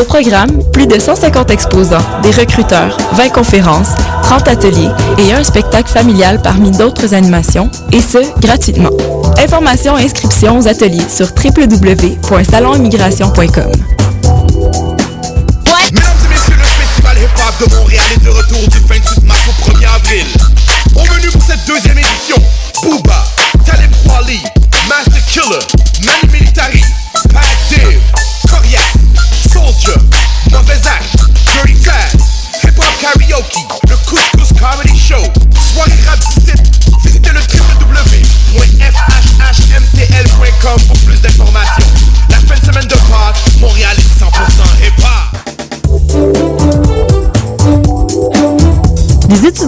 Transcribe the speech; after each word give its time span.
Au 0.00 0.04
programme, 0.04 0.62
plus 0.72 0.86
de 0.86 0.98
150 0.98 1.50
exposants, 1.50 2.00
des 2.22 2.30
recruteurs, 2.30 2.96
20 3.12 3.28
conférences, 3.28 3.88
30 4.22 4.48
ateliers 4.48 4.88
et 5.18 5.34
un 5.34 5.44
spectacle 5.44 5.92
familial 5.92 6.40
parmi 6.40 6.70
d'autres 6.70 7.12
animations, 7.12 7.68
et 7.92 8.00
ce, 8.00 8.16
gratuitement. 8.40 8.88
Informations 9.38 9.98
et 9.98 10.04
inscriptions 10.04 10.58
aux 10.58 10.66
ateliers 10.66 11.06
sur 11.10 11.26
www.salonimmigration.com. 11.26 13.72
Mesdames 15.92 15.92
et 15.92 16.28
messieurs, 16.30 16.56
le 16.56 16.64
festival 16.64 17.18
hip-hop 17.18 17.68
de 17.68 17.74
Montréal 17.76 18.04
est 18.16 18.24
de 18.24 18.30
retour 18.30 18.66
du 18.68 18.78
28 18.78 19.22
mars 19.24 19.40
au 19.48 19.52
1er 19.70 19.86
avril. 19.96 20.24
Au 20.96 21.04
menu 21.14 21.28
pour 21.30 21.42
cette 21.42 21.66
deuxième 21.66 21.98
édition, 21.98 22.36
Booba, 22.82 23.22
Talib 23.66 23.90
Kweli, 24.06 24.40
Master 24.88 25.22
Killer, 25.26 25.58
Mani 26.06 26.29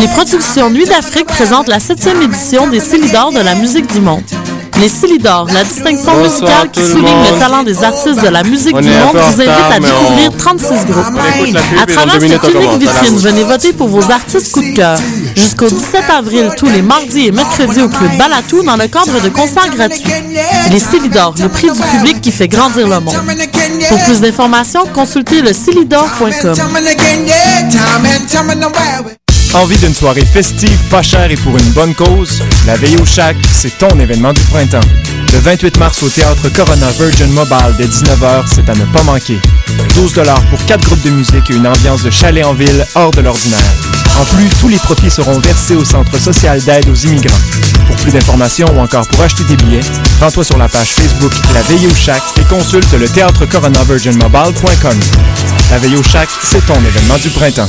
Les 0.00 0.08
productions 0.08 0.70
Nuit 0.70 0.86
d'Afrique 0.86 1.26
présentent 1.26 1.68
la 1.68 1.78
7e 1.78 2.22
édition 2.22 2.66
des 2.66 2.80
Célidors 2.80 3.32
de 3.32 3.38
la 3.38 3.54
musique 3.54 3.86
du 3.92 4.00
monde. 4.00 4.24
Les 4.82 4.88
Célidors, 4.88 5.46
la 5.54 5.62
distinction 5.62 6.10
Bonsoir 6.12 6.22
musicale 6.24 6.70
qui 6.72 6.80
le 6.80 6.86
souligne 6.86 7.22
le 7.32 7.38
talent 7.38 7.62
des 7.62 7.84
artistes 7.84 8.20
de 8.20 8.26
la 8.26 8.42
musique 8.42 8.74
On 8.74 8.80
du 8.80 8.88
monde, 8.88 9.14
vous 9.14 9.40
invite 9.40 9.48
à 9.48 9.78
découvrir 9.78 10.30
on- 10.34 10.36
36 10.36 10.66
groupes. 10.86 11.06
À 11.80 11.86
travers 11.86 12.20
cette 12.20 12.52
unique 12.52 12.80
vitrine, 12.80 13.16
venez 13.18 13.44
voter 13.44 13.72
pour 13.74 13.86
vos 13.86 14.10
artistes 14.10 14.50
coup 14.50 14.60
de 14.60 14.74
cœur. 14.74 14.98
Jusqu'au 15.36 15.68
17 15.68 16.02
avril, 16.10 16.50
tous 16.56 16.66
les 16.66 16.82
mardis 16.82 17.28
et 17.28 17.30
mercredis 17.30 17.82
au 17.82 17.88
Club 17.88 18.18
Balatou 18.18 18.64
dans 18.64 18.74
le 18.76 18.88
cadre 18.88 19.20
de 19.22 19.28
concerts 19.28 19.70
gratuits. 19.70 20.02
Les 20.72 20.80
Célidors, 20.80 21.34
le 21.40 21.48
prix 21.48 21.70
du 21.70 21.80
public 21.80 22.20
qui 22.20 22.32
fait 22.32 22.48
grandir 22.48 22.88
le 22.88 22.98
monde. 22.98 23.14
Pour 23.88 24.02
plus 24.02 24.20
d'informations, 24.20 24.84
consultez 24.92 25.42
le 25.42 25.52
célidor.com. 25.52 26.54
Envie 29.54 29.76
d'une 29.76 29.94
soirée 29.94 30.24
festive, 30.24 30.78
pas 30.88 31.02
chère 31.02 31.30
et 31.30 31.34
pour 31.34 31.56
une 31.56 31.70
bonne 31.72 31.94
cause? 31.94 32.42
La 32.66 32.74
Veille 32.74 32.96
au 32.96 33.04
Chac, 33.04 33.36
c'est 33.52 33.76
ton 33.76 34.00
événement 34.00 34.32
du 34.32 34.40
printemps. 34.42 34.80
Le 35.32 35.38
28 35.38 35.78
mars 35.78 36.02
au 36.02 36.08
Théâtre 36.08 36.48
Corona 36.48 36.90
Virgin 36.92 37.30
Mobile 37.32 37.74
dès 37.76 37.84
19h, 37.84 38.44
c'est 38.46 38.68
à 38.70 38.74
ne 38.74 38.84
pas 38.86 39.02
manquer. 39.02 39.38
12 39.94 40.14
pour 40.48 40.64
4 40.64 40.84
groupes 40.86 41.02
de 41.02 41.10
musique 41.10 41.50
et 41.50 41.54
une 41.54 41.66
ambiance 41.66 42.02
de 42.02 42.10
chalet 42.10 42.44
en 42.44 42.54
ville 42.54 42.86
hors 42.94 43.10
de 43.10 43.20
l'ordinaire. 43.20 43.58
En 44.20 44.24
plus, 44.24 44.48
tous 44.58 44.68
les 44.68 44.78
profits 44.78 45.10
seront 45.10 45.38
versés 45.38 45.76
au 45.76 45.84
Centre 45.84 46.18
social 46.18 46.60
d'aide 46.62 46.88
aux 46.88 46.94
immigrants. 46.94 47.38
Pour 47.86 47.96
plus 47.96 48.12
d'informations 48.12 48.68
ou 48.74 48.80
encore 48.80 49.06
pour 49.08 49.22
acheter 49.22 49.44
des 49.44 49.56
billets, 49.56 49.80
rends-toi 50.20 50.44
sur 50.44 50.56
la 50.56 50.68
page 50.68 50.88
Facebook 50.88 51.32
La 51.52 51.60
Veille 51.62 51.86
au 51.86 51.94
Chac 51.94 52.22
et 52.40 52.44
consulte 52.44 52.92
le 52.94 53.08
théâtre 53.08 53.44
coronavirginmobile.com. 53.46 54.98
La 55.70 55.78
Veille 55.78 55.96
au 55.96 56.02
Chac, 56.02 56.28
c'est 56.42 56.64
ton 56.66 56.76
événement 56.76 57.18
du 57.18 57.28
printemps. 57.28 57.68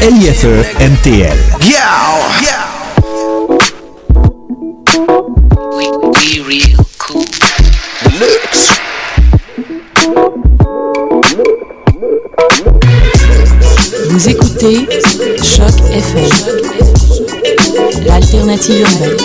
O-N-E-L-I-F-E 0.00 0.62
MTL. 0.80 1.36
Vous 14.08 14.28
écoutez 14.28 14.86
Choc 15.42 15.74
FM, 15.92 16.30
l'alternative 18.06 18.80
urbaine. 18.80 19.16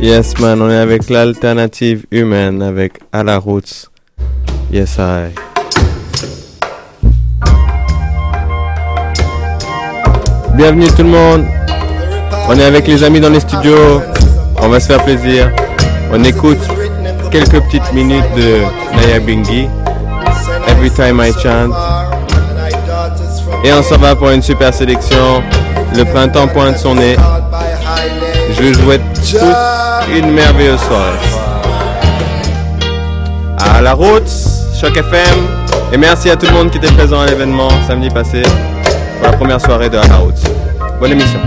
Yes, 0.00 0.36
man, 0.40 0.60
on 0.60 0.68
est 0.70 0.76
avec 0.76 1.08
l'alternative 1.08 2.04
humaine, 2.10 2.62
avec 2.62 2.94
À 3.12 3.22
la 3.22 3.38
Roots. 3.38 3.88
Yes, 4.72 4.96
I. 4.98 5.51
Bienvenue 10.54 10.86
tout 10.88 11.02
le 11.02 11.08
monde. 11.08 11.46
On 12.46 12.58
est 12.58 12.64
avec 12.64 12.86
les 12.86 13.02
amis 13.02 13.20
dans 13.20 13.30
les 13.30 13.40
studios. 13.40 14.02
On 14.60 14.68
va 14.68 14.80
se 14.80 14.86
faire 14.86 15.02
plaisir. 15.02 15.50
On 16.12 16.22
écoute 16.24 16.58
quelques 17.30 17.58
petites 17.62 17.90
minutes 17.94 18.30
de 18.36 18.60
Naya 18.94 19.18
Bingi. 19.18 19.66
Every 20.68 20.90
time 20.90 21.22
I 21.22 21.32
chant. 21.32 21.70
Et 23.64 23.72
on 23.72 23.82
s'en 23.82 23.96
va 23.96 24.14
pour 24.14 24.28
une 24.28 24.42
super 24.42 24.74
sélection. 24.74 25.42
Le 25.96 26.04
printemps 26.04 26.48
pointe 26.48 26.76
son 26.76 26.96
nez. 26.96 27.16
Je 28.50 28.62
vous 28.62 28.74
souhaite 28.74 29.02
tous 29.14 30.14
une 30.14 30.32
merveilleuse 30.32 30.80
soirée. 30.80 31.18
à 33.58 33.80
la 33.80 33.94
route, 33.94 34.30
Choc 34.78 34.98
FM. 34.98 35.46
Et 35.94 35.96
merci 35.96 36.28
à 36.28 36.36
tout 36.36 36.44
le 36.46 36.52
monde 36.52 36.70
qui 36.70 36.76
était 36.76 36.92
présent 36.92 37.20
à 37.20 37.26
l'événement 37.26 37.70
samedi 37.88 38.10
passé 38.10 38.42
pour 39.22 39.30
la 39.30 39.36
première 39.36 39.60
soirée 39.60 39.88
de 39.88 39.96
À 39.96 40.06
la 40.08 40.16
route. 40.16 40.34
Bonne 40.98 41.12
émission. 41.12 41.38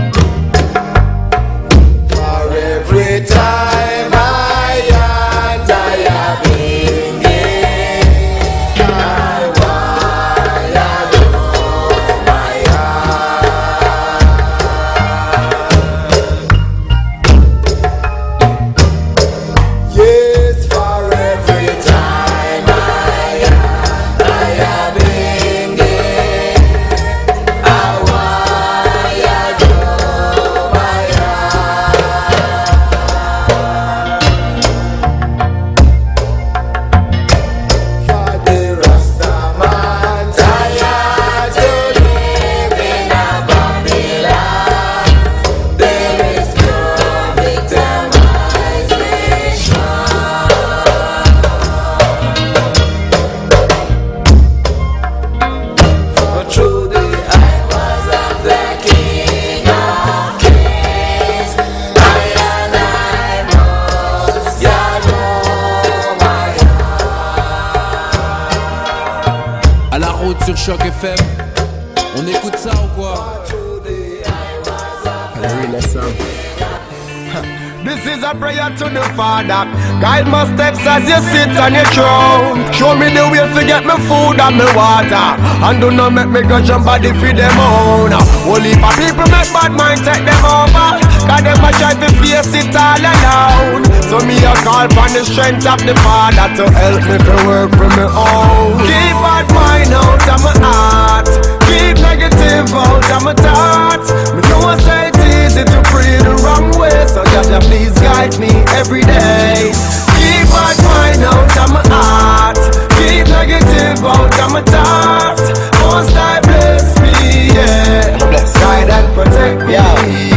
Guide 79.96 80.28
my 80.28 80.44
steps 80.44 80.84
as 80.84 81.08
you 81.08 81.16
sit 81.32 81.56
on 81.56 81.72
your 81.72 81.88
throne. 81.96 82.60
Show 82.76 82.92
me 82.92 83.08
the 83.08 83.24
way 83.32 83.40
to 83.40 83.62
get 83.64 83.80
me 83.88 83.96
food 84.04 84.36
and 84.36 84.54
me 84.60 84.68
water. 84.76 85.40
And 85.64 85.80
do 85.80 85.88
not 85.90 86.12
make 86.12 86.28
me 86.28 86.44
go 86.44 86.60
jump 86.60 86.84
body 86.84 87.16
feed 87.16 87.40
them 87.40 87.56
own. 87.56 88.12
Only 88.44 88.76
for 88.76 88.92
people 89.00 89.24
make 89.32 89.48
bad 89.56 89.72
mind 89.72 90.04
take 90.04 90.20
them 90.20 90.44
over. 90.44 91.00
Cause 91.24 91.42
them 91.42 91.64
a 91.64 91.70
try 91.80 91.96
to 91.96 92.08
face 92.20 92.52
it 92.52 92.76
all 92.76 93.00
alone. 93.00 93.88
So 94.04 94.20
me 94.28 94.36
a 94.44 94.52
call 94.60 94.84
for 94.92 95.08
the 95.08 95.24
strength 95.24 95.64
of 95.64 95.80
the 95.80 95.96
Father 96.04 96.48
to 96.60 96.64
help 96.76 97.00
me 97.08 97.16
to 97.16 97.34
work 97.48 97.70
for 97.72 97.88
me 97.96 98.04
own. 98.04 98.76
Keep 98.84 99.16
bad 99.24 99.48
mind 99.56 99.96
out 99.96 100.28
of 100.28 100.40
my 100.44 100.52
heart. 100.60 101.26
Keep 101.64 102.04
negative 102.04 102.68
out 102.68 103.10
of 103.16 103.20
my 103.24 103.32
thoughts. 103.32 104.12
Me 104.36 104.44
know 104.44 104.60
I 104.68 104.76
say 104.76 105.15
easy 105.46 105.64
to 105.64 105.80
pray 105.86 106.18
the 106.18 106.34
wrong 106.42 106.66
way. 106.78 107.06
So 107.06 107.22
Jah 107.30 107.42
Jah, 107.46 107.60
please 107.60 107.94
guide 108.00 108.38
me 108.38 108.50
every 108.74 109.02
day. 109.02 109.70
Keep 110.18 110.46
bad 110.50 110.76
mind 110.82 111.22
out 111.22 111.56
of 111.62 111.70
my 111.72 111.82
heart. 111.86 112.58
Keep 112.98 113.28
negative 113.30 114.04
out 114.04 114.34
of 114.42 114.52
my 114.52 114.62
thoughts. 114.62 115.46
Most 115.80 116.14
I 116.16 116.40
bless 116.42 116.98
me, 117.00 117.54
yeah. 117.54 118.18
Bless, 118.18 118.52
guide 118.58 118.90
and 118.90 119.14
protect 119.14 119.60
me. 119.66 120.35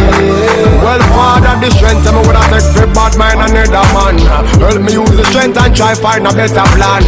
Well, 0.84 1.00
Father, 1.14 1.56
the 1.64 1.70
strength 1.72 2.08
of 2.08 2.16
me 2.16 2.22
would 2.28 2.36
have 2.36 2.50
take 2.50 2.66
the 2.76 2.88
bad 2.92 3.14
mind 3.16 3.40
and 3.40 3.56
another 3.56 3.88
man. 3.94 4.16
Help 4.60 4.82
me 4.82 4.92
use 4.96 5.14
the 5.16 5.24
strength 5.32 5.60
and 5.60 5.72
try 5.76 5.94
find 5.96 6.26
a 6.28 6.32
better 6.34 6.66
plan. 6.76 7.04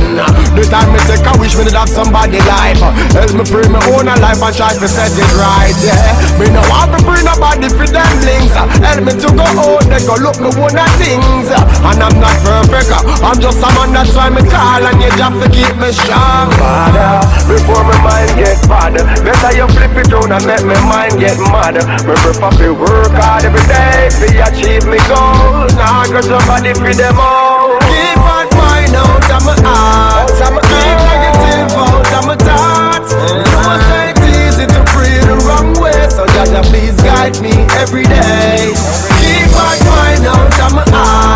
The 0.55 0.63
time 0.69 0.91
me 0.93 0.99
take, 1.09 1.25
I 1.25 1.35
wish 1.39 1.55
me 1.57 1.65
did 1.67 1.75
have 1.75 1.89
somebody 1.89 2.39
life. 2.45 2.79
Help 3.15 3.31
me 3.35 3.43
pray 3.47 3.67
my 3.67 3.81
own 3.91 4.07
life 4.07 4.39
and 4.39 4.55
try 4.55 4.71
to 4.75 4.87
set 4.87 5.11
it 5.11 5.31
right, 5.39 5.75
yeah. 5.83 6.15
Me 6.39 6.47
no 6.51 6.61
want 6.71 6.93
to 6.93 6.99
bring 7.03 7.25
nobody 7.25 7.67
for 7.71 7.87
them 7.87 8.15
links. 8.23 8.55
Help 8.55 9.01
me 9.03 9.13
to 9.17 9.29
go 9.33 9.47
out, 9.47 9.83
they 9.87 10.03
go 10.03 10.15
look 10.19 10.37
me 10.39 10.51
one 10.55 10.77
of 10.77 10.91
things. 10.99 11.49
And 11.51 11.99
I'm 11.99 12.15
not 12.19 12.37
perfect, 12.45 12.91
I'm 13.23 13.39
just 13.39 13.59
a 13.59 13.69
man 13.75 13.91
that's 13.91 14.13
why 14.15 14.29
me 14.29 14.43
call 14.45 14.83
and 14.83 14.99
you 14.99 15.11
have 15.19 15.35
to 15.35 15.47
keep 15.51 15.73
me 15.79 15.91
strong. 15.91 16.51
Father, 16.59 17.23
before 17.47 17.83
my 17.83 17.97
mind 18.03 18.31
get 18.39 18.59
bad, 18.67 18.95
better 19.25 19.51
you 19.55 19.67
flip 19.73 19.95
it 19.99 20.07
down 20.11 20.31
and 20.31 20.43
make 20.45 20.63
my 20.63 20.79
mind 20.85 21.19
get 21.19 21.39
mad. 21.51 21.75
Me 22.07 22.13
prefer 22.19 22.51
to 22.51 23.00
work 23.01 23.17
hard 23.17 23.45
every 23.45 23.65
day 23.65 24.09
to 24.13 24.27
achieve 24.45 24.85
me 24.85 25.01
goals. 25.09 25.73
Now 25.73 26.01
I 26.01 26.09
got 26.09 26.23
somebody 26.23 26.73
for 26.77 26.93
them 26.93 27.17
all. 27.17 27.77
Keep 27.89 28.21
on 28.21 28.45
mind 28.53 28.93
out 28.93 29.25
of 29.25 29.41
my 29.41 29.55
heart. 29.65 30.29
Keep 30.29 30.97
negative 31.09 31.73
out 31.73 32.13
of 32.13 32.23
my 32.29 32.37
thoughts. 32.37 33.11
I 33.17 33.73
say 33.89 34.13
it's 34.13 34.25
easy 34.37 34.65
to 34.69 34.81
pray 34.93 35.17
the 35.25 35.37
wrong 35.49 35.73
way, 35.81 35.97
so 36.09 36.25
Jah 36.33 36.45
Jah 36.45 36.63
please 36.69 36.97
guide 37.01 37.41
me 37.41 37.53
every 37.81 38.05
day. 38.05 38.73
Keep 39.17 39.51
on 39.57 39.77
mind 39.89 40.25
out 40.29 40.59
of 40.61 40.71
my 40.77 40.85
heart. 40.93 41.30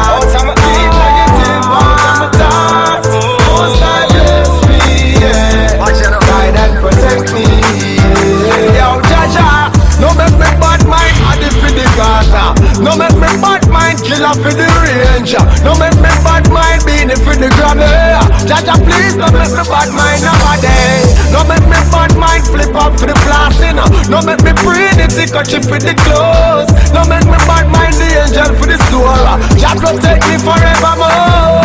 Mind 14.26 14.42
killer 14.42 14.50
for 14.50 14.58
the 14.58 14.66
range. 14.82 15.34
No 15.62 15.78
make 15.78 15.94
me 16.02 16.10
bad 16.26 16.50
mind 16.50 16.82
beanie 16.82 17.18
for 17.22 17.36
the 17.38 17.50
grabber. 17.54 17.86
Jah 18.50 18.62
Jah, 18.66 18.78
please 18.82 19.14
don't 19.14 19.34
make 19.34 19.54
me 19.54 19.64
bad 19.70 19.90
mind 19.94 20.26
nowadays. 20.26 21.14
No 21.30 21.46
make 21.46 21.66
me 21.70 21.78
bad 21.94 22.18
mind 22.18 22.46
flip 22.50 22.74
up 22.74 22.98
for 22.98 23.06
the 23.06 23.18
blasting. 23.26 23.78
No 24.10 24.22
make 24.26 24.42
me 24.42 24.54
pray 24.66 24.90
the 24.98 25.06
ticket 25.06 25.66
for 25.66 25.78
the 25.78 25.94
clothes. 25.94 26.74
No 26.90 27.06
make 27.06 27.26
me 27.26 27.38
bad 27.46 27.70
mind 27.70 27.94
the 28.02 28.10
angel 28.26 28.50
for 28.58 28.66
the 28.66 28.78
store. 28.90 29.14
Jah 29.62 29.78
protect 29.78 30.26
me 30.26 30.42
forevermore. 30.42 31.62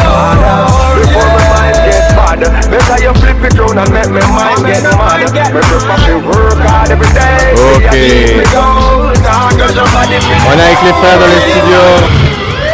Before 1.00 1.32
my 1.32 1.44
mind 1.56 1.76
get 1.80 2.12
bad, 2.12 2.40
better 2.44 2.98
you 3.00 3.12
flip 3.24 3.40
it 3.40 3.56
round 3.56 3.80
and 3.80 3.88
make 3.88 4.12
me 4.12 4.20
mind 4.36 4.60
get 4.68 4.84
mad. 4.84 5.32
Me 5.32 5.60
prefer 5.64 5.96
to 5.96 6.14
work 6.28 6.60
hard 6.68 6.92
every 6.92 7.08
day. 7.16 7.56
Ok. 7.56 7.88
Keep 7.88 8.36
me 8.36 8.44
going. 8.52 9.16
Now 9.24 9.48
I 9.48 9.56
got 9.56 9.70
somebody 9.72 10.20
for 10.20 10.36
On 10.44 10.56
est 10.56 10.64
avec 10.68 10.82
les 10.84 10.92
frères 11.00 11.18
dans 11.20 11.30
les 11.32 11.40
studios. 11.40 12.19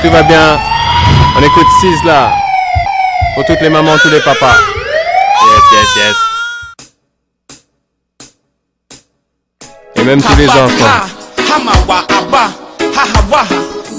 Tout 0.06 0.12
va 0.12 0.22
bien. 0.22 0.56
On 1.36 1.42
écoute 1.42 1.66
Sizzla. 1.80 2.30
Pour 3.34 3.44
toutes 3.44 3.60
les 3.60 3.68
mamans, 3.68 3.98
tous 4.00 4.08
les 4.08 4.20
papas. 4.20 4.54
Yes, 5.42 5.62
yes, 5.72 5.88
yes. 5.96 6.14
Et 9.96 10.04
même 10.04 10.22
tous 10.22 10.36
les 10.36 10.48
enfants. 10.48 11.08
Hamawa 11.52 12.06
Abba, 12.16 12.52
Hahawaha, 12.94 13.56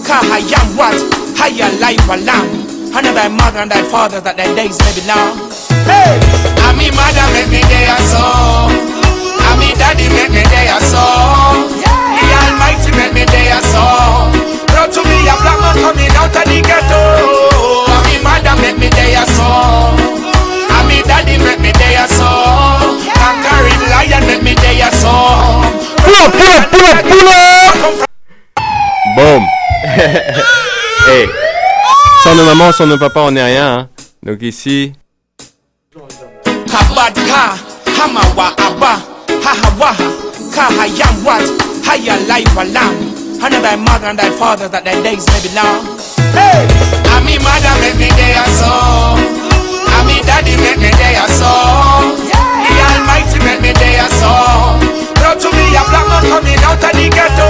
Kahayam 0.07 0.77
Wat, 0.77 0.95
Haya 1.41 1.67
Life 1.81 2.09
Alam. 2.09 2.47
Honor 2.95 3.13
thy 3.13 3.27
mother 3.27 3.59
and 3.59 3.69
thy 3.69 3.81
father 3.83 4.21
that 4.21 4.37
their 4.37 4.55
days 4.55 4.77
may 4.79 4.93
be 4.95 5.01
long. 5.09 5.51
Hey! 5.83 6.17
Ami 6.69 6.89
mother 6.91 7.27
make 7.33 7.49
me 7.49 7.59
day 7.67 7.91
so. 8.07 8.23
Ami 9.51 9.73
daddy 9.75 10.07
make 10.15 10.31
me 10.31 10.43
day 10.43 10.71
so. 10.79 11.03
The 11.83 12.27
Almighty 12.47 12.91
make 12.95 13.13
me 13.13 13.25
day 13.25 13.51
so. 13.61 14.56
Brought 14.88 15.03
to 15.03 15.10
me 15.10 15.20
a 15.27 15.36
black 15.44 15.60
man 15.60 15.75
coming 15.84 16.15
out 16.15 16.32
of 16.32 16.44
the 16.48 16.62
ghetto. 16.63 17.01
Ami 17.91 18.24
mother 18.24 18.56
make 18.62 18.79
me 18.79 18.89
day 18.89 19.20
so. 19.27 19.44
Ami 20.79 21.03
daddy 21.03 21.38
make 21.44 21.60
me 21.60 21.72
day 21.74 22.00
so. 22.08 22.24
Conquering 23.20 23.84
lion 23.91 24.24
make 24.27 24.44
me 24.44 24.56
day 24.56 24.79
so. 24.96 25.12
Pull 26.08 26.15
up, 26.15 26.32
pull 26.32 26.53
up, 26.56 26.72
pull 26.72 26.88
up, 26.88 27.03
pull 27.03 27.27
up! 27.27 28.08
Boom! 29.15 29.44
hey! 31.03 31.27
Sans 32.24 32.36
nos 32.36 32.46
mamans, 32.46 32.72
sans 32.72 32.86
nos 32.86 32.98
papas, 32.98 33.24
on 33.24 33.32
n'est 33.32 33.44
rien. 33.44 33.79
Hein. 33.79 33.89
Donc 34.24 34.41
ici, 34.41 34.94
Kabadka, 36.72 37.56
Hamawa 38.00 38.56
Abba, 38.58 39.00
Hahawaha, 39.44 40.08
Kahayam 40.53 41.25
Wat, 41.25 41.44
Haya 41.84 42.15
Life 42.27 42.58
Alam. 42.58 43.06
Honor 43.38 43.62
thy 43.62 43.75
mother 43.77 44.08
and 44.10 44.17
thy 44.17 44.34
father 44.34 44.67
that 44.67 44.82
thy 44.82 44.98
days 45.06 45.22
may 45.29 45.41
be 45.46 45.51
long. 45.53 45.86
Hey! 46.34 46.65
I 47.13 47.22
me 47.22 47.38
mother 47.38 47.74
make 47.86 47.98
me 48.01 48.10
day 48.17 48.34
a 48.34 48.46
song. 48.50 49.22
I 49.94 50.01
me 50.10 50.17
daddy 50.25 50.58
make 50.58 50.82
me 50.82 50.89
day 50.98 51.15
a 51.15 51.25
song. 51.29 52.17
Yeah. 52.25 52.41
The 52.65 52.74
Almighty 52.98 53.38
make 53.46 53.62
me 53.62 53.72
day 53.77 54.01
a 54.01 54.10
song. 54.17 54.82
Brought 55.22 55.38
to 55.46 55.50
me 55.53 55.70
a 55.77 55.82
black 55.86 56.06
man 56.10 56.24
coming 56.34 56.62
out 56.65 56.82
of 56.82 56.94
the 56.98 57.06
ghetto. 57.13 57.50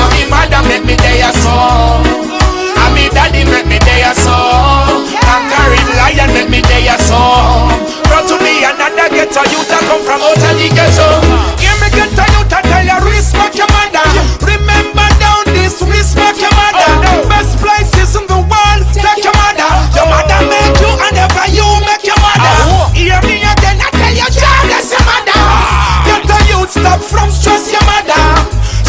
I 0.00 0.04
me 0.16 0.22
mother 0.32 0.64
make 0.64 0.88
me 0.88 0.96
day 0.96 1.20
a 1.20 1.30
song. 1.44 2.00
I 2.80 2.88
me 2.96 3.12
daddy 3.12 3.44
make 3.46 3.68
me 3.68 3.78
day 3.84 4.00
a 4.00 4.12
song. 4.16 5.04
Conquering 5.12 5.90
lion 6.00 6.30
make 6.32 6.48
me 6.48 6.60
day 6.64 6.88
a 6.88 6.96
song. 6.96 7.68
Brought 8.08 8.26
to 8.32 8.36
me 8.40 8.64
another 8.64 9.12
ghetto 9.12 9.44
youth 9.52 9.68
that 9.68 9.84
come 9.86 10.02
from 10.02 10.24
out 10.24 10.40
of 10.40 10.54
the 10.56 10.68
ghetto. 10.72 11.08
Give 11.60 11.76
me 11.84 11.88
ghetto 11.92 12.25
could 26.66 26.82
stop 26.82 27.00
from 27.00 27.30
stress 27.30 27.70
your 27.70 27.82
mother. 27.86 28.18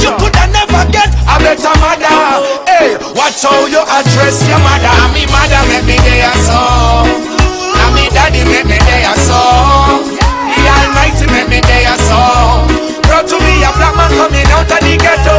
You 0.01 0.09
could 0.17 0.35
have 0.35 0.49
never 0.49 0.81
get 0.89 1.13
a 1.13 1.35
better 1.37 1.73
mother. 1.77 2.17
Hey, 2.65 2.97
watch 3.13 3.43
how 3.45 3.65
you 3.69 3.81
address 3.81 4.47
your 4.49 4.57
mother. 4.65 4.93
Me 5.13 5.25
mother 5.29 5.61
make 5.69 5.85
me 5.85 5.97
day 6.01 6.25
a 6.25 6.33
song. 6.41 7.05
And 7.05 7.91
me 7.93 8.09
daddy 8.09 8.41
make 8.45 8.65
me 8.65 8.77
day 8.81 9.05
a 9.05 9.13
song. 9.17 10.09
The 10.09 10.61
Almighty 10.65 11.25
make 11.29 11.49
me 11.49 11.61
day 11.61 11.85
a 11.85 11.95
song. 12.01 12.65
Brought 13.05 13.29
to 13.29 13.37
me 13.45 13.61
a 13.61 13.69
black 13.77 13.93
man 13.93 14.09
coming 14.17 14.49
out 14.53 14.69
of 14.69 14.81
the 14.81 14.93
ghetto. 14.97 15.37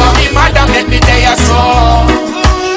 And 0.00 0.12
me 0.16 0.26
mother 0.32 0.64
make 0.72 0.88
me 0.88 1.00
day 1.04 1.28
a 1.28 1.36
song. 1.36 2.08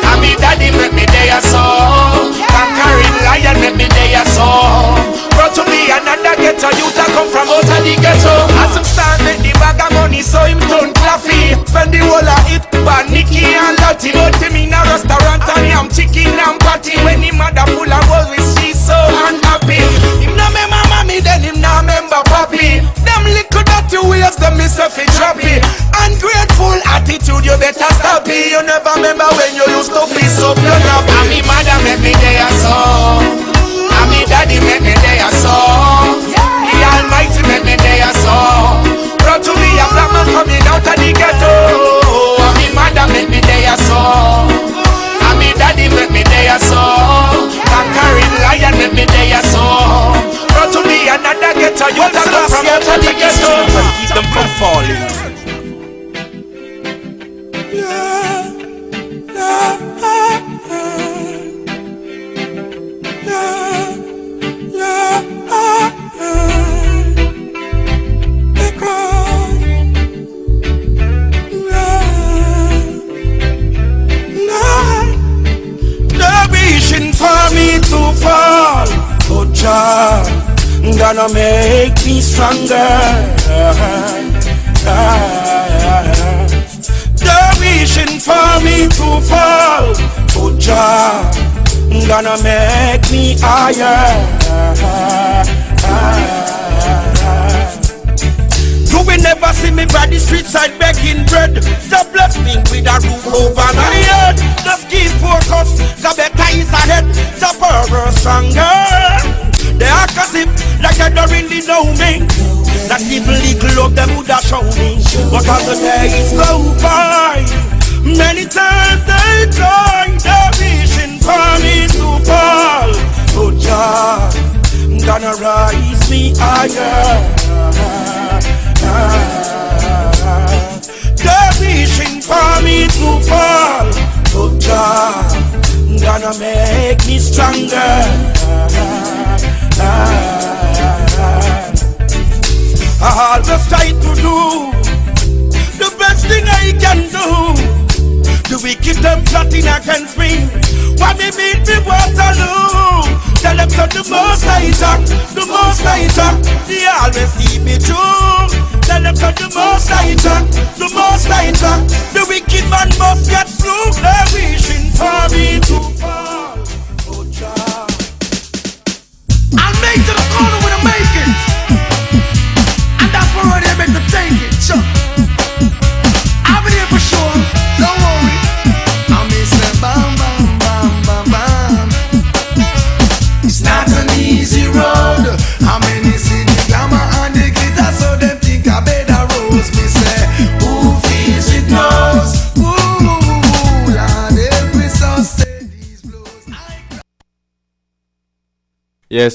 And 0.03 0.19
me 0.19 0.35
daddy 0.35 0.71
make 0.75 0.91
me 0.91 1.05
day 1.07 1.31
a 1.31 1.39
song. 1.39 2.35
Conquering 2.51 3.17
lion 3.23 3.55
make 3.63 3.77
me 3.79 3.87
day 3.95 4.15
a 4.19 4.23
song. 4.27 4.99
Brought 5.35 5.55
to 5.55 5.63
me 5.71 5.91
another 5.91 6.35
ghetto 6.39 6.71
youth 6.75 6.95
that 6.95 7.11
come 7.15 7.27
from 7.31 7.47
out 7.51 7.63
of 7.63 7.79
the 7.83 7.95
ghetto. 7.99 8.54
As 8.65 8.73
him 8.73 8.81
stand 8.83 9.21
make 9.21 9.45
the 9.45 9.53
bag 9.61 9.77
of 9.77 9.93
money 9.93 10.25
so 10.25 10.41
him 10.41 10.57
turn 10.65 10.89
claffy. 10.97 11.53
Spend 11.69 11.93
the 11.93 12.01
whole 12.01 12.25
of 12.25 12.49
it, 12.49 12.65
but 12.81 13.05
Nicky 13.13 13.45
and 13.45 13.77
Lottie. 13.77 14.09
But 14.09 14.33
him 14.41 14.57
in 14.57 14.73
a 14.73 14.81
restaurant 14.89 15.45
and 15.45 15.69
him 15.69 15.85
chicken 15.93 16.33
and 16.33 16.57
patty. 16.65 16.97
When 17.05 17.21
him 17.21 17.37
mother 17.37 17.61
full 17.69 17.85
of 17.85 18.09
with 18.33 18.41
she 18.57 18.73
so 18.73 18.97
unhappy. 19.29 19.77
Him 20.17 20.33
no 20.33 20.49
remember 20.49 20.81
mommy, 20.89 21.21
then 21.21 21.45
him 21.45 21.61
no 21.61 21.69
remember 21.77 22.25
papi. 22.25 22.81
Them 23.05 23.21
little 23.29 23.61
dirty 23.61 24.01
ways, 24.01 24.33
them 24.41 24.57
miss 24.57 24.81
a 24.81 24.89
fit 24.89 25.13
trappy. 25.13 25.61
Ungrateful 26.01 26.81
attitude, 26.89 27.45
you 27.45 27.53
better 27.61 27.91
stop 28.01 28.25
it. 28.25 28.49
You 28.49 28.65
never 28.65 28.97
remember 28.97 29.29
when 29.37 29.53
you 29.53 29.65
used 29.77 29.93
to 29.93 30.09
be 30.09 30.25
so 30.25 30.57
up. 30.57 31.05
And 31.05 31.29
me 31.29 31.45
mother 31.45 31.77
make 31.85 32.01
me 32.01 32.17
there 32.17 32.49
so. 32.57 32.73
And 33.21 34.07
me 34.09 34.25
daddy 34.25 34.57
make 34.57 34.81
me 34.81 34.97
there 35.05 35.29
so. 35.37 35.53
The 35.53 35.94
Almighty 37.15 37.41
make 37.47 37.63
me 37.63 37.75
there 37.79 38.11
so. 38.11 38.35
Proud 39.23 39.39
to 39.43 39.53
be 39.55 39.69
a 39.79 39.87
black 39.87 40.11
man 40.11 40.25
coming 40.35 40.67
out 40.67 40.74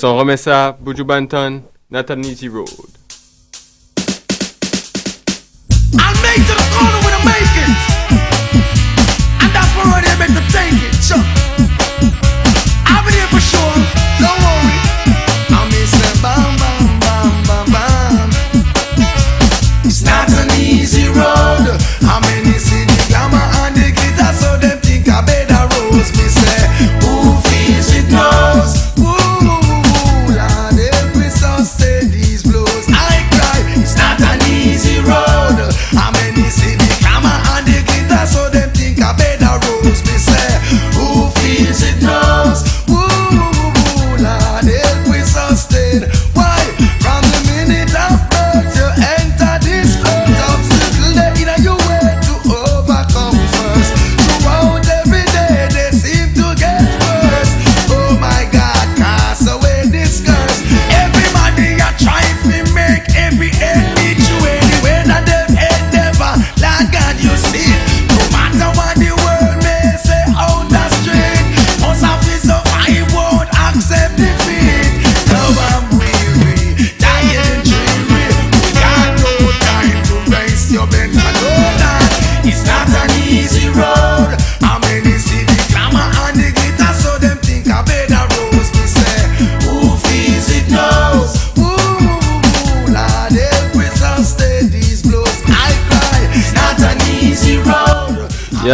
Yes, 0.01 0.05
on 0.05 0.17
remet 0.17 0.39
ça. 0.39 0.79
Buju 0.81 1.05
Banton, 1.05 1.63
Not 1.91 2.11
an 2.11 2.25
Easy 2.25 2.49
Road. 2.49 2.90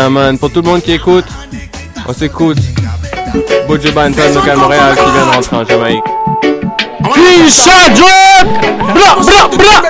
Yeah 0.06 0.10
man, 0.10 0.38
pour 0.38 0.52
tout 0.52 0.62
le 0.62 0.68
monde 0.68 0.82
qui 0.82 0.92
écoute, 0.92 1.24
on 2.06 2.12
s'écoute. 2.12 2.58
Bojo 3.66 3.90
Banton, 3.90 4.34
local 4.34 4.56
Montréal, 4.56 4.94
qui 4.94 5.02
vient 5.02 5.26
de 5.26 5.34
rentrer 5.34 5.56
en 5.56 5.64
Jamaïque. 5.64 6.04
Kisha 7.12 7.92
Joke! 7.92 8.46
Bra, 8.94 9.16
bra, 9.20 9.48
bra! 9.48 9.82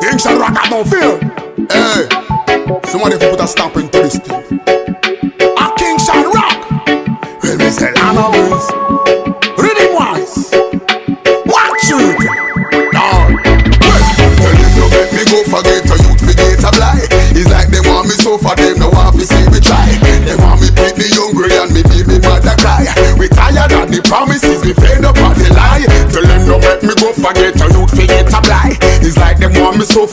King 0.00 0.18
Shot 0.20 0.38
Rock, 0.38 0.56
I 0.64 0.68
don't 0.70 0.86
feel. 0.86 1.18
Hey, 1.68 2.08
somebody 2.88 3.16
put 3.16 3.40
a 3.40 3.46
stamp 3.48 3.76
into 3.76 3.95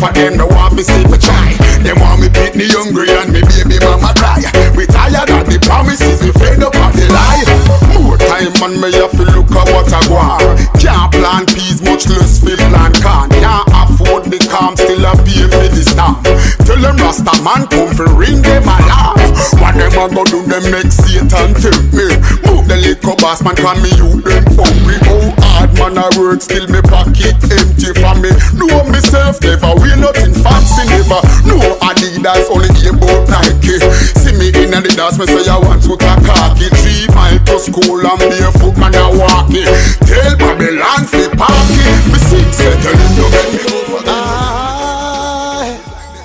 for 0.03 0.11
them, 0.13 0.35
no 0.35 0.47
want 0.47 0.75
me 0.75 0.83
see 0.83 1.07
me 1.07 1.17
try. 1.17 1.55
They 1.79 1.95
want 1.95 2.19
me 2.19 2.27
beat 2.27 2.51
the 2.59 2.67
hungry 2.75 3.07
and 3.07 3.31
me 3.31 3.39
baby 3.47 3.79
mama 3.79 4.11
cry. 4.19 4.43
We 4.75 4.83
tired 4.83 5.31
of 5.31 5.47
the 5.47 5.55
promises, 5.63 6.19
we 6.19 6.35
fed 6.35 6.59
up 6.59 6.75
on 6.75 6.91
the 6.91 7.07
lie. 7.07 7.47
More 7.95 8.19
time 8.19 8.51
on 8.59 8.75
me 8.83 8.91
have 8.99 9.15
to 9.15 9.23
look 9.31 9.47
at 9.55 9.67
what 9.71 9.87
I 9.95 10.03
want. 10.11 10.59
Can't 10.75 11.07
plant 11.15 11.47
peas, 11.55 11.79
much 11.79 12.11
less 12.11 12.43
fill 12.43 12.59
plant 12.67 12.99
corn. 12.99 13.31
Can't 13.39 13.67
afford 13.71 14.27
the 14.27 14.39
calm, 14.51 14.75
still 14.75 15.07
a 15.07 15.15
pay 15.23 15.47
for 15.47 15.67
the 15.71 15.83
storm. 15.87 16.19
Tell 16.67 16.79
them 16.83 16.99
Rasta 16.99 17.35
man 17.39 17.63
come 17.71 17.95
for 17.95 18.11
ring 18.11 18.43
them 18.43 18.67
alarm. 18.67 19.15
What 19.63 19.79
them 19.79 19.95
a 19.95 20.05
go 20.11 20.27
do? 20.27 20.43
Them 20.43 20.67
make 20.67 20.91
Satan 20.91 21.55
tempt 21.55 21.95
me. 21.95 22.11
Move 22.51 22.67
the 22.67 22.75
liquor 22.83 23.15
boss 23.23 23.39
man, 23.39 23.55
can 23.55 23.79
me 23.79 23.91
you 23.95 24.19
them 24.19 24.43
hungry. 24.51 24.99
Oh 25.07 25.42
man 25.79 25.97
I 25.97 26.09
work, 26.17 26.41
still 26.41 26.67
me 26.67 26.81
pocket 26.81 27.37
empty 27.51 27.91
for 27.97 28.15
me. 28.19 28.29
Know 28.57 28.83
myself 28.89 29.41
never 29.41 29.73
wear 29.79 29.97
nothing 29.97 30.33
fancy 30.33 30.83
never. 30.89 31.21
No 31.47 31.57
Adidas 31.83 32.49
only 32.49 32.69
game 32.79 32.97
about 32.97 33.29
Nike. 33.29 33.79
See 34.21 34.33
me 34.37 34.49
in 34.53 34.71
the 34.71 34.91
dance, 34.95 35.17
me 35.17 35.25
say 35.25 35.49
I 35.49 35.57
want 35.57 35.83
to 35.85 35.93
a 35.93 35.97
khaki. 35.97 36.67
Three 36.81 37.07
mile 37.15 37.39
to 37.49 37.59
school 37.59 38.01
and 38.01 38.19
barefoot 38.19 38.75
man 38.77 38.95
I 38.95 39.09
walk 39.13 39.49
it. 39.51 39.67
Tell 40.05 40.35
Babylon 40.37 41.05
fi 41.09 41.27
park 41.33 41.69
it. 41.69 42.11
Me 42.11 42.19
sing 42.19 42.51
say 42.51 42.73
tell 42.81 42.97
him 42.97 43.11
you 43.17 43.27
make 43.31 43.51
me 43.53 43.61
go 43.67 43.77
for 43.89 44.01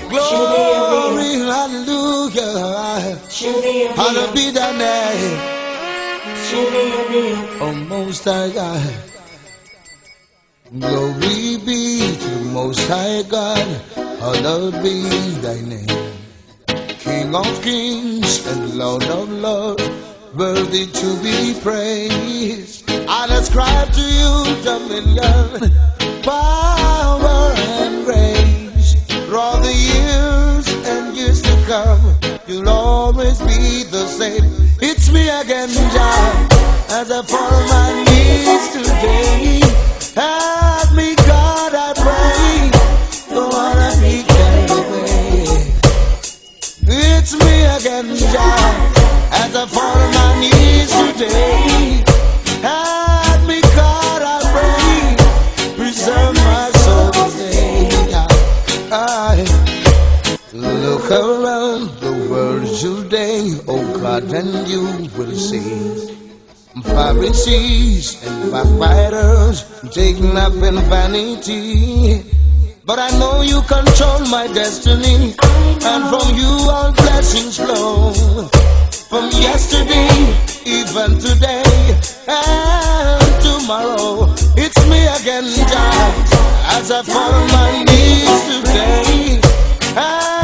Glory, 0.08 1.44
hallelujah. 1.44 3.18
Hallowed 3.94 4.32
be 4.34 4.50
thy 4.50 4.76
name. 4.76 5.58
Oh, 7.60 7.74
most 7.88 8.24
high 8.24 8.50
God. 8.50 9.17
Glory 10.68 11.56
be 11.64 12.14
to 12.18 12.30
most 12.52 12.86
high 12.88 13.22
God. 13.22 13.66
Hallowed 14.20 14.74
be 14.82 15.00
thy 15.40 15.62
name. 15.62 16.12
King 16.98 17.34
of 17.34 17.62
kings 17.62 18.46
and 18.46 18.74
Lord 18.74 19.02
of 19.04 19.30
lords. 19.30 19.88
Worthy 20.34 20.84
to 20.84 21.22
be 21.22 21.58
praised. 21.62 22.84
I 23.08 23.28
ascribe 23.30 23.90
to 23.94 24.02
you 24.02 24.62
dominion, 24.62 25.72
power, 26.22 27.54
and 27.56 28.04
grace. 28.04 28.94
For 29.26 29.38
all 29.38 29.58
the 29.62 29.72
years 29.72 30.68
and 30.86 31.16
years 31.16 31.40
to 31.40 31.64
come, 31.66 32.14
you'll 32.46 32.68
always 32.68 33.38
be 33.38 33.84
the 33.84 34.06
same. 34.06 34.44
It's 34.82 35.10
me 35.10 35.30
again, 35.30 35.70
Jah, 35.70 36.48
as 36.90 37.10
I 37.10 37.22
fall 37.22 37.54
on 37.54 37.68
my 37.70 38.04
knees 38.04 38.68
today. 38.74 39.67
Me, 40.18 41.14
God, 41.14 41.74
I 41.76 41.94
pray. 41.94 42.70
Don't 43.30 43.52
carried 44.26 44.70
away. 44.70 45.44
It's 46.90 47.34
me 47.38 47.54
again, 47.78 48.10
as 49.30 49.54
I 49.54 49.66
fall 49.68 49.96
on 49.96 50.12
my 50.14 50.40
knees 50.40 50.90
today. 50.90 52.02
Me, 53.46 53.60
God, 53.76 54.22
I 54.34 54.38
pray. 54.50 55.76
Preserve 55.76 56.34
my 56.34 56.70
soul 56.82 57.12
today. 57.12 57.88
I 58.90 59.46
look 60.52 61.08
around 61.12 61.90
the 62.00 62.12
world 62.28 62.66
today, 62.80 63.54
oh 63.68 64.00
God, 64.00 64.24
and 64.32 64.66
you 64.66 64.82
will 65.16 65.36
see. 65.36 66.27
Pharisees 66.82 68.24
and 68.26 68.52
backbiters 68.52 69.64
taking 69.92 70.36
up 70.36 70.52
in 70.54 70.76
vanity. 70.90 72.24
But 72.84 72.98
I 72.98 73.10
know 73.18 73.42
you 73.42 73.60
control 73.62 74.20
my 74.28 74.46
destiny, 74.46 75.34
and 75.84 76.02
from 76.10 76.34
you 76.34 76.52
all 76.70 76.92
blessings 76.92 77.56
flow. 77.56 78.12
From 79.10 79.30
yesterday, 79.32 80.08
even 80.64 81.18
today, 81.18 81.64
and 82.28 83.42
tomorrow, 83.42 84.32
it's 84.56 84.80
me 84.88 85.00
again, 85.18 85.44
Jah, 85.68 86.76
as 86.76 86.90
I 86.90 87.02
fall 87.02 87.32
on 87.34 87.46
my 87.52 87.84
knees 87.84 88.40
today. 88.48 90.37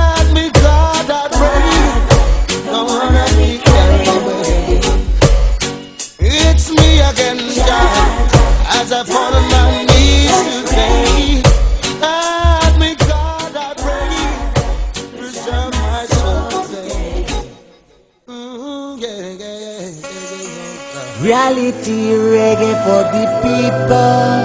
Reality 21.35 22.15
reggae 22.31 22.79
for 22.87 23.03
the 23.11 23.27
people. 23.43 24.39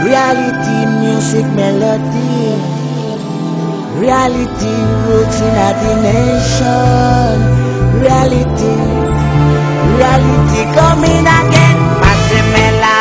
Reality 0.00 0.78
music 1.04 1.44
melody. 1.52 2.56
Reality 4.00 4.72
roots 5.04 5.44
in 5.44 5.52
the 5.52 5.92
nation. 6.00 7.36
Reality, 8.00 8.76
reality 10.00 10.62
coming 10.72 11.28
again. 11.28 11.76
Pásemela, 12.00 12.96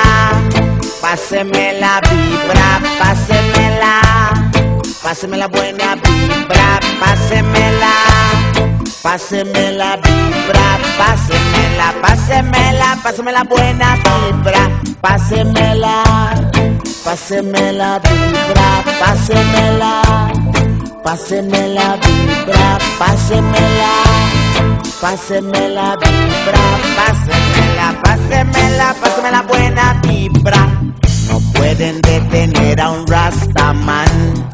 pásemela 1.00 1.94
vibra, 2.04 2.70
pásemela, 3.00 3.96
pásemela 5.02 5.48
buena 5.48 5.96
vibra, 6.04 6.80
pásemela, 7.00 7.96
pásemela 9.02 9.96
vibra, 10.04 10.68
pásemela, 11.00 11.55
pásemela, 12.02 12.98
pásemela 13.04 13.44
buena 13.44 13.96
vibra, 13.96 14.70
pásemela, 15.02 16.04
pásemela 17.04 18.00
vibra, 18.00 18.84
pásemela. 19.00 20.02
Páseme 21.06 21.68
la 21.68 21.96
vibra, 21.98 22.80
pásemela, 22.98 24.04
páseme 25.00 25.70
la 25.70 25.96
vibra, 25.98 26.64
pásemela, 26.98 28.02
pásemela, 28.02 28.96
páseme 29.00 29.32
la 29.32 29.42
buena 29.44 30.02
vibra. 30.02 30.68
No 31.28 31.40
pueden 31.54 32.02
detener 32.02 32.82
a 32.82 32.90
un 32.90 33.06
Rastaman. 33.06 34.50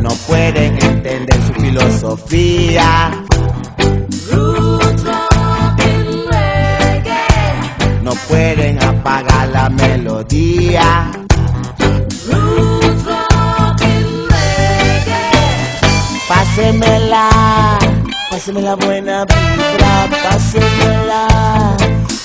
No 0.00 0.10
pueden 0.26 0.82
entender 0.82 1.38
su 1.46 1.52
filosofía. 1.54 3.10
No 8.02 8.12
pueden 8.28 8.82
apagar 8.82 9.48
la 9.48 9.68
melodía. 9.68 11.10
Blues, 12.26 13.04
pásemela 18.30 18.76
buena 18.76 19.24
vibra, 19.26 20.08
pásemela, 20.22 21.26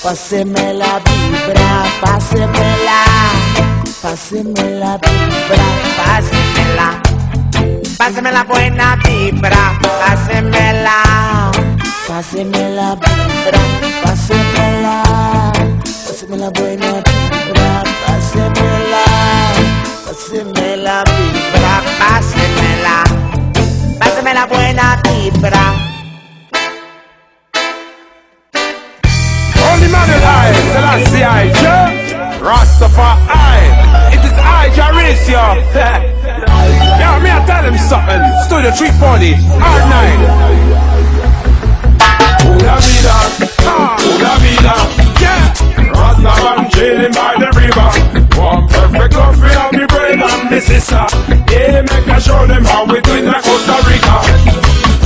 pásemela 0.02 1.00
vibra, 1.04 1.84
pásemela, 2.00 3.00
pásemela 4.00 4.98
vibra, 5.02 5.66
pásemela, 5.96 7.02
pásemela 7.98 8.44
buena 8.44 8.96
vibra, 9.04 9.78
pásemela, 10.00 11.02
Páseme 12.06 12.70
la 12.70 12.94
vibra, 12.94 13.58
pásemela, 14.04 15.02
páseme 16.06 16.36
la 16.36 16.50
buena 16.50 17.02
vibra, 17.02 17.82
pásemela, 18.06 19.04
páseme 20.06 20.76
la 20.76 21.04
vibra, 21.04 21.82
pásemela, 21.98 23.04
páseme 23.98 24.34
la 24.34 24.46
buena 24.46 25.02
vibra. 25.02 25.95
Selassie 30.76 31.24
I, 31.24 31.48
Rastafari. 32.36 33.64
It 34.12 34.20
is 34.20 34.36
I, 34.36 34.68
Jarisio. 34.76 35.56
Yo, 37.00 37.08
me 37.24 37.30
I 37.32 37.40
tell 37.48 37.64
him 37.64 37.78
something. 37.80 38.20
Studio 38.44 38.68
340, 38.76 39.40
R9. 39.56 39.96
Pura 42.44 42.76
vida, 42.84 43.16
ah, 43.64 43.96
pura 43.96 44.36
vida, 44.44 44.76
yeah. 45.16 45.48
Rastaman 45.96 46.68
chilling 46.68 47.14
by 47.16 47.40
the 47.40 47.48
river. 47.56 47.88
One 48.36 48.68
perfect 48.68 49.14
love 49.16 49.32
for 49.34 49.48
all 49.56 49.72
me 49.72 49.86
brother 49.86 50.28
and 50.28 50.50
me 50.50 50.60
sister. 50.60 51.06
Yeah, 51.48 51.88
make 51.88 52.06
I 52.06 52.18
show 52.18 52.46
them 52.46 52.66
how 52.66 52.84
we 52.84 53.00
do 53.00 53.16
it 53.16 53.24
in 53.24 53.32
Costa 53.32 53.80
Rica. 53.88 54.20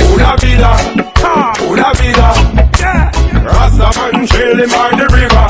Pura 0.03 0.35
vida, 0.43 0.75
ah, 1.23 1.55
pura 1.55 1.93
vida, 1.95 2.59
yeah. 2.59 2.60
Rastaman 3.91 4.29
chilling 4.29 4.69
by 4.69 4.91
the 4.95 5.07
river. 5.11 5.47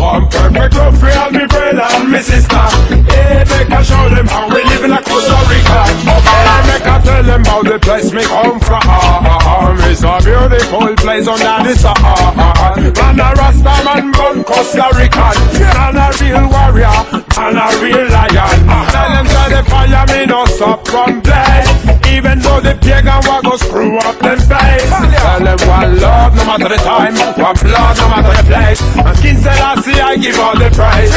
One 0.00 0.28
perfect 0.28 0.74
love 0.74 0.98
for 0.98 1.10
all 1.10 1.30
me 1.30 1.46
brother 1.46 1.86
and 1.94 2.10
me 2.10 2.20
sister. 2.20 2.66
Yeah, 2.90 3.44
make 3.44 3.70
I 3.70 3.82
show 3.82 4.08
them 4.10 4.26
how 4.26 4.48
we 4.48 4.62
live 4.64 4.84
in 4.84 4.92
a 4.92 5.02
Costa 5.02 5.38
Rica. 5.48 5.80
Yeah, 6.04 6.66
make 6.66 6.86
I 6.86 7.00
tell 7.02 7.22
them 7.22 7.44
how 7.44 7.62
the 7.62 7.78
place 7.78 8.12
me 8.12 8.22
come 8.24 8.60
from. 8.60 8.82
Ah, 8.84 9.22
ah, 9.24 9.38
ah, 9.46 9.90
it's 9.90 10.02
a 10.02 10.18
beautiful 10.22 10.94
place 10.96 11.26
under 11.28 11.68
the 11.68 11.74
sun. 11.78 11.94
Man 12.02 13.20
a 13.20 13.28
Rasta 13.34 13.74
man 13.84 14.12
born 14.12 14.44
Costa 14.44 14.90
Rican. 14.96 15.34
Man 15.58 15.96
a 15.96 16.06
real 16.20 16.48
warrior, 16.50 17.13
man 17.36 17.56
a 17.56 17.66
real 17.82 18.06
lion. 18.10 18.58
Tell 18.94 19.10
them 19.10 19.26
to 19.26 19.42
the 19.54 19.62
fire 19.68 20.06
me 20.10 20.26
no 20.26 20.44
stop 20.46 20.86
from 20.86 21.20
blaze. 21.20 21.70
Even 22.14 22.38
though 22.38 22.60
the 22.60 22.74
pagan 22.80 23.20
wa 23.26 23.40
go 23.42 23.56
screw 23.56 23.98
up 23.98 24.18
them 24.18 24.38
face. 24.38 24.90
Tell 24.90 25.40
them 25.42 25.60
one 25.68 26.00
love 26.00 26.34
no 26.36 26.44
matter 26.44 26.68
the 26.68 26.80
time, 26.82 27.14
one 27.34 27.56
blood 27.62 27.96
no 27.98 28.06
matter 28.08 28.34
the 28.38 28.44
place. 28.46 28.80
And 28.96 29.18
King 29.18 29.38
Selassie 29.38 30.00
I 30.00 30.16
give 30.16 30.38
all 30.38 30.54
the 30.54 30.70
praise. 30.70 31.14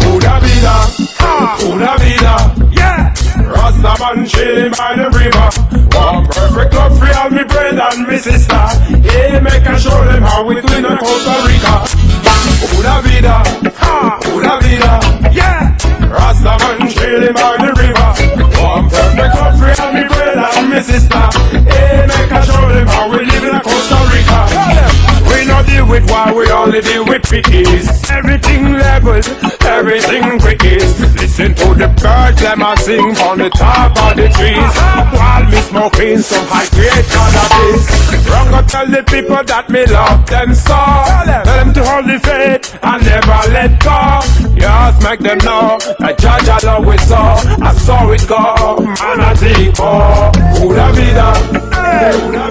Pura 0.00 0.34
vida, 0.40 0.76
pura 1.60 1.92
vida, 2.00 2.34
yeah. 2.72 3.12
Rasta 3.44 3.92
man 4.00 4.26
chilling 4.26 4.70
by 4.70 4.96
the 4.96 5.08
river. 5.12 5.48
One 5.98 6.26
perfect 6.26 6.74
love 6.74 6.98
for 6.98 7.10
all 7.18 7.30
me 7.30 7.44
brother 7.44 7.88
and 7.92 8.08
me 8.08 8.16
sister. 8.18 8.64
Yeah, 9.04 9.40
make 9.40 9.66
I 9.66 9.76
show 9.76 10.04
them 10.04 10.22
how 10.22 10.44
we 10.46 10.60
do 10.60 10.72
in 10.74 10.84
Costa 10.98 11.34
Rica. 11.44 11.84
Pura 12.64 13.02
vida, 13.02 13.42
pura 14.22 14.60
vida, 14.62 15.13
yeah. 16.14 16.22
Rasta 16.22 16.54
man 16.62 16.88
chilling 16.90 17.34
by 17.34 17.56
the 17.58 17.70
river. 17.74 18.10
One 18.62 18.88
perfect 18.88 19.34
love 19.34 19.58
for 19.58 19.82
all 19.82 19.92
me 19.92 20.04
brother 20.06 20.48
and 20.58 20.70
me 20.70 20.80
sister. 20.80 21.24
Yeah, 21.52 22.06
make 22.06 22.32
I 22.32 22.40
show 22.44 22.68
them 22.70 22.86
how 22.86 23.10
we 23.10 23.24
live 23.24 23.44
in 23.44 23.60
Costa 23.60 23.98
Rica. 24.10 24.40
We 25.28 25.46
no 25.46 25.62
deal 25.62 25.86
with 25.88 26.08
war, 26.10 26.34
we 26.34 26.50
only 26.50 26.80
deal 26.80 27.04
with 27.04 27.22
peace. 27.22 27.88
Everything 28.10 28.72
level, 28.72 29.20
everything 29.66 30.38
peace. 30.38 31.00
Listen 31.14 31.54
to 31.54 31.74
the 31.74 31.88
birds, 32.00 32.40
them 32.40 32.62
a 32.62 32.76
sing 32.76 33.14
from 33.14 33.38
the 33.38 33.50
top 33.50 33.96
of 33.98 34.16
the 34.16 34.28
trees. 34.28 34.74
While 35.12 35.44
me 35.50 35.60
smoking 35.62 36.18
some 36.18 36.46
high 36.46 36.68
grade 36.70 37.06
cannabis. 37.10 38.04
Wrong 38.28 38.50
go 38.50 38.62
tell 38.66 38.86
the 38.86 39.02
people 39.02 39.42
that 39.44 39.68
me 39.68 39.84
love 39.86 40.26
them 40.28 40.54
so. 40.54 40.78
Tell 41.44 41.44
them 41.44 41.74
to 41.74 41.84
hold 41.84 42.06
the 42.06 42.18
faith 42.20 42.78
and 42.82 43.04
never 43.04 43.40
let 43.52 43.82
go. 43.82 44.43
Just 44.56 45.02
make 45.02 45.20
them 45.20 45.38
know 45.38 45.78
that 45.98 46.18
Judge 46.18 46.48
it 46.92 47.00
so. 47.00 47.16
I 47.16 47.72
saw 47.74 48.10
it 48.10 48.26
go, 48.28 48.82
man 48.82 49.20
I 49.20 49.34
think 49.34 49.74
oh. 49.78 50.30
Vida, 50.92 51.32
pura 51.40 51.70
vida. 51.72 52.43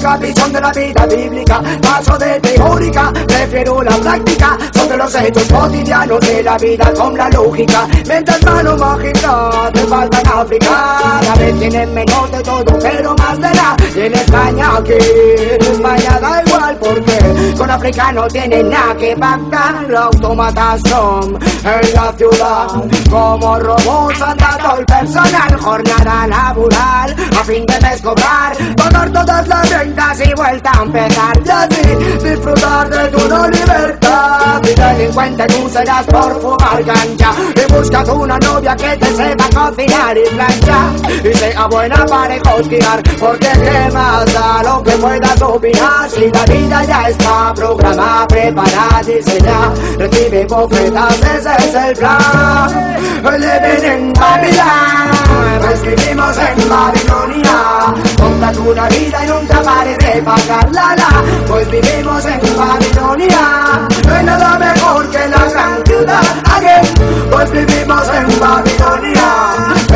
Irónica 0.00 0.16
visión 0.16 0.52
de 0.52 0.60
la 0.60 0.72
vida 0.72 1.06
bíblica. 1.06 1.62
Paso 1.82 2.18
de 2.18 2.40
teórica, 2.40 3.12
prefiero 3.26 3.82
la 3.82 3.96
práctica. 3.96 4.58
Sobre 4.74 4.96
los 4.96 5.14
hechos 5.14 5.48
cotidianos 5.48 6.20
de 6.20 6.42
la 6.42 6.56
vida 6.58 6.92
con 6.94 7.16
la 7.16 7.28
lógica. 7.28 7.86
Mientras 8.06 8.42
mano 8.44 8.76
mágica 8.76 9.70
te 9.72 9.80
falta 9.80 10.20
en 10.20 10.28
África 10.28 11.20
La 11.22 11.34
vez 11.34 11.58
tienen 11.58 11.94
menos 11.94 12.32
de 12.32 12.42
todo 12.42 12.78
pero 12.80 13.14
más 13.16 13.40
de 13.40 13.54
la. 13.54 13.76
Y 13.94 14.00
en 14.00 14.14
España 14.14 14.76
aquí, 14.78 14.92
en 14.92 15.62
España 15.62 16.18
da 16.20 16.42
igual 16.46 16.76
porque 16.78 17.54
Con 17.56 17.70
África 17.70 18.12
no 18.12 18.26
tienen 18.28 18.70
nada 18.70 18.96
que 18.96 19.16
pactar. 19.16 19.94
Autómatas 19.94 20.80
son 20.88 21.38
en 21.42 21.94
la 21.94 22.12
ciudad 22.16 22.66
Como 23.10 23.58
robots 23.58 24.22
anda 24.22 24.58
todo 24.60 24.78
el 24.78 24.86
personal. 24.86 25.60
Jornada 25.60 26.26
laboral 26.26 27.16
a 27.38 27.44
fin 27.44 27.66
de 27.66 27.80
mes 27.80 28.00
cobrar 28.00 28.56
Pagar 28.76 29.12
todas 29.12 29.46
las 29.48 29.70
rentas 29.90 30.20
y 30.20 30.34
vuelta 30.34 30.70
a 30.72 30.82
empezar. 30.82 31.40
Y 31.44 31.50
así 31.50 32.24
disfrutar 32.24 32.88
de 32.88 33.08
tu 33.08 33.28
no 33.28 33.48
libertad. 33.48 34.62
Y 34.62 34.74
delincuente 34.74 35.46
tú 35.46 35.68
serás 35.68 36.06
por 36.06 36.40
fumar 36.40 36.84
cancha. 36.84 37.32
Y 37.56 37.72
buscas 37.72 38.08
una 38.08 38.38
novia 38.38 38.76
que 38.76 38.96
te 38.96 39.14
sepa 39.14 39.44
cocinar 39.54 40.16
y 40.16 40.34
planchar. 40.34 41.24
Y 41.24 41.34
sea 41.34 41.66
buena 41.66 42.04
para 42.06 42.36
esquiar 42.36 43.02
Porque 43.18 43.48
qué 43.48 43.90
más 43.92 44.32
da 44.32 44.62
lo 44.62 44.82
que 44.82 44.92
puedas 44.92 45.42
opinar. 45.42 46.10
Si 46.10 46.30
la 46.30 46.44
vida 46.44 46.84
ya 46.84 47.08
está 47.08 47.52
programada, 47.54 48.26
preparada, 48.28 49.02
diseñada 49.04 49.72
Recibe 49.98 50.46
bofetas, 50.46 51.18
ese 51.22 51.50
es 51.58 51.74
el 51.74 51.96
plan. 51.96 53.00
Living 53.22 53.84
in 53.84 54.12
Babylon 54.12 55.60
Pues 55.60 55.82
vivimos 55.82 56.36
en 56.38 56.68
Babilonia. 56.68 57.94
Compras 58.20 58.56
una 58.58 58.88
vida 58.88 59.24
y 59.24 59.28
nunca 59.28 59.62
pares 59.80 59.98
de 59.98 60.22
pagarla 60.22 60.94
la 60.96 61.24
Pues 61.48 61.70
vivimos 61.70 62.24
en 62.26 62.40
Babilonia 62.56 63.88
nada 64.22 64.58
mejor 64.58 65.08
que 65.10 65.18
la 65.28 65.44
gran 65.50 65.86
ciudad 65.86 66.22
Again 66.56 67.30
Pues 67.30 67.50
vivimos 67.52 68.08
en 68.08 68.40
Babilonia. 68.40 69.26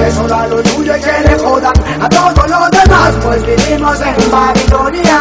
Eso 0.06 0.26
da 0.28 0.46
lo 0.46 0.62
tuyo 0.62 0.96
y 0.96 1.00
que 1.00 1.28
le 1.28 1.38
jodan 1.38 1.72
a 2.00 2.08
todos 2.08 2.48
los 2.48 2.70
demás. 2.70 3.14
Pues 3.22 3.42
vivimos 3.46 4.00
en 4.00 4.30
Babilonia. 4.30 5.20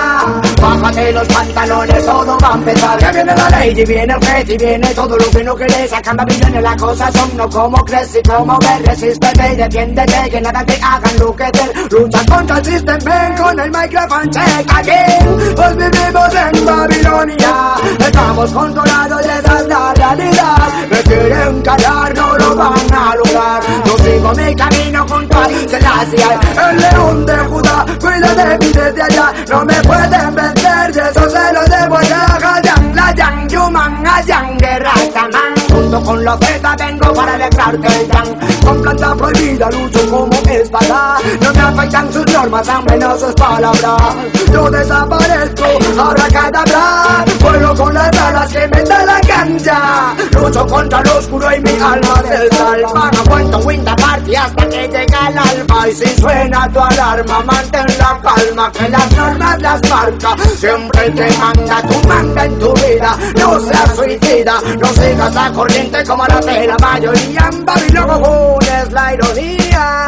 Bájate 0.62 1.12
los 1.12 1.28
pantalones, 1.28 2.06
todo 2.06 2.38
va 2.42 2.50
a 2.50 2.54
empezar. 2.56 3.00
Ya 3.00 3.12
viene 3.12 3.36
la 3.36 3.50
ley, 3.50 3.70
y 3.72 3.86
viene 3.86 4.14
el 4.14 4.22
rey, 4.22 4.44
y 4.48 4.58
viene 4.58 4.88
todo 4.94 5.18
lo 5.18 5.30
que 5.30 5.44
no 5.44 5.56
querés 5.56 5.94
Acá 5.94 6.12
en 6.12 6.18
Babilonia 6.18 6.62
las 6.62 6.82
cosas 6.82 7.14
son 7.14 7.38
no 7.38 7.50
como 7.50 7.78
crees. 7.86 8.16
Y 8.16 8.22
como 8.30 8.58
ves 8.60 8.86
Resístete 8.86 9.54
y 9.54 9.56
defiéndete, 9.56 10.30
que 10.30 10.42
nada 10.42 10.66
te 10.66 10.80
haga 10.82 11.10
enloquecer 11.12 11.74
Lucha 11.92 12.20
contra 12.30 12.58
el 12.58 12.66
sistema, 12.66 13.36
con 13.36 13.60
el 13.60 13.72
micrófono 13.72 14.32
check. 14.32 14.74
Aquí 14.74 15.56
Pues 15.56 15.76
vivimos 15.78 16.30
en 16.36 16.66
Babilonia. 16.66 17.74
Estamos 18.00 18.52
controlados 18.52 18.93
y 18.94 19.28
esa 19.28 19.60
es 19.60 19.68
la 19.68 19.94
realidad. 19.94 20.58
Me 20.90 21.04
quieren 21.04 21.62
callar, 21.62 22.16
no 22.16 22.38
lo 22.38 22.56
van 22.56 22.94
a 22.94 23.16
lograr. 23.16 23.62
Yo 23.86 23.98
sigo 23.98 24.34
mi 24.34 24.56
camino 24.56 25.06
junto 25.08 25.38
a 25.38 25.46
Selassie 25.46 26.40
El 26.70 26.78
león 26.78 27.26
de 27.26 27.38
Judá, 27.38 27.86
cuida 28.00 28.36
de 28.36 28.58
mí 28.60 28.72
desde 28.72 29.02
allá. 29.02 29.34
No 29.50 29.66
me 29.66 29.76
pueden 29.82 30.36
vencer 30.36 30.92
y 30.94 31.00
eso 31.00 31.30
se 31.30 31.54
lo 31.54 31.64
debo 31.64 32.02
ya 32.02 32.26
Hayan, 32.44 32.96
la 32.96 33.12
yang, 33.16 33.48
yuman, 33.50 34.06
hayan, 34.06 34.58
de 34.58 34.80
Rastaman 34.80 35.54
Junto 35.70 36.04
con 36.04 36.24
los 36.24 36.40
Z 36.40 36.76
vengo 36.78 37.14
para 37.14 37.34
alegrarte 37.34 37.88
el 37.88 38.08
dan 38.08 38.40
Con 38.64 38.82
planta 38.82 39.16
prohibida 39.16 39.70
lucho 39.72 40.10
como 40.10 40.38
espada. 40.50 41.18
No 41.42 41.54
me 41.54 41.62
afectan 41.62 42.14
sus 42.14 42.26
normas, 42.28 42.68
tan 42.68 43.20
sus 43.20 43.34
palabras. 43.34 44.16
Yo 44.52 44.70
desaparezco, 44.70 45.66
ahora 46.00 46.28
cadabra 46.32 47.26
Vuelo 47.42 47.76
con 47.76 47.94
las 47.94 48.18
alas 48.18 48.52
que 48.52 48.68
me 48.68 48.83
da 48.86 49.06
la 49.06 49.20
cancha 49.22 50.16
Lucho 50.34 50.66
contra 50.68 51.02
lo 51.02 51.18
oscuro 51.18 51.48
y 51.56 51.62
mi 51.62 51.72
alma 51.72 52.22
del 52.24 52.50
salva 52.52 53.12
No 53.12 53.24
cuento 53.26 53.58
Winter 53.60 53.96
Party 53.96 54.36
hasta 54.36 54.70
que 54.70 54.88
llega 54.88 55.28
el 55.30 55.38
alfa 55.38 55.88
Y 55.90 55.94
si 55.94 56.18
suena 56.20 56.70
tu 56.72 56.80
alarma, 56.80 57.44
mantén 57.44 57.86
la 57.98 58.20
palma 58.22 58.72
que 58.72 58.90
las 58.90 59.12
normas 59.16 59.62
las 59.62 59.82
marca. 59.90 60.36
Siempre 60.56 61.10
te 61.12 61.38
manda 61.38 61.82
tu 61.82 62.08
manda 62.08 62.46
en 62.46 62.60
tu 62.60 62.74
vida. 62.74 63.18
No 63.38 63.60
seas 63.60 63.96
suicida, 63.96 64.60
no 64.80 64.88
sigas 64.88 65.34
la 65.34 65.52
corriente 65.52 66.04
como 66.06 66.26
la 66.26 66.40
de 66.40 66.68
la 66.68 66.78
mayoría. 66.78 67.50
En 67.52 67.66
Babilón 67.66 68.60
es 68.62 68.92
la 68.92 69.14
ironía. 69.14 70.06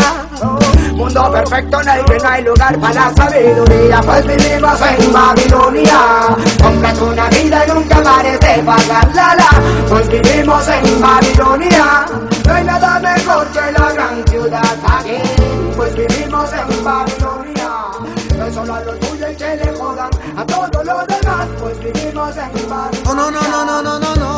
Mundo 0.95 1.31
perfecto 1.31 1.81
en 1.81 1.89
el 1.89 2.05
que 2.05 2.17
no 2.17 2.29
hay 2.29 2.43
lugar 2.43 2.79
para 2.79 2.93
la 2.93 3.13
sabiduría. 3.15 4.01
Pues 4.01 4.25
vivimos 4.25 4.79
en 4.81 5.13
Babilonia. 5.13 6.37
Compras 6.61 6.99
una 6.99 7.29
vida 7.29 7.65
y 7.65 7.71
nunca 7.71 8.01
pares 8.03 8.39
de 8.39 8.63
pagarla. 8.63 9.35
Pues 9.89 10.07
vivimos 10.09 10.67
en 10.67 11.01
Babilonia. 11.01 12.05
No 12.47 12.53
hay 12.53 12.63
nada 12.63 12.99
mejor 12.99 13.47
que 13.47 13.71
la 13.71 13.91
gran 13.93 14.27
ciudad 14.27 14.77
aquí. 14.87 15.17
Pues 15.75 15.95
vivimos 15.95 16.49
en 16.53 16.83
Babilonia. 16.83 17.69
No 18.37 18.45
es 18.45 18.53
solo 18.53 18.73
a 18.73 18.79
lo 18.81 18.93
tuyo 18.95 19.29
y 19.31 19.35
que 19.35 19.55
le 19.55 19.77
jodan 19.77 20.09
A 20.37 20.45
todo 20.45 20.83
lo 20.83 21.05
demás. 21.05 21.47
Pues 21.59 21.79
vivimos 21.79 22.35
en 22.37 22.69
Babilonia. 22.69 23.13
No 23.15 23.31
no 23.31 23.41
no 23.41 23.65
no 23.65 23.81
no 23.81 23.99
no 23.99 24.15
no 24.15 24.34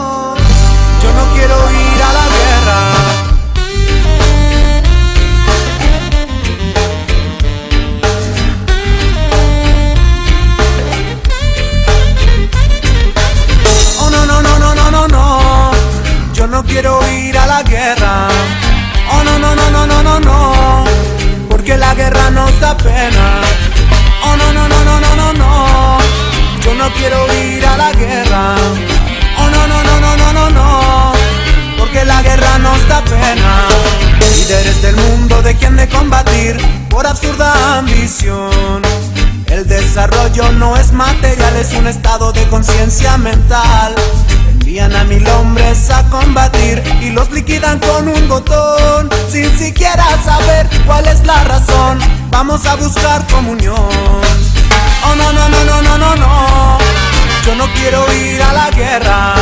Oh 23.09 24.35
no, 24.35 24.53
no, 24.53 24.67
no, 24.67 24.83
no, 24.83 24.99
no, 24.99 25.15
no, 25.15 25.33
no. 25.33 25.97
Yo 26.61 26.73
no 26.75 26.91
quiero 26.93 27.25
ir 27.33 27.65
a 27.65 27.77
la 27.77 27.91
guerra. 27.93 28.55
Oh 29.37 29.49
no, 29.49 29.67
no, 29.67 29.83
no, 29.83 29.99
no, 29.99 30.17
no, 30.17 30.33
no, 30.33 30.49
no. 30.49 31.13
Porque 31.77 32.03
la 32.03 32.21
guerra 32.21 32.57
nos 32.57 32.87
da 32.87 33.01
pena. 33.03 33.67
Líderes 34.19 34.81
del 34.81 34.95
mundo 34.97 35.41
de 35.41 35.55
quien 35.55 35.77
de 35.77 35.87
combatir 35.87 36.57
por 36.89 37.07
absurda 37.07 37.77
ambición. 37.77 38.81
El 39.47 39.65
desarrollo 39.67 40.51
no 40.51 40.75
es 40.75 40.91
material, 40.91 41.55
es 41.55 41.71
un 41.73 41.87
estado 41.87 42.33
de 42.33 42.45
conciencia 42.49 43.17
mental. 43.17 43.95
Envían 44.77 44.95
a 44.95 45.03
mil 45.05 45.27
hombres 45.29 45.89
a 45.89 46.03
combatir 46.03 46.83
y 47.01 47.09
los 47.09 47.31
liquidan 47.31 47.79
con 47.79 48.07
un 48.07 48.29
botón 48.29 49.09
sin 49.27 49.49
siquiera 49.57 50.05
saber 50.23 50.69
cuál 50.85 51.07
es 51.07 51.25
la 51.25 51.43
razón. 51.45 51.97
Vamos 52.29 52.63
a 52.67 52.75
buscar 52.75 53.25
comunión. 53.25 53.75
Oh 53.75 55.15
no 55.15 55.33
no 55.33 55.49
no 55.49 55.63
no 55.63 55.81
no 55.81 55.97
no 55.97 56.15
no. 56.15 56.77
Yo 57.43 57.55
no 57.55 57.65
quiero 57.73 58.05
ir 58.13 58.39
a 58.39 58.53
la 58.53 58.69
guerra. 58.69 59.33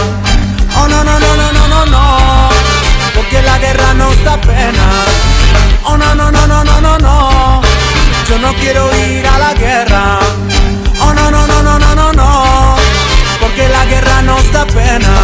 Oh 0.78 0.88
no 0.88 1.04
no 1.04 1.20
no 1.20 1.36
no 1.36 1.52
no 1.52 1.68
no 1.68 1.86
no. 1.86 2.50
Porque 3.14 3.42
la 3.42 3.60
guerra 3.60 3.94
nos 3.94 4.24
da 4.24 4.40
pena. 4.40 4.88
Oh 5.84 5.98
no 5.98 6.16
no 6.16 6.32
no 6.32 6.48
no 6.48 6.64
no 6.64 6.80
no 6.80 6.98
no. 6.98 7.62
Yo 8.30 8.40
no 8.40 8.54
quiero 8.54 8.90
ir 8.96 9.28
a 9.28 9.38
la 9.38 9.54
guerra. 9.54 10.18
Oh 11.02 11.14
no 11.14 11.30
no 11.30 11.46
no 11.46 11.62
no 11.62 11.78
no 11.78 11.94
no 11.94 12.14
no 12.14 12.45
la 13.86 13.92
guerra 13.92 14.22
nos 14.22 14.52
da 14.52 14.66
pena. 14.66 15.22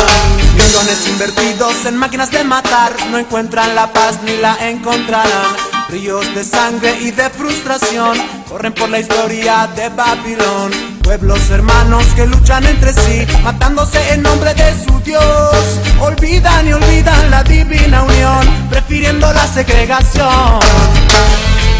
Millones 0.55 1.07
invertidos 1.07 1.85
en 1.85 1.97
máquinas 1.97 2.31
de 2.31 2.43
matar 2.43 2.91
no 3.09 3.17
encuentran 3.17 3.75
la 3.75 3.91
paz 3.91 4.19
ni 4.23 4.37
la 4.37 4.55
encontrarán. 4.69 5.55
Ríos 5.89 6.33
de 6.35 6.43
sangre 6.43 6.97
y 7.01 7.11
de 7.11 7.29
frustración 7.29 8.17
corren 8.47 8.73
por 8.73 8.89
la 8.89 8.99
historia 8.99 9.67
de 9.75 9.89
Babilón. 9.89 10.71
Pueblos 11.03 11.49
hermanos 11.49 12.05
que 12.15 12.25
luchan 12.25 12.65
entre 12.65 12.93
sí, 12.93 13.25
matándose 13.43 14.13
en 14.13 14.21
nombre 14.21 14.53
de 14.53 14.85
su 14.85 14.99
Dios. 15.01 15.79
Olvidan 15.99 16.67
y 16.67 16.73
olvidan 16.73 17.31
la 17.31 17.43
divina 17.43 18.03
unión, 18.03 18.67
prefiriendo 18.69 19.31
la 19.33 19.47
segregación. 19.47 20.59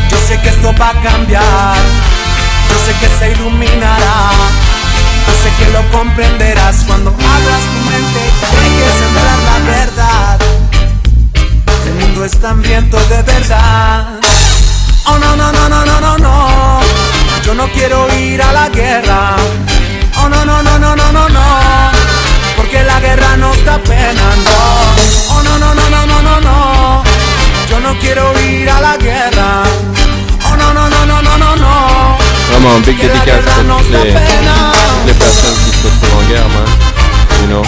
Yo 0.10 0.18
sé 0.28 0.40
que 0.42 0.50
esto 0.50 0.74
va 0.80 0.90
a 0.90 1.02
cambiar, 1.02 1.78
yo 2.70 2.86
sé 2.86 3.00
que 3.00 3.20
se 3.20 3.32
iluminará 3.32 4.71
sé 5.32 5.52
que 5.58 5.72
lo 5.72 5.82
comprenderás 5.92 6.84
cuando 6.88 7.10
abras 7.12 7.64
tu 7.72 7.80
mente 7.90 8.22
hay 8.62 8.72
que 8.80 8.90
sembrar 9.00 9.40
la 9.50 9.58
verdad. 9.72 10.40
El 11.86 11.94
mundo 11.96 12.26
es 12.26 12.44
hambriento 12.44 12.98
de 13.08 13.22
verdad. 13.24 14.20
Oh 15.06 15.18
no 15.18 15.36
no 15.36 15.52
no 15.52 15.70
no 15.70 15.86
no 15.86 16.02
no 16.02 16.18
no. 16.18 16.80
Yo 17.44 17.54
no 17.54 17.68
quiero 17.72 18.08
ir 18.16 18.42
a 18.42 18.54
la 18.54 18.70
guerra. 18.70 19.36
Oh 20.18 20.30
no 20.30 20.46
no 20.46 20.62
no 20.64 20.80
no 20.80 20.96
no 20.96 21.12
no 21.12 21.30
no. 21.30 21.92
Porque 22.58 22.84
la 22.84 23.00
guerra 23.00 23.38
no 23.38 23.54
está 23.54 23.78
pena, 23.80 24.36
no. 24.46 25.36
Oh 25.36 25.44
no 25.44 25.58
no 25.58 25.74
no 25.74 25.90
no 25.90 26.06
no 26.06 26.22
no 26.22 26.42
no. 26.42 27.04
Yo 27.70 27.80
no 27.80 27.98
quiero 28.00 28.40
ir 28.42 28.70
a 28.70 28.82
la 28.82 28.98
guerra. 28.98 29.64
Oh 30.46 30.56
no 30.56 30.74
no 30.74 30.90
no 30.90 31.06
no 31.06 31.22
no 31.22 31.38
no 31.38 31.56
no. 31.56 32.18
Vraiment, 32.52 32.80
big 32.86 32.98
dédicace 32.98 33.48
à 33.48 34.71
toutes 35.02 35.08
les, 35.08 35.14
personnes 35.14 35.56
qui 35.66 35.72
se 35.72 35.84
retrouvent 35.88 36.18
en 36.18 36.24
guerre, 36.30 36.50
man. 36.50 36.68
You 37.42 37.48
know. 37.48 37.64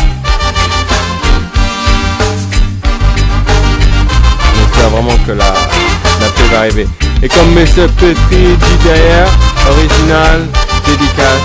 J'espère 4.55 4.89
vraiment 4.89 5.17
que 5.25 5.31
la, 5.31 5.45
la 5.45 6.27
paix 6.27 6.47
va 6.51 6.59
arriver. 6.59 6.87
Et 7.21 7.29
comme 7.29 7.53
Monsieur 7.53 7.87
Petri 7.87 8.15
dit 8.31 8.77
derrière, 8.83 9.27
original, 9.69 10.47
dédicace, 10.85 11.41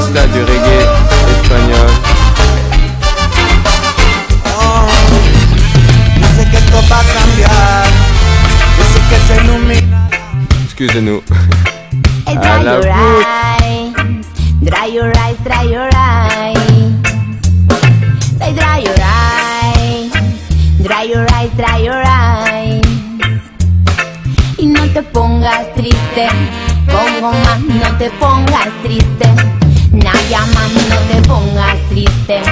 Sista 0.00 0.26
du 0.26 0.40
reggae 0.40 0.86
espagnol. 1.42 1.90
Oh, 4.46 4.88
yo 6.20 6.26
sé 6.36 6.44
que 6.50 6.58
te 28.08 28.16
pongas 28.16 28.68
triste. 28.82 29.26
Naya 29.92 30.40
más, 30.54 30.72
no 30.72 30.96
te 31.10 31.28
pongas 31.28 31.76
triste. 31.90 32.42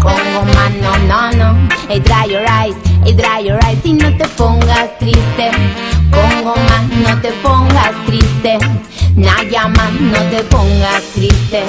Pongo 0.00 0.44
más, 0.54 0.70
no, 0.80 0.96
no, 1.08 1.32
no. 1.32 1.68
Hey, 1.88 2.00
dry 2.00 2.26
your 2.28 2.44
eyes, 2.48 2.76
hey, 3.04 3.14
dry 3.14 3.44
your 3.44 3.58
eyes. 3.64 3.78
Y 3.84 3.94
no 3.94 4.16
te 4.16 4.28
pongas 4.28 4.96
triste. 4.98 5.50
Pongo 6.10 6.54
más, 6.54 6.84
no 6.88 7.20
te 7.20 7.32
pongas 7.42 7.92
triste. 8.06 8.58
Naya 9.16 9.68
más, 9.68 9.92
no 9.92 10.18
te 10.30 10.42
pongas 10.44 11.02
triste. 11.14 11.64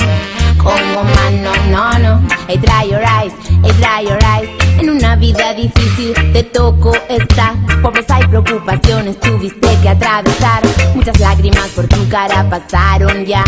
Pongo 0.64 1.04
más, 1.04 1.32
no, 1.70 2.00
no. 2.00 2.22
Hey, 2.48 2.58
dry 2.58 2.90
your 2.90 3.04
eyes, 3.04 3.34
hey, 3.64 3.72
dry 3.80 4.04
your 4.06 4.20
eyes. 4.24 4.50
En 4.80 4.90
una 4.90 5.16
vida 5.16 5.54
difícil 5.54 6.14
te 6.32 6.44
tocó 6.44 6.94
estar. 7.10 7.54
Pobreza 7.82 8.20
y 8.22 8.28
preocupaciones 8.28 9.20
tuviste 9.20 9.68
que 9.82 9.90
atravesar. 9.90 10.62
Muchas 10.96 11.20
lágrimas 11.20 11.68
por 11.70 11.88
tu 11.88 12.08
cara 12.10 12.48
pasaron 12.50 13.26
ya. 13.26 13.44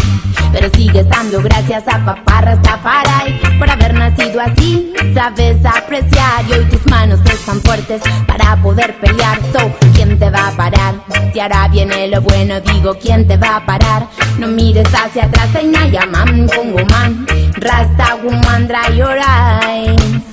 Pero 0.52 0.70
sigues 0.76 1.08
dando 1.10 1.42
gracias 1.42 1.84
a 1.88 2.04
papá 2.06 2.42
Rastafari 2.42 3.40
por 3.60 3.70
haber 3.70 3.94
nacido 3.94 4.42
así. 4.42 4.94
Sabes 5.14 5.58
apreciar 5.66 6.46
y 6.48 6.54
hoy 6.54 6.66
tus 6.66 6.86
manos 6.88 7.20
están 7.26 7.62
fuertes 7.62 8.02
para 8.28 8.56
poder 8.62 8.96
pelear. 9.00 9.40
So, 9.52 9.72
¿quién 9.94 10.18
te 10.18 10.30
va 10.30 10.48
a 10.48 10.52
parar? 10.52 10.96
Si 11.34 11.40
ahora 11.40 11.68
viene 11.68 12.08
lo 12.08 12.22
bueno, 12.22 12.62
digo, 12.62 12.96
¿quién 13.02 13.28
te 13.28 13.36
va 13.36 13.58
a 13.58 13.66
parar? 13.66 14.08
No 14.40 14.48
mires 14.48 14.88
hacia 14.94 15.26
atrás, 15.26 15.50
Nayaman, 15.64 16.48
Congo 16.48 16.86
man, 16.90 17.05
Rasta 17.06 18.18
woman, 18.24 18.66
dry 18.66 18.88
your 18.98 19.18
eyes. 19.22 20.24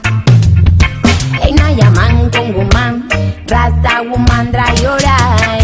Hey, 1.37 1.53
Nayaman, 1.53 2.33
Congo 2.33 2.65
man, 2.73 3.09
Rasta 3.47 4.03
woman, 4.09 4.51
dry 4.51 4.73
your 4.81 4.99
eyes. 5.05 5.62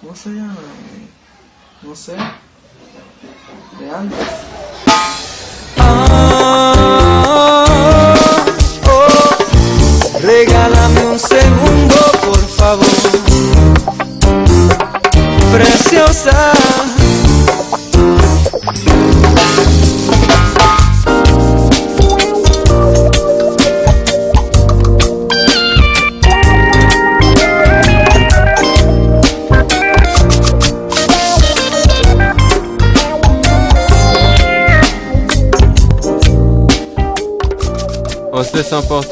¿Cómo 0.00 0.14
se 0.14 0.30
llama? 0.30 0.56
No 1.82 1.94
sé. 1.96 2.16
De 3.78 3.90
antes. 3.90 4.18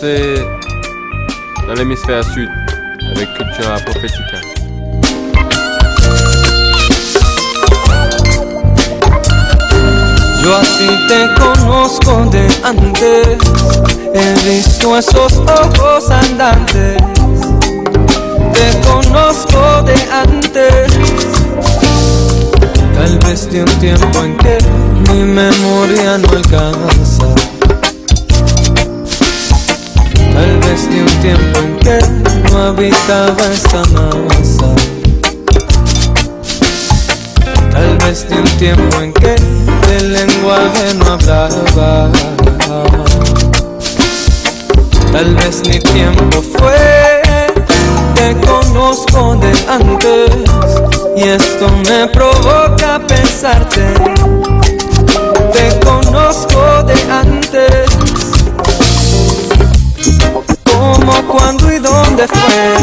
Dans 0.04 1.72
l'hémisphère 1.74 2.22
sud 2.24 2.50
avec 3.16 3.26
Cultura 3.38 3.76
Profetica. 3.86 4.38
Yo 10.42 10.54
así 10.56 10.88
te 11.08 11.40
conozco 11.40 12.26
de 12.30 12.46
antes, 12.64 13.38
he 14.12 14.34
visto 14.46 14.94
esos 14.98 15.38
ojos 15.38 16.10
andantes, 16.10 16.98
te 18.52 18.80
conozco 18.86 19.82
de 19.84 19.96
antes, 20.12 20.92
tal 22.94 23.18
vez 23.26 23.50
de 23.50 23.62
un 23.62 23.78
tiempo 23.78 24.18
en 24.22 24.36
que 24.36 24.58
mi 25.08 25.24
memoria 25.24 26.18
no 26.18 26.28
alcanza 26.28 27.53
Vez 30.74 30.90
de 30.90 31.02
un 31.02 31.20
tiempo 31.22 31.58
en 31.60 31.76
que 31.78 31.98
no 32.50 32.58
habitaba 32.64 33.44
esta 33.52 33.82
masa. 33.92 34.74
Tal 37.70 37.96
vez 37.98 38.28
de 38.28 38.34
un 38.34 38.48
tiempo 38.58 39.00
en 39.00 39.12
que 39.12 39.36
el 39.96 40.12
lenguaje 40.12 40.94
no 40.94 41.12
hablaba. 41.12 42.10
Tal 45.12 45.36
vez 45.36 45.62
mi 45.64 45.78
tiempo 45.78 46.42
fue, 46.42 47.22
te 48.16 48.34
conozco 48.44 49.36
de 49.36 49.52
antes 49.68 50.34
y 51.16 51.28
esto 51.28 51.68
me 51.88 52.08
provoca 52.08 53.00
pensarte. 53.06 53.94
Te 55.52 55.86
conozco 55.86 56.82
de 56.82 57.12
antes 57.12 58.23
cómo, 61.04 61.28
cuándo 61.28 61.72
y 61.72 61.78
dónde 61.78 62.26
fue. 62.26 62.74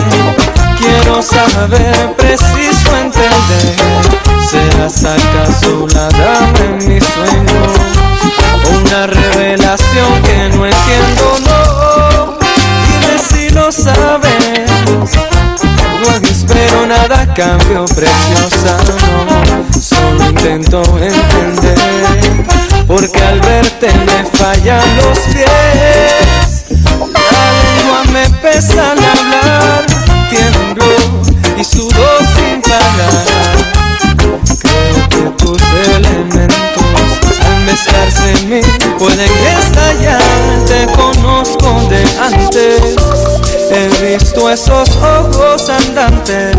Quiero 0.77 1.21
saber, 1.21 2.13
preciso 2.17 2.97
entender. 2.97 3.75
¿Serás 4.49 5.05
acaso 5.05 5.87
la 5.93 6.07
dama 6.09 6.59
en 6.59 6.77
mis 6.87 7.03
sueños? 7.03 7.71
Una 8.83 9.07
revelación 9.07 10.21
que 10.23 10.49
no 10.55 10.65
entiendo, 10.65 11.37
no. 11.45 12.37
Dime 12.87 13.19
si 13.19 13.49
lo 13.49 13.71
sabes. 13.71 14.71
No 16.01 16.27
espero 16.29 16.85
nada 16.87 17.31
cambio, 17.33 17.85
preciosa, 17.85 18.77
no. 18.87 19.81
Solo 19.81 20.29
intento 20.29 20.81
entender. 20.99 21.77
Porque 22.87 23.23
al 23.23 23.39
verte 23.39 23.87
me 24.05 24.25
fallan 24.37 24.97
los 24.97 25.19
pies 25.19 26.31
me 28.11 28.29
pesa 28.41 28.91
al 28.91 28.97
hablar, 28.97 29.85
tiemblo 30.29 30.85
y 31.57 31.63
sudo 31.63 32.05
sin 32.35 32.61
parar. 32.61 33.25
Creo 34.59 35.09
que 35.09 35.43
tus 35.43 35.61
elementos 35.95 36.83
al 37.45 37.65
mezclarse 37.65 38.31
en 38.31 38.49
mí 38.49 38.61
pueden 38.97 39.31
estallar. 39.57 40.21
Te 40.67 40.85
conozco 40.93 41.81
de 41.89 42.03
antes, 42.19 42.95
he 43.71 44.15
visto 44.15 44.49
esos 44.49 44.89
ojos 44.97 45.69
andantes. 45.69 46.55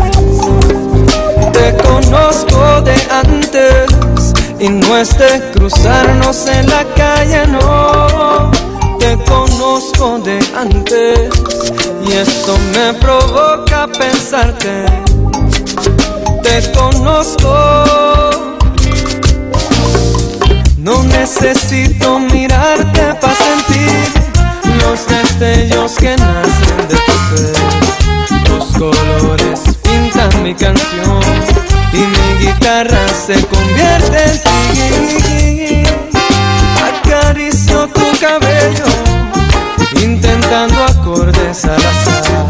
Te 1.51 1.75
conozco 1.83 2.81
de 2.81 2.95
antes 3.11 4.33
y 4.59 4.69
no 4.69 4.97
es 4.97 5.17
de 5.17 5.51
cruzarnos 5.53 6.47
en 6.47 6.69
la 6.69 6.83
calle, 6.95 7.47
no 7.47 8.51
conozco 9.25 10.19
de 10.19 10.39
antes 10.57 11.29
Y 12.07 12.11
esto 12.13 12.57
me 12.73 12.93
provoca 12.95 13.87
pensarte. 13.87 14.85
Te 16.43 16.71
conozco. 16.71 17.53
No 20.77 21.01
necesito 21.03 22.19
mirarte 22.19 23.13
para 23.21 23.33
sentir 23.35 24.23
los 24.81 25.07
destellos 25.07 25.93
que 25.95 26.15
nacen 26.17 26.87
de 26.89 26.95
tu 27.05 27.13
ser. 27.29 28.43
Tus 28.43 28.65
colores 28.77 29.61
pintan 29.81 30.43
mi 30.43 30.53
canción 30.53 31.21
y 31.93 31.99
mi 31.99 32.45
guitarra 32.45 33.07
se 33.25 33.35
convierte 33.45 34.23
en 34.25 34.39
ti. 35.23 35.83
Acaricio 36.83 37.87
tu 37.87 38.05
cabello, 38.19 38.85
al 41.53 41.75
azar. 41.75 42.47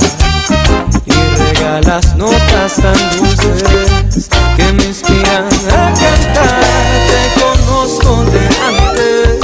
Y 1.06 1.12
regalas 1.36 2.16
notas 2.16 2.76
tan 2.76 2.96
dulces 3.18 4.30
que 4.56 4.64
me 4.72 4.86
inspiran 4.86 5.46
a 5.70 5.94
cantar. 5.94 6.64
Te 7.10 7.42
conozco 7.42 8.24
de 8.32 8.44
antes, 8.66 9.40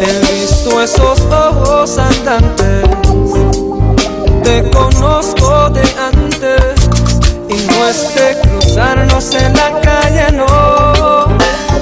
he 0.00 0.32
visto 0.32 0.82
esos 0.82 1.20
ojos 1.20 1.98
andantes. 1.98 2.90
Te 4.42 4.68
conozco 4.70 5.70
de 5.70 5.82
antes 6.12 6.74
y 7.48 7.66
no 7.70 7.86
es 7.86 8.12
de 8.16 8.40
cruzarnos 8.42 9.34
en 9.34 9.52
la 9.52 9.80
calle, 9.82 10.32
no. 10.32 11.26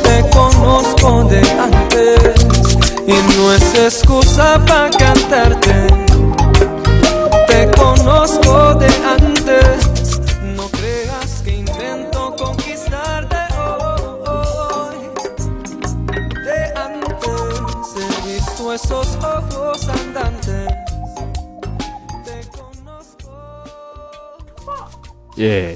Te 0.03 0.29
conozco 0.29 1.25
de 1.25 1.41
antes 1.59 2.35
y 3.07 3.35
no 3.35 3.53
es 3.55 3.75
excusa 3.75 4.63
para 4.67 4.91
cantarte. 4.91 6.08
Yeah. 25.39 25.71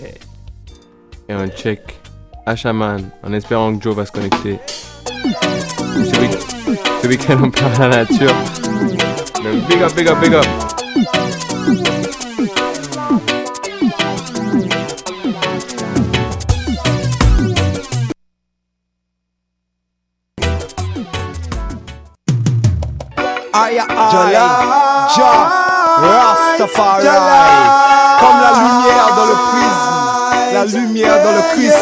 Et 1.29 1.35
on 1.37 1.49
check 1.51 2.01
Ashaman 2.47 3.11
en 3.23 3.33
espérant 3.33 3.77
que 3.77 3.81
Joe 3.85 3.95
va 3.95 4.05
se 4.05 4.11
connecter. 4.11 4.59
Ce, 5.07 6.21
week 6.21 6.33
ce 7.01 7.07
week-end 7.07 7.45
on 7.45 7.51
perd 7.51 7.79
la 7.79 7.89
nature. 7.89 8.35
Mais 9.45 9.53
big 9.69 9.81
up, 9.81 9.95
big 9.95 10.09
up, 10.09 10.19
big 10.21 10.35
up. 10.35 10.45
Aïe 23.53 23.79
aïe, 23.79 24.37
Rastafari, 26.01 27.92
lumière 30.73 31.23
dans 31.23 31.33
le 31.33 31.43
Christ. 31.55 31.75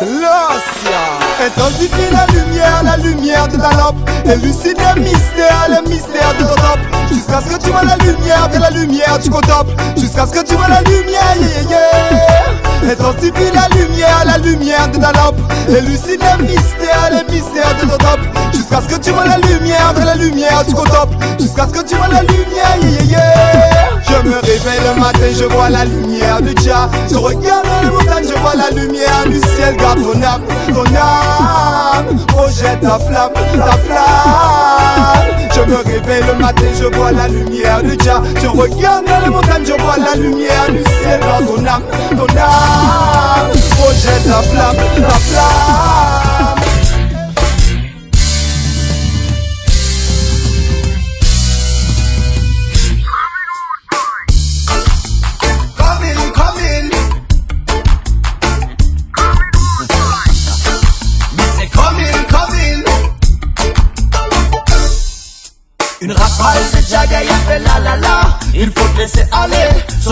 L'Océan. 0.00 1.46
Intensifie 1.46 2.10
la 2.12 2.26
lumière, 2.26 2.82
la 2.84 2.96
lumière 2.96 3.48
de 3.48 3.56
ta 3.56 3.70
lampe. 3.72 3.96
Élucide 4.24 4.76
les 4.78 5.00
mystères, 5.00 5.68
les 5.68 5.90
mystères 5.90 6.34
de 6.38 6.44
ton 6.44 6.54
top. 6.54 6.78
Jusqu'à 7.10 7.40
ce 7.40 7.54
que 7.54 7.62
tu 7.62 7.70
vois 7.70 7.84
la 7.84 7.96
lumière, 7.96 8.48
de 8.48 8.58
la 8.58 8.70
lumière 8.70 9.18
tu 9.22 9.30
top. 9.30 9.66
Jusqu'à 9.96 10.26
ce 10.26 10.32
que 10.32 10.44
tu 10.44 10.54
vois 10.54 10.68
la 10.68 10.82
lumière, 10.82 11.36
yeah, 11.40 11.62
yeah, 11.70 12.63
yeah. 12.84 12.92
Intensifie 12.92 13.52
la 13.54 13.68
lumière, 13.76 14.24
la 14.26 14.38
lumière 14.38 14.88
de 14.88 14.98
ta 14.98 15.12
lampe. 15.12 15.36
Élucide 15.68 16.20
les 16.20 16.46
mystères, 16.46 17.10
les 17.10 17.34
mystères 17.34 17.74
de 17.80 17.88
ton 17.88 17.96
top. 17.96 18.20
Jusqu'à 18.52 18.80
ce 18.80 18.94
que 18.94 19.00
tu 19.00 19.10
vois 19.10 19.26
la 19.26 19.38
lumière, 19.38 19.94
de 19.94 20.04
la 20.04 20.14
lumière 20.14 20.64
tu 20.66 20.74
top. 20.74 21.10
Jusqu'à 21.38 21.66
ce 21.66 21.72
que 21.72 21.86
tu 21.86 21.94
vois 21.96 22.08
la 22.08 22.22
lumière, 22.22 22.76
yeah, 22.82 22.90
yeah, 22.90 23.20
yeah. 23.20 23.84
Je 24.06 24.28
me 24.28 24.34
réveille 24.34 24.80
le 24.84 25.00
matin, 25.00 25.26
je 25.32 25.44
vois 25.44 25.70
la 25.70 25.84
lumière 25.84 26.40
du 26.42 26.52
Tcha. 26.52 26.88
Je 27.10 27.16
regarde 27.16 27.66
les 27.82 27.90
montagnes, 27.90 28.28
je 28.28 28.38
vois 28.40 28.54
la 28.54 28.70
lumière 28.70 29.24
du 29.26 29.40
ciel. 29.40 29.76
Garde 29.76 30.00
ton 30.02 30.22
âme, 30.22 30.42
ton 30.68 30.84
âme. 30.94 32.18
Projette 32.28 32.80
ta 32.80 32.98
flamme, 32.98 33.32
ta 33.54 33.72
flamme. 33.86 35.33
Je 35.54 35.60
me 35.60 35.76
réveille 35.76 36.24
le 36.26 36.34
matin, 36.34 36.64
je 36.78 36.86
vois 36.96 37.12
la 37.12 37.28
lumière 37.28 37.82
du 37.82 37.94
Tcha. 37.94 38.20
Je 38.42 38.48
regarde 38.48 39.04
les 39.24 39.30
montagnes, 39.30 39.64
je 39.64 39.82
vois 39.82 39.96
la 39.98 40.16
lumière 40.16 40.66
du 40.68 40.82
ciel. 40.82 41.20
Garde 41.20 41.46
ton 41.46 41.64
âme, 41.66 41.82
ton 42.10 42.26
âme. 42.36 43.50
Projette 43.76 44.24
ta 44.24 44.42
flamme, 44.42 44.76
ta 44.96 45.10
flamme. 45.10 46.23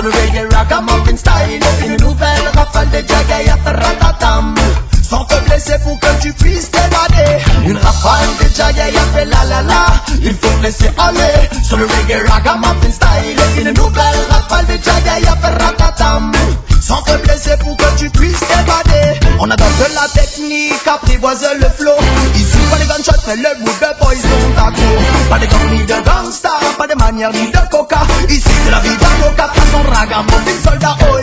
Le 0.03 0.11
reggae 0.11 0.48
ragamuffin 0.53 1.16
style. 1.16 1.61
Une 1.84 1.96
nouvelle 1.98 2.48
rafale 2.55 2.88
de 2.90 3.82
ratatam 3.82 4.55
Sans 5.03 5.24
te 5.24 5.34
blesser 5.44 5.78
pour 5.84 5.98
que 6.00 6.07
tu 6.20 6.32
puisses 6.32 6.70
t'évader. 6.70 7.42
Une 7.64 7.76
rafale 7.76 8.28
de 8.40 8.55
Jagger 8.55 8.96
a 8.96 9.16
fait 9.16 9.24
la 9.24 9.44
la 9.44 9.62
la. 9.62 9.86
Il 10.22 10.34
faut 10.34 10.48
te 10.59 10.62
laisser 10.62 10.90
aller. 10.98 11.48
Sur 11.62 11.76
le 11.76 11.84
reggae 11.84 12.28
ragamuffin 12.28 12.90
style. 12.90 13.61
Une 13.61 13.72
nouvelle 13.74 14.20
rafale 14.30 14.66
de 14.66 15.64
ratatam 15.64 16.32
sans 16.80 17.00
te 17.03 17.16
blesser 17.18 17.57
pour 17.59 17.76
que 17.76 17.84
tu 17.96 18.11
puisses 18.11 18.40
t'évader. 18.40 19.20
On 19.38 19.48
adore 19.48 19.68
de 19.78 19.94
la 19.94 20.09
technique, 20.09 20.86
apprivoise 20.86 21.46
le 21.61 21.68
flow. 21.68 21.96
Ici 22.34 22.59
pas 22.70 22.78
de 22.78 22.84
gunshots 22.84 23.22
mais 23.28 23.36
le 23.36 23.64
bout 23.64 23.70
de 23.70 24.05
poison 24.05 24.28
d'ago 24.57 24.82
Pas 25.30 25.38
de 25.38 25.46
gang 25.46 25.70
ni 25.70 25.82
de 25.84 25.94
gangsta, 26.05 26.50
pas 26.82 26.94
de 26.94 26.98
manière 26.98 27.32
ni 27.32 27.46
de 27.46 27.58
coca. 27.70 28.00
Ici 28.28 28.42
c'est 28.42 28.70
la 28.70 28.80
vie 28.80 28.96
d'avocat, 28.96 29.48
pas 29.54 29.66
ton 29.72 29.82
ragamuffin 29.88 30.70
soldat 30.70 30.96
oi. 31.12 31.20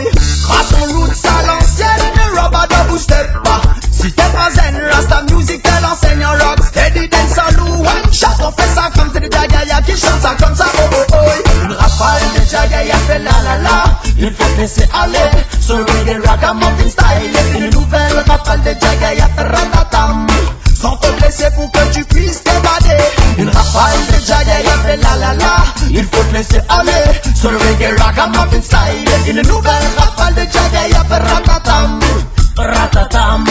Ton 0.70 0.84
roots 0.92 1.26
à 1.26 1.46
l'ancienne, 1.46 2.12
ne 2.16 2.40
roba 2.40 2.66
de 2.66 2.98
step 2.98 3.32
pas 3.44 3.60
Si 3.92 4.12
t'es 4.12 4.22
pas 4.22 4.50
zen, 4.50 4.80
rasta 4.90 5.22
music 5.30 5.62
te 5.62 5.82
l'enseigne 5.82 6.24
en 6.24 6.30
rock. 6.30 6.58
Steady 6.64 7.08
dance 7.08 7.38
en 7.38 7.56
loup, 7.58 7.80
one 7.80 8.12
shot 8.12 8.28
On 8.40 8.52
fait 8.52 8.74
ça 8.74 8.88
comme 8.94 9.10
c'est 9.12 9.20
des 9.20 9.30
jagaya 9.30 9.82
qui 9.82 9.92
chantent 9.92 10.22
ça 10.22 10.34
comme 10.40 10.54
ça 10.54 10.66
oh 10.78 10.88
oh 10.92 11.14
oh 11.14 11.64
Une 11.64 11.72
rafale 11.72 12.22
de 12.36 12.50
jagaya 12.50 12.96
fait 13.06 13.18
la 13.18 13.30
la 13.44 13.58
la. 13.58 13.84
Il 14.18 14.32
faut 14.32 14.44
te 14.54 14.60
laisser 14.60 14.88
aller 14.94 15.30
sur 15.60 15.76
reggae 15.76 16.26
ragamuffin 16.26 16.88
style. 16.88 17.60
Une 17.60 17.70
nouvelle 17.70 18.24
rafale 18.26 18.62
de 18.62 18.74
jagaya 18.80 19.28
fait 19.36 19.42
ratatam. 19.42 20.26
Sans 20.80 20.96
te 20.96 21.08
blesser 21.20 21.50
pour 21.54 21.70
que 21.72 21.89
la 25.20 25.34
la. 25.34 25.64
Il 25.90 26.04
faut 26.04 26.22
te 26.30 26.34
laisser 26.34 26.60
aller. 26.68 27.20
Sur 27.34 27.50
le 27.50 27.58
reggae 27.58 27.96
ragamuffin 27.98 28.62
style. 28.62 29.30
Une 29.30 29.42
nouvelle 29.42 29.88
rafale 29.96 30.34
de 30.34 30.40
jagaya 30.40 31.04
fait 31.04 31.18
ratatam. 31.18 32.00
Ratatam, 32.56 33.44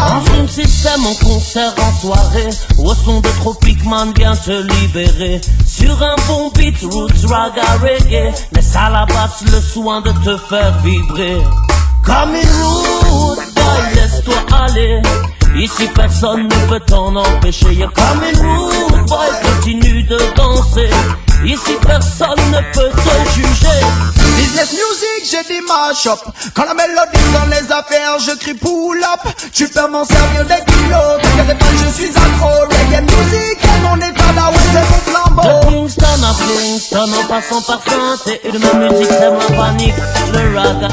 En 0.00 0.24
son 0.24 0.46
système, 0.46 1.04
en 1.06 1.14
concert, 1.14 1.74
en 1.78 2.00
soirée. 2.00 2.50
Au 2.78 2.94
son 2.94 3.20
de 3.20 3.28
Tropic 3.40 3.84
Man, 3.84 4.12
viens 4.16 4.36
te 4.36 4.62
libérer. 4.62 5.40
Sur 5.66 6.00
un 6.02 6.16
bon 6.28 6.50
beat, 6.54 6.76
roots, 6.82 7.26
raga, 7.28 7.62
reggae. 7.82 8.32
Laisse 8.52 8.76
à 8.76 8.90
la 8.90 9.06
basse 9.06 9.42
le 9.50 9.60
soin 9.60 10.00
de 10.00 10.12
te 10.24 10.36
faire 10.48 10.78
vibrer. 10.84 11.42
Comme 12.04 12.34
une 12.34 13.08
route, 13.10 13.38
laisse-toi 13.94 14.34
aller 14.52 15.02
Ici 15.56 15.88
personne 15.94 16.44
ne 16.44 16.68
peut 16.68 16.80
t'en 16.86 17.14
empêcher. 17.16 17.74
Y'a 17.74 17.88
comme 17.88 18.22
une 18.32 19.06
boy, 19.06 19.28
continue 19.42 20.02
de 20.04 20.18
danser. 20.36 20.90
Ici 21.44 21.76
personne 21.86 22.50
ne 22.50 22.58
peut 22.72 22.90
te 22.90 23.30
juger. 23.30 23.80
Business 24.36 24.72
music, 24.72 25.30
j'ai 25.30 25.54
des 25.54 25.60
mash-up 25.62 26.18
Quand 26.54 26.64
la 26.64 26.74
mélodie 26.74 27.32
dans 27.32 27.46
les 27.46 27.72
affaires, 27.72 28.18
je 28.20 28.36
crie 28.38 28.54
pull 28.54 28.98
up. 29.02 29.32
Tu 29.52 29.68
peux 29.68 29.88
m'en 29.88 30.04
servir 30.04 30.44
des 30.44 30.62
kilos 30.70 31.22
T'inquiète 31.22 31.58
pas, 31.58 31.66
je 31.84 31.92
suis 31.92 32.10
accro. 32.10 32.48
Reggae 32.68 33.02
music 33.02 33.58
et 33.62 33.80
mon 33.82 33.96
état 33.96 34.32
là, 34.34 34.50
ouais, 34.50 34.56
c'est 34.72 34.90
mon 34.90 34.98
De 34.98 35.42
flambeau 35.42 35.70
Kingston 35.70 36.22
à 36.22 36.34
Kingston 36.34 37.10
en 37.20 37.28
passant 37.28 37.62
par 37.62 37.80
saint 37.82 38.30
Et 38.32 38.40
une 38.48 38.58
musique 38.58 39.08
c'est 39.08 39.30
ma 39.30 39.56
panique 39.56 39.94
Le 40.32 40.56
raga 40.56 40.88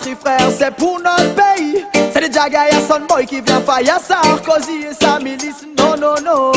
c'est 0.00 0.74
pour 0.76 0.98
notre 0.98 1.34
pays. 1.34 1.84
C'est 2.12 2.20
les 2.20 2.32
Jaga 2.32 2.68
et 2.68 2.72
son 2.72 3.00
boy 3.08 3.26
qui 3.26 3.40
vient 3.40 3.60
faire 3.60 4.00
Sarkozy 4.00 4.86
et 4.90 4.94
sa 4.94 5.18
milice. 5.18 5.66
Non, 5.78 5.94
non, 5.96 6.14
non, 6.24 6.52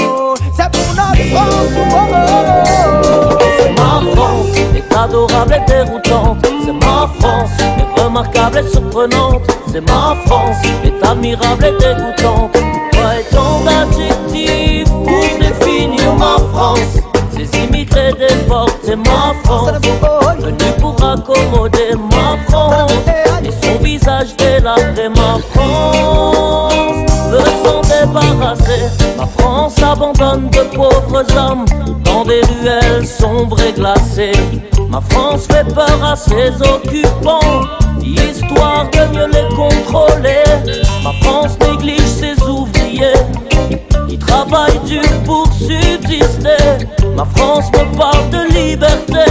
c'est 0.56 0.72
pour 0.72 0.94
notre 0.96 1.24
France. 1.30 1.56
Oh, 1.76 1.88
oh, 1.92 2.08
oh, 2.14 3.38
c'est 3.60 3.72
ma 3.72 4.02
France, 4.12 4.48
est 4.76 4.96
adorable 4.96 5.54
et 5.54 5.72
déroutante. 5.72 6.46
C'est 6.66 6.74
ma 6.74 7.10
France, 7.20 7.52
est 7.60 8.02
remarquable 8.02 8.60
et 8.60 8.70
surprenante. 8.70 9.42
C'est 9.72 9.82
ma 9.82 10.16
France, 10.26 10.58
est 10.84 11.06
admirable 11.06 11.66
et 11.66 11.72
dégoûtante. 11.72 12.56
Ouais, 12.56 13.26
tant 13.32 13.62
d'adjectifs 13.62 14.90
pour 14.90 15.40
définir 15.40 16.14
ma 16.16 16.38
France. 16.54 17.01
Déportent, 18.18 18.80
c'est 18.84 18.96
ma 18.96 19.34
France. 19.44 19.72
Venu 20.40 20.72
pour 20.80 20.96
accommoder 21.04 21.96
ma 21.96 22.38
France. 22.48 22.92
Et 23.44 23.52
son 23.52 23.84
visage 23.84 24.36
délabré, 24.38 25.10
ma 25.10 25.40
France. 25.52 26.74
Veut 27.32 27.40
s'en 27.64 27.82
débarrasser. 27.82 28.90
Ma 29.18 29.26
France 29.26 29.82
abandonne 29.82 30.50
de 30.50 30.76
pauvres 30.76 31.26
hommes 31.38 31.66
dans 32.04 32.24
des 32.26 32.42
ruelles 32.42 33.08
sombres 33.08 33.60
et 33.62 33.74
glacées. 33.74 34.32
Ma 34.90 35.02
France 35.02 35.48
fait 35.48 35.68
peur 35.74 36.04
à 36.04 36.16
ses 36.16 36.52
occupants, 36.62 37.62
histoire 38.02 38.90
de 38.92 39.16
mieux 39.16 39.28
les 39.28 39.56
contrôler. 39.56 40.44
Ma 41.04 41.14
France 41.22 41.58
néglige 41.60 42.06
ses 42.06 42.42
ouvriers 42.44 43.14
qui 44.08 44.18
travaillent 44.18 44.80
dur 44.86 45.02
pour 45.26 45.51
Ma 47.16 47.26
France 47.36 47.72
me 47.72 47.98
parle 47.98 48.30
de 48.32 48.54
liberté, 48.54 49.24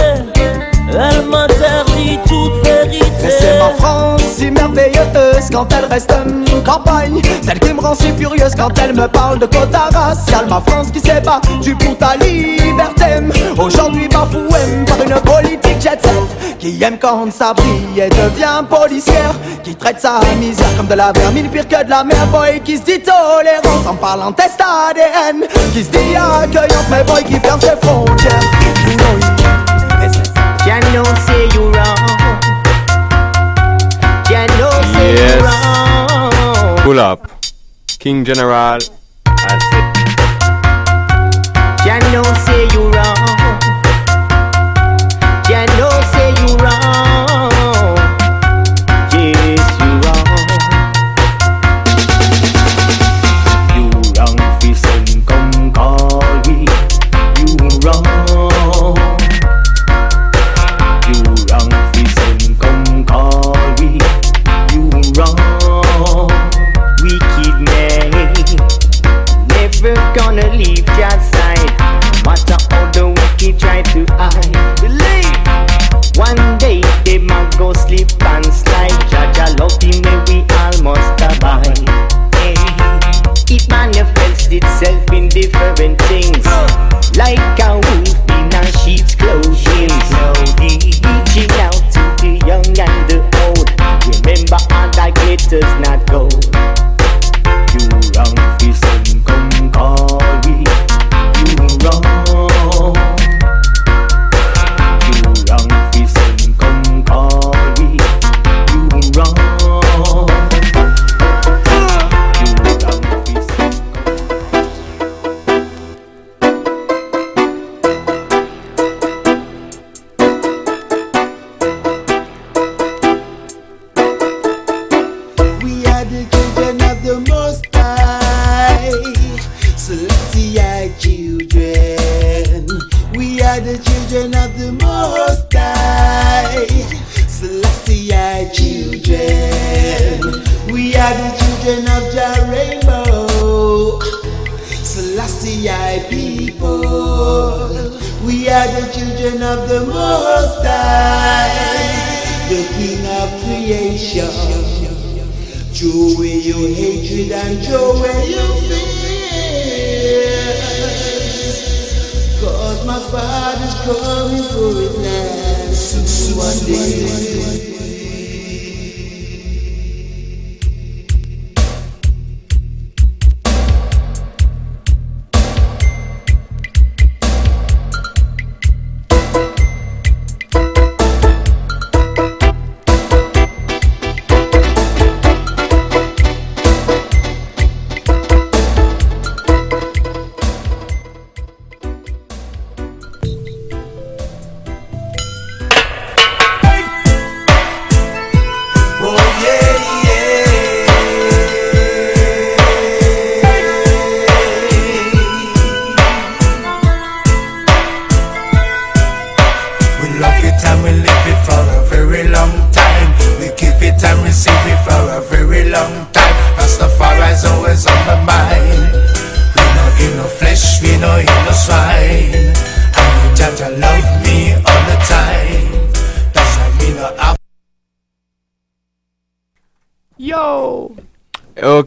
elle 0.89 1.25
m'interdit 1.25 2.17
toute 2.27 2.65
vérité. 2.65 3.05
Et 3.23 3.29
c'est 3.39 3.59
ma 3.59 3.69
France 3.77 4.21
si 4.23 4.49
merveilleuse 4.49 5.49
quand 5.51 5.67
elle 5.73 5.85
reste 5.85 6.11
en 6.11 6.61
campagne. 6.61 7.21
Celle 7.43 7.59
qui 7.59 7.73
me 7.73 7.81
rend 7.81 7.93
si 7.93 8.11
furieuse 8.13 8.55
quand 8.55 8.71
elle 8.81 8.95
me 8.95 9.07
parle 9.07 9.37
de 9.37 9.45
quota 9.45 9.89
racial 9.93 10.47
Ma 10.49 10.59
France 10.65 10.89
qui 10.91 10.99
s'est 10.99 11.21
battue 11.21 11.75
pour 11.75 11.97
ta 11.99 12.15
liberté. 12.15 13.05
Aujourd'hui 13.59 14.07
bafouée 14.07 14.83
par 14.87 15.01
une 15.03 15.21
politique 15.21 15.60
jet 15.81 15.99
set 16.01 16.57
Qui 16.59 16.81
aime 16.83 16.97
quand 16.99 17.31
ça 17.31 17.53
brille 17.53 17.99
et 17.99 18.09
devient 18.09 18.63
policière 18.69 19.33
Qui 19.63 19.75
traite 19.75 19.99
sa 19.99 20.19
misère 20.39 20.75
comme 20.77 20.87
de 20.87 20.93
la 20.93 21.11
vermine 21.11 21.49
pire 21.49 21.67
que 21.67 21.83
de 21.83 21.89
la 21.89 22.03
mer 22.03 22.27
Boy 22.27 22.61
qui 22.63 22.77
se 22.77 22.83
dit 22.83 23.01
tolérance 23.01 23.87
en 23.87 23.95
parlant 23.95 24.31
test 24.31 24.59
ADN 24.61 25.43
Qui 25.73 25.83
se 25.83 25.89
dit 25.89 26.15
accueillante 26.15 26.87
mais 26.89 27.03
boy 27.03 27.23
qui 27.23 27.39
ferme 27.39 27.59
ses 27.59 27.75
frontières 27.81 28.39
say 31.25 31.47
you 31.55 31.71
wrong. 31.71 31.97
Say 34.27 35.09
you 35.09 35.17
Yes. 35.17 35.41
wrong. 35.41 36.77
Pull 36.83 36.99
up. 36.99 37.19
King 37.99 38.23
General. 38.25 38.79
Say 42.45 42.67
you 42.73 42.90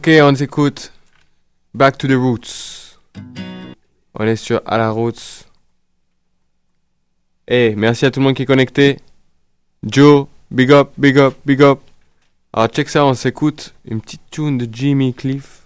Ok, 0.05 0.13
on 0.21 0.35
s'écoute. 0.35 0.91
Back 1.73 1.97
to 1.97 2.07
the 2.07 2.11
Roots. 2.11 2.99
On 4.13 4.23
est 4.27 4.35
sur 4.35 4.61
À 4.63 4.77
la 4.77 4.91
Roots. 4.91 5.47
Et 7.47 7.69
hey, 7.69 7.75
merci 7.75 8.05
à 8.05 8.11
tout 8.11 8.19
le 8.19 8.25
monde 8.25 8.35
qui 8.35 8.43
est 8.43 8.45
connecté. 8.45 8.99
Joe, 9.83 10.27
big 10.51 10.71
up, 10.71 10.91
big 10.95 11.17
up, 11.17 11.35
big 11.43 11.59
up. 11.63 11.79
Alors 12.53 12.67
check 12.67 12.87
ça, 12.87 13.03
on 13.03 13.15
s'écoute 13.15 13.73
une 13.83 13.99
petite 13.99 14.21
tune 14.29 14.59
de 14.59 14.67
Jimmy 14.71 15.11
Cliff. 15.11 15.63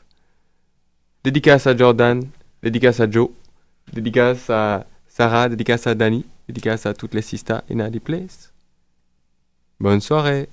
Dédicace 1.25 1.67
à 1.67 1.75
Jordan, 1.75 2.23
dédicace 2.63 3.01
à 3.01 3.11
Joe, 3.11 3.31
dédicace 3.91 4.49
à 4.49 4.85
Sarah, 5.09 5.49
dédicace 5.49 5.85
à 5.85 5.95
Danny, 5.95 6.25
dédicace 6.47 6.85
à 6.85 6.93
toutes 6.93 7.13
les 7.13 7.23
sistas 7.23 7.65
in 7.69 7.89
the 7.89 7.99
place. 7.99 8.53
Bonne 9.81 9.99
soirée. 9.99 10.47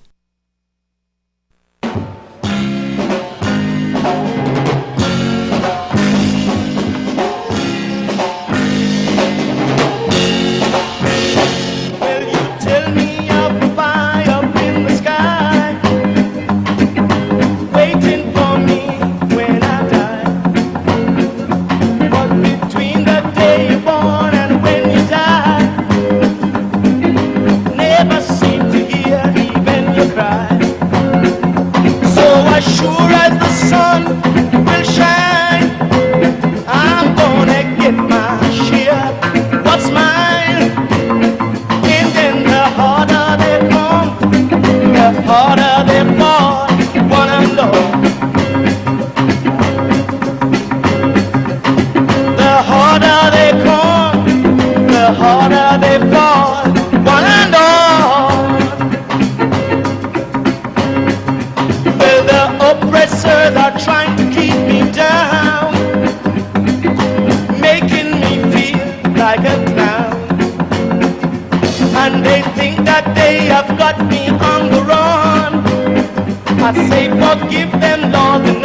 I 76.69 76.73
say, 76.89 77.09
forgive 77.09 77.71
them, 77.81 78.11
Lord. 78.11 78.56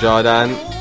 Jordan. 0.00 0.75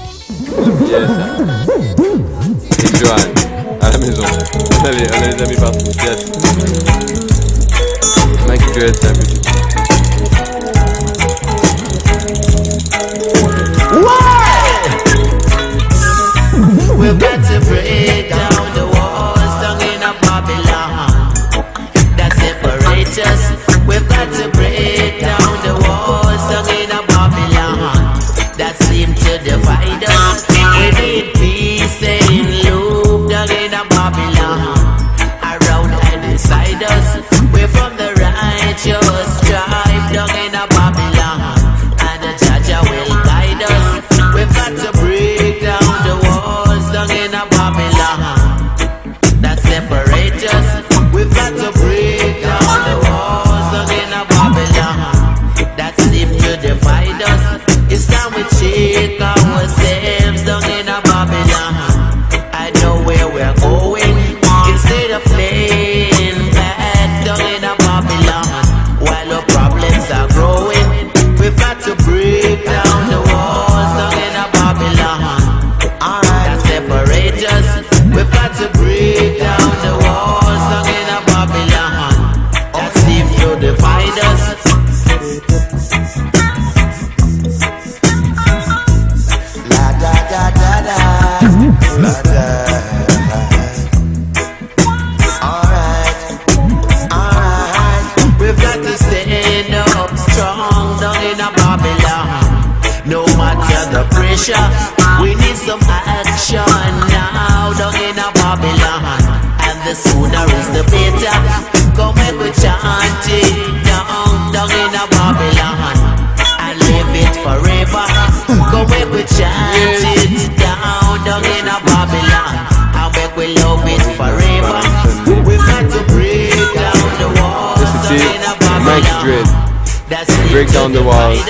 The 130.95 131.03
walls, 131.03 131.43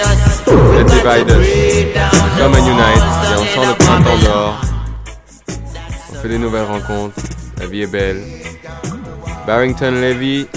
let's 0.74 0.92
divide 0.92 1.30
us. 1.30 1.48
Come 2.38 2.56
and 2.56 2.66
unite. 2.66 3.04
Et 3.30 3.38
on 3.38 3.46
sent 3.46 3.68
le 3.68 3.76
printemps 3.76 4.18
dehors. 4.24 4.62
On 6.12 6.16
fait 6.22 6.30
des 6.30 6.38
nouvelles 6.40 6.66
rencontres. 6.66 7.22
La 7.60 7.68
vie 7.68 7.84
est 7.84 7.88
belle. 7.88 8.24
Barrington 9.46 9.92
Levy. 9.92 10.48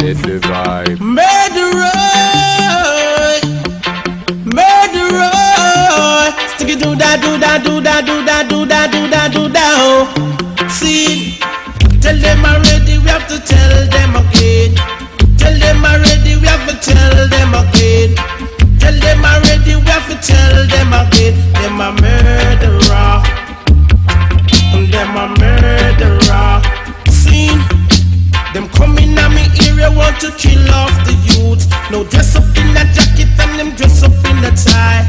C'est 0.00 0.14
le 0.26 0.40
vibe. 0.40 1.00
Murderer, 1.00 1.90
murderer. 4.44 5.28
Stick 6.56 6.78
do 6.78 6.94
that, 6.96 7.18
do 7.20 7.38
that, 7.38 7.62
do 7.64 7.80
that, 7.80 8.04
do 8.04 8.24
that, 8.24 8.48
do 8.48 8.66
that, 8.66 8.90
do 8.90 9.08
that, 9.08 9.32
do 9.32 9.48
that. 9.48 9.74
Oh. 9.78 10.06
See, 10.68 11.38
tell 12.00 12.16
them 12.16 12.44
already, 12.44 12.98
we 12.98 13.08
have 13.08 13.26
to 13.28 13.38
tell 13.40 13.86
them 13.88 14.16
again. 14.16 14.97
Tell 15.38 15.56
them 15.58 15.84
already, 15.84 16.36
we 16.36 16.46
have 16.46 16.66
to 16.68 16.74
tell 16.78 17.28
them 17.28 17.54
again. 17.54 18.14
Tell 18.78 18.98
them 18.98 19.24
already, 19.24 19.76
we 19.76 19.88
have 19.88 20.06
to 20.10 20.16
tell 20.20 20.66
them 20.66 20.92
again. 20.92 21.34
Them 21.54 21.80
a 21.80 21.90
murderer. 22.02 23.22
And 24.74 24.88
them 24.92 25.16
a 25.16 25.26
murderer. 25.40 26.62
See. 27.10 27.50
Them 28.54 28.68
coming 28.70 29.16
at 29.18 29.30
me 29.30 29.44
area 29.68 29.90
want 29.90 30.18
to 30.20 30.30
kill 30.32 30.68
off 30.72 30.92
the 31.04 31.14
youth. 31.30 31.64
No 31.90 32.02
dress 32.04 32.34
up 32.34 32.44
in 32.56 32.76
a 32.76 32.84
jacket 32.94 33.28
and 33.38 33.58
them 33.58 33.76
dress 33.76 34.02
up 34.02 34.12
in 34.24 34.44
a 34.44 34.50
tie. 34.56 35.06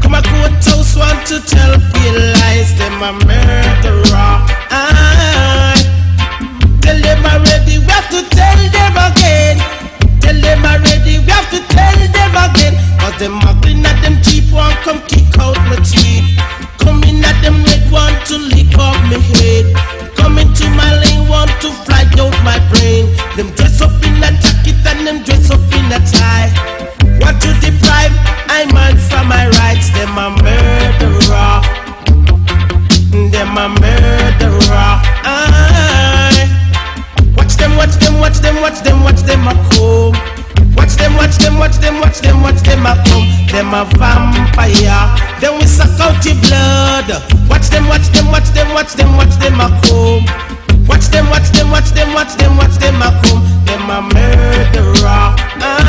Come 0.00 0.14
a 0.14 0.22
courthouse 0.22 0.96
want 0.96 1.26
to 1.26 1.40
tell 1.44 1.74
pale 1.92 2.22
lies. 2.38 2.70
Them 2.78 3.02
a 3.02 3.12
murderer. 3.26 4.34
Aye. 4.70 4.87
My. 15.70 16.36
Coming 16.78 17.22
at 17.24 17.36
them 17.42 17.62
red 17.64 17.90
want 17.90 18.16
to 18.26 18.36
lick 18.38 18.72
off 18.78 18.96
my 19.10 19.18
head. 19.18 19.64
Coming 20.16 20.52
to 20.54 20.66
my 20.70 20.90
lane 21.02 21.28
want 21.28 21.50
to 21.62 21.70
fly 21.84 22.04
out 22.18 22.36
my 22.44 22.58
brain. 22.70 23.04
Them 23.36 23.50
dress 23.54 23.80
up 23.80 23.92
in 24.04 24.16
a 24.22 24.30
jacket 24.40 24.80
and 24.86 25.06
them 25.06 25.22
dress 25.24 25.50
up 25.50 25.60
in 25.78 25.86
a 25.92 26.00
tie. 26.12 26.50
Want 27.20 27.40
to 27.42 27.50
deprive 27.60 28.14
I 28.48 28.66
man 28.72 28.96
from 28.96 29.28
my 29.28 29.48
rights. 29.60 29.90
Them 29.90 30.16
a 30.16 30.30
murderer. 30.42 30.57
Them, 40.98 41.14
watch 41.14 41.38
them, 41.38 41.58
watch 41.58 41.78
them, 41.78 42.00
watch 42.00 42.20
them, 42.20 42.42
watch 42.42 42.60
them 42.62 42.86
a 42.86 42.94
come. 43.06 43.26
Them 43.48 43.72
a 43.74 43.84
vampire. 43.96 45.00
Then 45.40 45.58
we 45.58 45.66
suck 45.66 45.98
out 46.00 46.24
your 46.24 46.36
blood. 46.44 47.08
Watch 47.48 47.70
them, 47.70 47.88
watch 47.88 48.08
them, 48.12 48.26
watch 48.30 48.50
them, 48.52 48.68
watch 48.74 48.92
them, 48.94 49.16
watch 49.16 49.34
them 49.38 49.60
a 49.60 49.68
come. 49.86 50.26
Watch 50.86 51.08
them, 51.08 51.30
watch 51.30 51.48
them, 51.50 51.70
watch 51.70 51.90
them, 51.92 52.12
watch 52.14 52.34
them, 52.36 52.56
watch 52.56 52.76
them 52.78 53.00
a 53.00 53.10
come. 53.24 53.42
Them 53.64 53.90
a 53.90 54.02
murderer. 54.02 55.34
Aye. 55.62 55.87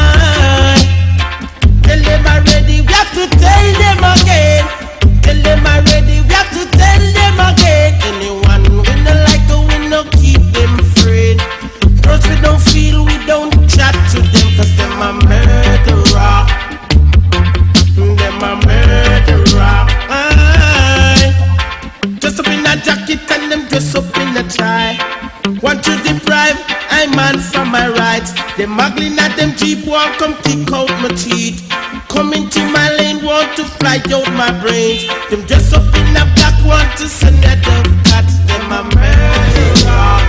Them 28.59 28.71
muggling 28.71 29.17
at 29.17 29.37
them 29.37 29.55
cheap 29.55 29.87
won't 29.87 30.17
come 30.17 30.35
kick 30.43 30.69
out 30.73 30.91
my 30.99 31.07
teeth. 31.15 31.63
Come 32.09 32.33
into 32.33 32.59
my 32.59 32.91
lane, 32.97 33.23
want 33.23 33.55
to 33.55 33.63
fly 33.63 34.03
out 34.11 34.27
my 34.35 34.51
brains. 34.59 35.07
Them 35.29 35.45
dress 35.47 35.71
up 35.71 35.87
in 35.95 36.11
a 36.19 36.27
black, 36.35 36.59
want 36.67 36.91
to 36.97 37.07
send 37.07 37.37
that 37.39 37.63
dove 37.63 37.87
cat. 38.03 38.27
Them 38.51 38.67
a 38.75 38.83
murderer. 38.91 40.19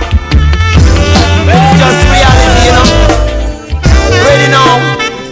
It's 1.43 1.75
just 1.75 2.01
reality, 2.07 2.63
you 2.63 2.73
know. 2.79 2.87
Ready 4.23 4.47
now. 4.47 4.79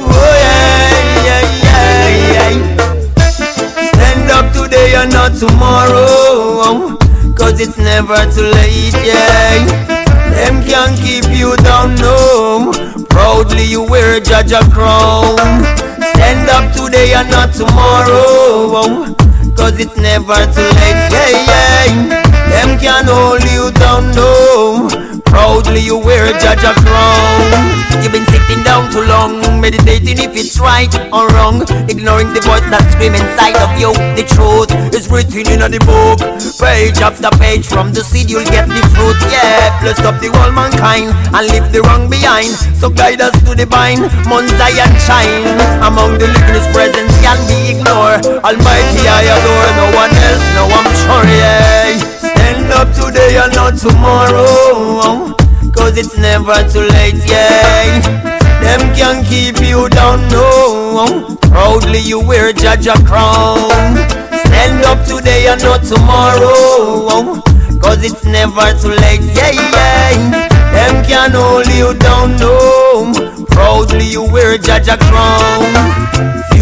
Oh 0.03 0.35
yeah, 0.43 1.23
yeah, 1.23 1.43
yeah, 1.63 2.03
yeah. 2.35 2.51
Stand 3.95 4.27
up 4.29 4.51
today 4.51 4.95
and 4.95 5.13
not 5.13 5.39
tomorrow. 5.39 6.97
Cause 7.33 7.61
it's 7.61 7.77
never 7.77 8.19
too 8.35 8.43
late, 8.43 8.91
yeah. 9.07 9.98
Them 10.39 10.63
can't 10.63 10.97
keep 10.97 11.25
you 11.35 11.55
down, 11.57 11.95
no. 11.95 12.71
Proudly 13.09 13.65
you 13.65 13.83
wear 13.83 14.15
a 14.17 14.21
Jah 14.21 14.43
Jah 14.43 14.63
crown. 14.71 15.35
Stand 16.15 16.49
up 16.49 16.71
today 16.73 17.13
and 17.13 17.29
not 17.29 17.53
tomorrow. 17.53 19.13
Cause 19.55 19.77
it's 19.79 19.97
never 19.97 20.39
too 20.55 20.69
late, 20.79 21.01
yeah, 21.11 21.31
yeah. 21.49 22.23
Them 22.49 22.79
can't 22.79 23.07
hold 23.07 23.43
you 23.51 23.71
down, 23.71 24.11
no. 24.15 25.08
Proudly 25.29 25.81
you 25.81 25.97
wear 25.97 26.25
Jah 26.41 26.57
Jah 26.57 26.73
crown. 26.73 27.79
You've 28.01 28.13
been 28.13 28.25
sitting 28.31 28.63
down 28.63 28.89
too 28.91 29.03
long, 29.05 29.61
meditating 29.61 30.17
if 30.17 30.33
it's 30.33 30.59
right 30.59 30.89
or 31.13 31.29
wrong. 31.35 31.61
Ignoring 31.85 32.33
the 32.33 32.41
voice 32.41 32.65
that 32.73 32.81
scream 32.95 33.13
inside 33.13 33.59
of 33.61 33.69
you. 33.77 33.93
The 34.17 34.25
truth 34.25 34.71
is 34.95 35.05
written 35.11 35.61
in 35.61 35.71
the 35.71 35.81
book. 35.85 36.17
Page 36.57 36.97
after 37.03 37.29
page, 37.37 37.67
from 37.67 37.93
the 37.93 38.01
seed 38.01 38.29
you'll 38.29 38.47
get 38.47 38.67
the 38.67 38.81
fruit. 38.95 39.19
Yeah, 39.29 39.69
bless 39.83 39.99
up 40.01 40.17
the 40.23 40.33
whole 40.33 40.51
mankind 40.51 41.13
and 41.35 41.43
leave 41.51 41.69
the 41.71 41.85
wrong 41.85 42.09
behind. 42.09 42.49
So 42.79 42.89
guide 42.89 43.21
us 43.21 43.35
to 43.45 43.53
the 43.53 43.67
vine, 43.69 44.01
Mount 44.25 44.49
Zion 44.57 44.91
shine. 44.97 45.45
Among 45.83 46.17
the 46.17 46.27
living 46.31 46.67
presence 46.73 47.13
can 47.21 47.39
be 47.45 47.77
ignored. 47.77 48.25
Almighty 48.41 49.03
I 49.05 49.27
adore, 49.29 49.69
no 49.77 49.85
one 49.93 50.13
else, 50.25 50.45
no 50.57 50.63
I'm 50.71 50.89
sure, 50.97 51.27
yeah. 51.29 52.08
Up 52.75 52.87
today 52.93 53.37
and 53.37 53.53
not 53.55 53.77
tomorrow. 53.77 55.33
Cause 55.73 55.97
it's 55.97 56.17
never 56.17 56.55
too 56.69 56.87
late, 56.95 57.15
yeah. 57.27 57.99
Them 58.61 58.93
can 58.95 59.25
keep 59.25 59.59
you 59.59 59.89
down, 59.89 60.27
no. 60.29 61.37
Proudly 61.41 61.99
you 61.99 62.19
wear 62.25 62.53
Jah 62.53 62.77
Jah 62.77 62.95
crown. 63.05 63.97
Stand 64.45 64.85
up 64.85 65.05
today 65.05 65.47
and 65.47 65.61
not 65.61 65.83
tomorrow. 65.83 67.41
Cause 67.81 68.03
it's 68.03 68.23
never 68.23 68.71
too 68.79 68.89
late, 68.89 69.23
yeah, 69.35 69.51
yeah. 69.51 70.47
Them 70.71 71.03
can 71.05 71.31
hold 71.31 71.67
you 71.67 71.93
down, 71.99 72.37
no. 72.37 73.13
Proudly 73.49 74.05
you 74.05 74.23
wear 74.23 74.57
Jah 74.57 74.79
Jah 74.79 74.97
crown. 74.97 75.99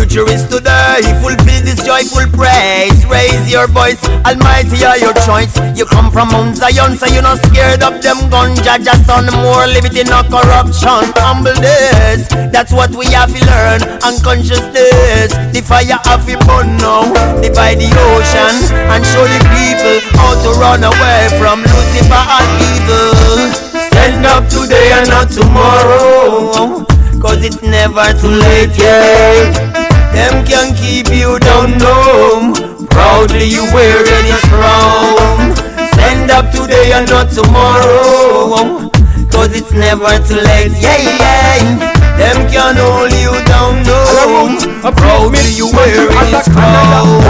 Future 0.07 0.31
is 0.31 0.47
today, 0.47 1.03
fulfill 1.19 1.61
this 1.67 1.83
joyful 1.83 2.23
praise. 2.31 2.95
Raise 3.11 3.51
your 3.51 3.67
voice, 3.67 3.99
Almighty 4.23 4.79
are 4.87 4.97
your 4.97 5.11
choice. 5.27 5.51
You 5.75 5.83
come 5.83 6.11
from 6.11 6.31
Mount 6.31 6.55
Zion, 6.55 6.95
so 6.95 7.07
you're 7.11 7.21
not 7.21 7.43
scared 7.43 7.83
of 7.83 8.01
them 8.01 8.29
gun. 8.31 8.55
Jah 8.63 8.79
Jah 8.79 8.95
son, 9.03 9.27
more 9.43 9.67
in 9.67 10.07
no 10.07 10.23
corruption. 10.31 11.11
Humbleness, 11.19 12.31
that's 12.55 12.71
what 12.71 12.95
we 12.95 13.03
have 13.11 13.35
to 13.35 13.41
learn. 13.51 13.83
Unconsciousness, 13.99 15.35
the 15.51 15.59
fire 15.59 15.99
have 16.07 16.23
to 16.23 16.39
burn 16.47 16.79
now. 16.79 17.03
Divide 17.43 17.75
the 17.75 17.91
ocean 17.91 18.55
and 18.87 19.03
show 19.03 19.27
the 19.27 19.43
people 19.59 19.99
how 20.15 20.39
to 20.39 20.55
run 20.55 20.87
away 20.87 21.27
from 21.35 21.67
Lucifer 21.67 22.23
and 22.31 22.47
evil. 22.63 23.51
Stand 23.91 24.23
up 24.23 24.47
today 24.47 24.87
and 24.95 25.09
not 25.11 25.27
tomorrow. 25.27 26.85
Cause 27.19 27.43
it's 27.43 27.61
never 27.61 28.07
too 28.21 28.31
late, 28.31 28.71
yeah. 28.79 29.86
Them 30.17 30.43
can 30.45 30.73
keep 30.75 31.13
you 31.13 31.37
down, 31.37 31.77
no. 31.77 32.51
Proudly 32.89 33.45
you 33.45 33.63
wear 33.71 34.01
this 34.01 34.41
crown. 34.49 35.53
Stand 35.93 36.31
up 36.31 36.49
today 36.51 36.91
and 36.91 37.07
not 37.07 37.29
tomorrow. 37.29 38.89
Cause 39.29 39.53
it's 39.53 39.71
never 39.71 40.09
too 40.25 40.41
late, 40.41 40.73
yeah, 40.81 40.97
yeah. 40.97 42.17
Them 42.17 42.49
can 42.49 42.75
hold 42.81 43.13
you 43.13 43.29
down, 43.45 43.83
no. 43.85 44.91
Proudly 44.91 45.53
you 45.53 45.69
wearing 45.71 46.33
his 46.33 46.47
crown. 46.49 47.21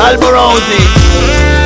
Alborosie. 0.00 1.57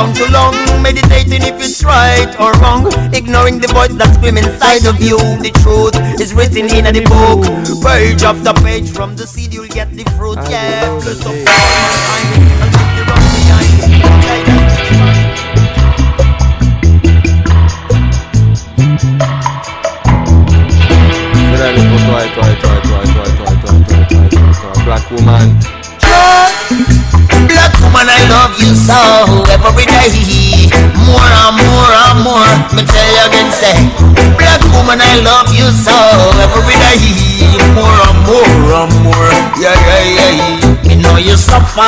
Down 0.00 0.14
too 0.14 0.26
long, 0.32 0.54
meditating 0.82 1.42
if 1.42 1.60
it's 1.60 1.84
right 1.84 2.32
or 2.40 2.52
wrong. 2.60 2.86
Ignoring 3.12 3.58
the 3.60 3.68
voice 3.68 3.92
that's 3.94 4.14
screaming 4.16 4.44
inside 4.44 4.86
of 4.86 5.00
you. 5.00 5.18
The 5.18 5.52
truth 5.62 5.96
is 6.20 6.32
written 6.32 6.66
in 6.72 6.84
the 6.84 7.02
book. 7.04 7.44
Page 7.84 8.22
after 8.22 8.54
page 8.62 8.90
from 8.90 9.16
the 9.16 9.26
seed 9.26 9.52
you'll 9.52 9.68
get 9.68 9.90
the 9.92 10.04
fruit. 10.16 10.38
Yeah, 10.48 11.00
plus 11.02 11.26
of 11.26 11.36
Black 24.84 25.10
woman. 25.10 26.99
Woman, 27.90 28.06
I 28.06 28.22
love 28.30 28.54
you 28.54 28.70
so 28.70 28.94
every 29.50 29.82
day. 29.82 30.70
More 31.10 31.26
and 31.26 31.58
more 31.58 31.90
and 31.90 32.22
more, 32.22 32.50
me 32.70 32.86
tell 32.86 33.02
you 33.02 33.26
again, 33.26 33.50
say. 33.50 33.74
Black 34.38 34.62
woman, 34.70 35.02
I 35.02 35.18
love 35.26 35.50
you 35.50 35.66
so 35.74 35.98
every 36.38 36.78
day. 36.78 37.02
More 37.74 37.90
and 37.90 38.18
more 38.30 38.86
and 38.86 38.94
more, 39.02 39.30
yeah, 39.58 39.74
yeah, 39.74 40.38
yeah. 40.38 40.86
Me 40.86 41.02
know 41.02 41.18
you 41.18 41.34
suffer, 41.34 41.82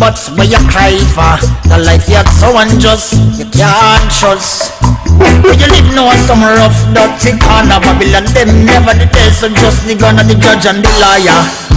but 0.00 0.16
when 0.32 0.48
you 0.48 0.64
cry 0.72 0.96
for? 1.12 1.36
The 1.68 1.76
life 1.76 2.08
you 2.08 2.24
so 2.40 2.56
unjust, 2.56 3.12
you 3.36 3.44
can't 3.52 4.08
trust. 4.08 4.80
When 5.44 5.60
you 5.60 5.68
live 5.68 5.92
now 5.92 6.08
some 6.24 6.40
rough, 6.40 6.80
dirty 6.96 7.36
corner 7.36 7.76
Babylon, 7.84 8.24
them 8.32 8.64
never 8.64 8.96
the 8.96 9.04
test, 9.12 9.44
so 9.44 9.52
just 9.52 9.84
the 9.84 9.92
gun 9.94 10.16
of 10.18 10.24
the 10.24 10.40
judge 10.40 10.64
and 10.64 10.80
the 10.80 10.88
liar. 10.96 11.68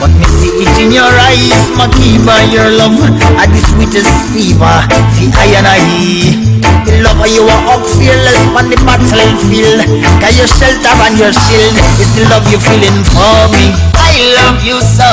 But 0.00 0.12
me 0.16 0.26
see 0.28 0.52
it 0.64 0.74
in 0.82 0.90
your 0.92 1.08
eyes, 1.08 1.54
my 1.78 1.88
keeper, 1.96 2.36
your 2.52 2.68
love 2.76 2.98
are 3.40 3.48
the 3.48 3.60
sweetest 3.72 4.12
fever. 4.32 4.76
See 5.16 5.30
I 5.32 5.56
and 5.56 5.66
I. 5.68 6.54
The 6.84 7.00
love 7.00 7.24
you 7.26 7.48
are 7.48 7.64
up 7.72 7.84
fearless 7.96 8.44
on 8.52 8.68
the 8.68 8.76
battlefield. 8.84 9.88
Got 10.20 10.36
your 10.36 10.46
shelter 10.46 10.92
and 11.08 11.16
your 11.16 11.32
shield. 11.32 11.76
It's 11.96 12.12
the 12.12 12.28
love 12.28 12.44
you 12.52 12.60
feeling 12.60 13.00
for 13.08 13.48
me. 13.56 13.72
I 13.96 14.12
love 14.44 14.60
you 14.60 14.78
so 14.84 15.08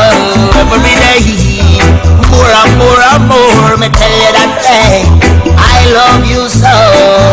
every 0.59 0.95
day. 0.99 1.23
More 2.27 2.51
and 2.51 2.71
more 2.75 3.01
and 3.15 3.23
more, 3.27 3.77
me 3.79 3.87
tell 3.87 4.11
you 4.11 4.31
that 4.35 4.51
day. 4.63 5.07
I 5.55 5.79
love 5.95 6.27
you 6.27 6.47
so 6.51 6.71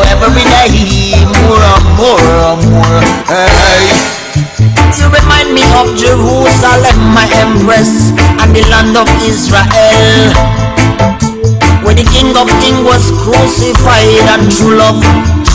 every 0.07 0.47
day. 0.47 1.19
More 1.27 1.59
and 1.59 1.87
more 1.99 2.31
and 2.47 2.63
more. 2.71 3.03
Hey. 3.27 4.18
You 4.97 5.07
remind 5.13 5.53
me 5.53 5.65
of 5.77 5.93
Jerusalem, 5.99 6.99
my 7.13 7.29
empress, 7.45 8.17
and 8.41 8.55
the 8.55 8.63
land 8.73 8.97
of 8.97 9.09
Israel. 9.27 10.33
Where 11.85 11.95
the 11.95 12.09
King 12.13 12.37
of 12.37 12.49
Kings 12.61 12.85
was 12.85 13.11
crucified 13.25 14.25
and 14.33 14.51
true 14.53 14.77
love 14.77 15.01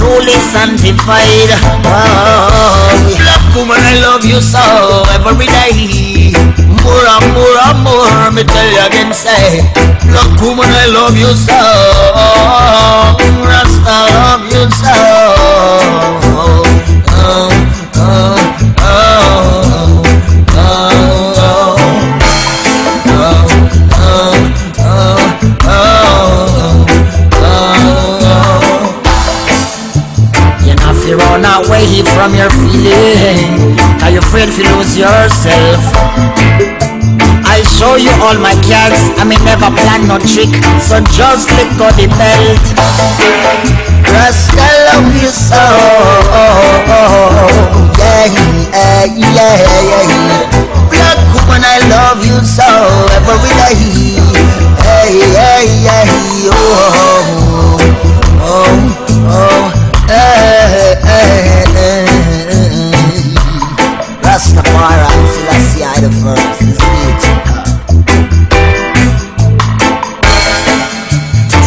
truly 0.04 0.36
sanctified. 0.52 1.50
Oh, 1.86 2.90
love 3.24 3.46
woman, 3.56 3.80
I 3.80 3.96
love 4.02 4.26
you 4.26 4.42
so 4.42 4.60
every 5.14 5.48
day. 5.48 6.34
More 6.84 7.08
and 7.16 7.28
more 7.34 7.58
and 7.70 7.80
more, 7.86 8.32
me 8.36 8.44
tell 8.44 8.70
you 8.70 8.84
again, 8.86 9.14
say, 9.14 9.64
love 10.12 10.36
woman, 10.42 10.68
I 10.68 10.86
love 10.92 11.16
you 11.16 11.32
so. 11.38 11.60
Rasta, 13.48 13.98
love 14.18 14.46
you 14.52 14.66
so. 14.82 14.96
Oh, 16.36 16.64
oh, 17.08 17.52
oh. 17.96 18.43
Run 31.44 31.66
away 31.66 32.04
from 32.16 32.34
your 32.36 32.50
feeling. 32.50 33.76
Cause 34.00 34.12
you're 34.12 34.24
afraid 34.24 34.50
to 34.52 34.64
lose 34.76 34.98
yourself. 34.98 35.84
I'll 37.46 37.64
show 37.64 37.96
you 37.96 38.10
all 38.24 38.38
my 38.40 38.56
cards 38.66 38.98
I 39.20 39.24
may 39.28 39.38
never 39.44 39.70
plan 39.70 40.08
no 40.08 40.18
trick. 40.18 40.50
So 40.82 41.00
just 41.12 41.52
let 41.54 41.70
go 41.78 41.92
the 42.00 42.08
belt. 42.08 42.64
Rasta 44.14 44.68
love 44.88 45.12
you 45.20 45.30
so. 45.30 45.64
Yeah, 48.00 48.26
yeah, 48.32 49.06
yeah, 49.06 49.36
yeah. 49.36 49.88
Black 50.90 51.20
woman 51.36 51.64
I 51.64 51.78
love 51.92 52.26
you 52.26 52.40
so. 52.44 52.68
Every 53.20 53.54
day 53.60 53.76
Hey, 54.84 55.20
hey, 55.36 55.68
hey, 55.84 56.50
oh, 56.52 56.98
oh, 58.42 58.64
oh 59.28 59.83
Rastafari, 64.24 65.08
I. 65.84 66.00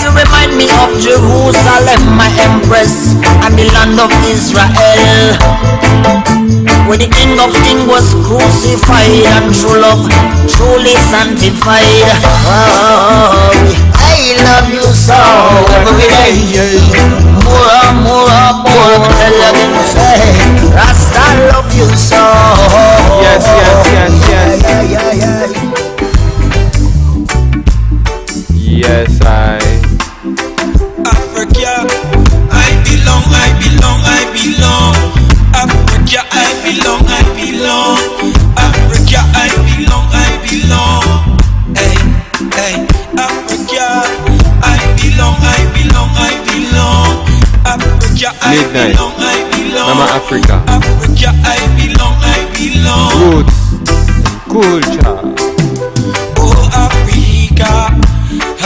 You 0.02 0.10
remind 0.10 0.56
me 0.56 0.66
of 0.82 0.90
Jerusalem, 1.00 2.02
my 2.16 2.30
empress, 2.48 3.14
and 3.44 3.54
the 3.58 3.64
land 3.72 4.00
of 4.00 4.10
Israel. 4.26 5.36
The 6.96 7.08
King 7.12 7.36
of 7.38 7.52
Kings 7.60 7.84
was 7.86 8.08
crucified 8.24 9.28
and 9.36 9.52
true 9.52 9.76
love 9.78 10.08
truly 10.48 10.96
sanctified. 11.12 12.08
Oh, 12.48 13.52
I 13.92 14.32
love 14.40 14.72
you 14.72 14.80
so 14.80 15.12
every 15.76 16.08
day. 16.08 16.40
More 17.44 17.92
more, 18.00 18.65
tell 19.14 19.34
you 19.34 19.50
to 19.76 19.82
say, 19.84 20.18
Rasta 20.74 21.24
love 21.52 21.70
you 21.74 21.88
so. 21.96 22.22
Yes, 23.22 23.46
yes, 23.46 23.78
yes, 23.92 24.12
yes. 24.28 24.62
Yes, 24.90 25.35
Midnight. 48.50 48.96
Mama 48.96 50.06
Africa. 50.14 50.62
Africa, 50.68 51.30
I 51.42 51.58
belong, 51.78 52.16
I 52.22 52.46
belong. 52.54 53.10
Roots. 53.22 53.56
Culture. 54.46 55.16
Oh, 56.38 56.62
Africa, 56.72 57.90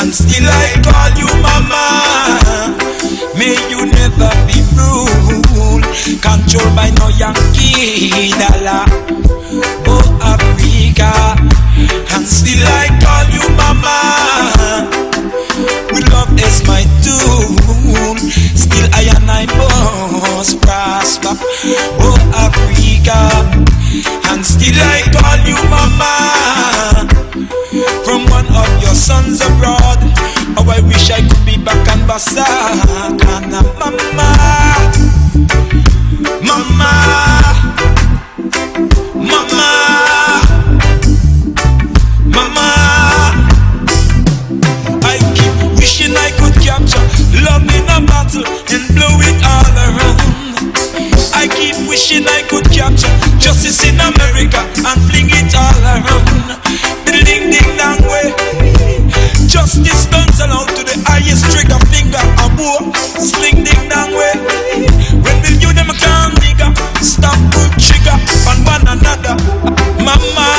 and 0.00 0.10
still 0.12 0.46
I 0.46 0.76
call 0.84 1.10
you 1.18 1.30
mama. 1.40 1.84
May 3.38 3.56
you 3.70 3.86
never 3.86 4.30
be 4.46 4.58
ruled, 4.76 5.86
controlled 6.20 6.74
by 6.76 6.90
no 6.98 7.08
Yankee 7.08 8.30
dollar. 8.36 8.84
Oh, 8.84 8.89
Oh, 21.62 22.16
Africa, 22.34 23.20
and 24.32 24.44
still 24.44 24.74
I 24.80 25.02
call 25.12 25.38
you 25.44 25.60
mama. 25.68 27.06
From 28.04 28.24
one 28.30 28.46
of 28.48 28.82
your 28.82 28.94
sons 28.94 29.40
abroad, 29.42 29.98
oh, 30.56 30.64
I 30.68 30.80
wish 30.80 31.10
I 31.10 31.20
could 31.20 31.44
be 31.44 31.62
back 31.62 31.86
and 31.88 32.08
Basakana, 32.08 33.60
mama, 33.78 34.69
wishing 52.10 52.26
I 52.26 52.42
could 52.48 52.64
capture 52.70 53.10
justice 53.38 53.84
in 53.86 53.94
America 53.94 54.58
and 54.58 54.98
fling 55.06 55.30
it 55.30 55.54
all 55.54 55.78
around. 55.86 56.26
The 57.06 57.22
ding 57.24 57.50
ding 57.50 57.76
dang 57.78 58.02
way, 58.02 58.34
justice 59.46 60.08
sell 60.34 60.50
out 60.50 60.68
to 60.74 60.82
the 60.82 60.96
highest 61.06 61.46
trigger 61.50 61.78
finger 61.90 62.22
a 62.42 62.46
bow. 62.56 62.90
Sling 63.18 63.62
ding 63.62 63.88
dong 63.88 64.12
way. 64.14 64.34
When 65.22 65.36
will 65.42 65.58
you 65.62 65.72
them 65.72 65.90
come 66.02 66.34
nigga? 66.42 66.74
Stop 67.02 67.38
put 67.54 67.70
trigger 67.78 68.16
on 68.50 68.58
one 68.66 68.86
another. 68.90 69.36
Mama, 70.02 70.50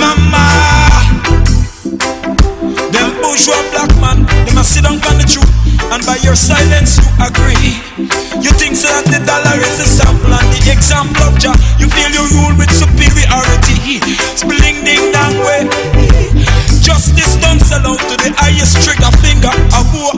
mama. 0.00 0.44
Them 2.92 3.10
bourgeois 3.20 3.64
black 3.72 3.92
man, 4.00 4.24
them 4.46 4.64
sit 4.64 4.84
down 4.84 4.96
on 5.04 5.18
the 5.18 5.26
truth. 5.28 5.50
And 5.92 6.04
by 6.06 6.16
your 6.22 6.36
silence 6.36 6.96
you 6.98 7.04
agree 7.20 7.83
You 8.44 8.52
think 8.60 8.76
so 8.76 8.92
that 8.92 9.08
the 9.08 9.24
dollar 9.24 9.56
is 9.56 9.80
the 9.80 9.88
sample 9.88 10.28
and 10.28 10.44
the 10.52 10.68
example 10.68 11.16
of 11.24 11.40
Jah. 11.40 11.56
You 11.80 11.88
feel 11.88 12.12
you 12.12 12.28
rule 12.28 12.52
with 12.60 12.68
superiority. 12.76 14.04
Spling 14.36 14.84
ding 14.84 15.08
dong 15.16 15.40
way. 15.48 15.64
Justice 16.84 17.40
don't 17.40 17.56
sell 17.64 17.80
out 17.88 18.04
to 18.04 18.14
the 18.20 18.36
highest 18.36 18.84
trigger 18.84 19.08
finger 19.24 19.48
of 19.72 19.88
war 19.96 20.12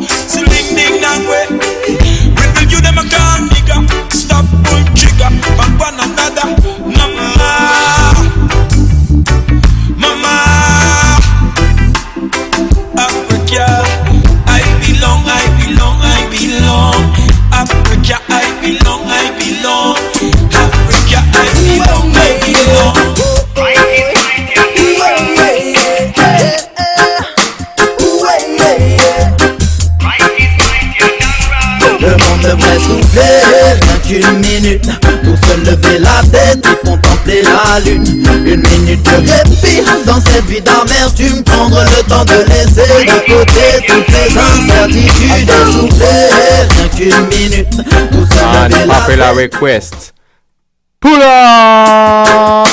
qu'une 34.06 34.38
minute 34.38 34.86
Pour 35.24 35.36
se 35.48 35.56
lever 35.58 35.98
la 35.98 36.22
tête 36.30 36.64
et 36.64 36.86
contempler 36.86 37.42
la 37.42 37.80
lune 37.80 38.04
Une 38.44 38.62
minute 38.62 39.02
de 39.02 39.16
répit 39.16 39.82
dans 40.06 40.20
cette 40.20 40.44
vie 40.46 40.60
d'amertume 40.60 41.42
Prendre 41.44 41.82
le 41.82 42.02
temps 42.04 42.24
de 42.24 42.44
laisser 42.48 43.04
de 43.04 43.18
côté 43.32 43.84
toutes 43.86 44.08
les 44.08 44.38
incertitudes 44.38 45.50
Et 45.50 45.72
souffler 45.72 46.28
rien 46.70 46.88
qu'une 46.96 47.26
minute 47.28 47.76
Pour 48.10 48.26
se 48.26 48.36
And 48.44 48.68
lever 48.68 48.86
la 48.86 49.06
tête 49.06 49.32
request. 49.32 50.14
Pull 51.00 51.20
up! 51.20 52.68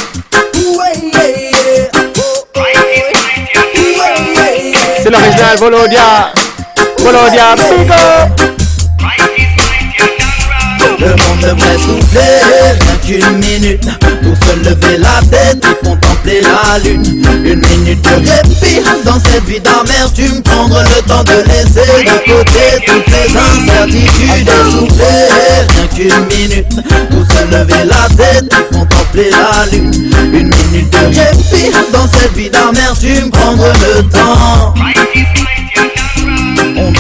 C'est 5.04 5.10
l'original 5.10 5.58
Volodia! 5.58 6.32
Volodia, 7.00 7.56
up! 7.92 8.53
Le 11.00 11.08
monde 11.08 11.40
devrait 11.42 11.78
souffler. 11.78 12.20
Rien 12.80 12.98
qu'une 13.06 13.38
minute 13.38 13.88
Pour 14.22 14.36
se 14.48 14.56
lever 14.58 14.98
la 14.98 15.20
tête 15.30 15.64
et 15.64 15.86
contempler 15.86 16.42
la 16.42 16.80
lune. 16.80 17.04
Une 17.44 17.60
minute 17.60 18.02
de 18.02 18.16
répit 18.16 18.82
dans 19.06 19.20
cette 19.20 19.44
vie 19.46 19.60
d'amertume 19.60 20.42
Prendre 20.44 20.82
le 20.82 21.02
temps 21.08 21.24
de 21.24 21.44
laisser 21.48 22.04
de 22.04 22.32
côté 22.32 22.86
toutes 22.86 23.08
les 23.08 23.38
incertitudes 23.38 24.48
Et 24.48 24.72
souffler. 24.72 25.28
Rien 25.70 25.88
qu'une 25.88 26.26
minute 26.38 26.76
Pour 27.10 27.26
se 27.36 27.46
lever 27.46 27.86
la 27.86 28.16
tête 28.16 28.46
et 28.46 28.74
contempler 28.74 29.30
la 29.30 29.66
lune. 29.72 30.12
Une 30.34 30.50
minute 30.50 30.92
de 30.92 31.06
répit 31.08 31.72
dans 31.92 32.08
cette 32.08 32.34
vie 32.34 32.50
d'amertume 32.50 33.30
Prendre 33.32 33.68
le 33.96 34.04
temps 34.10 34.74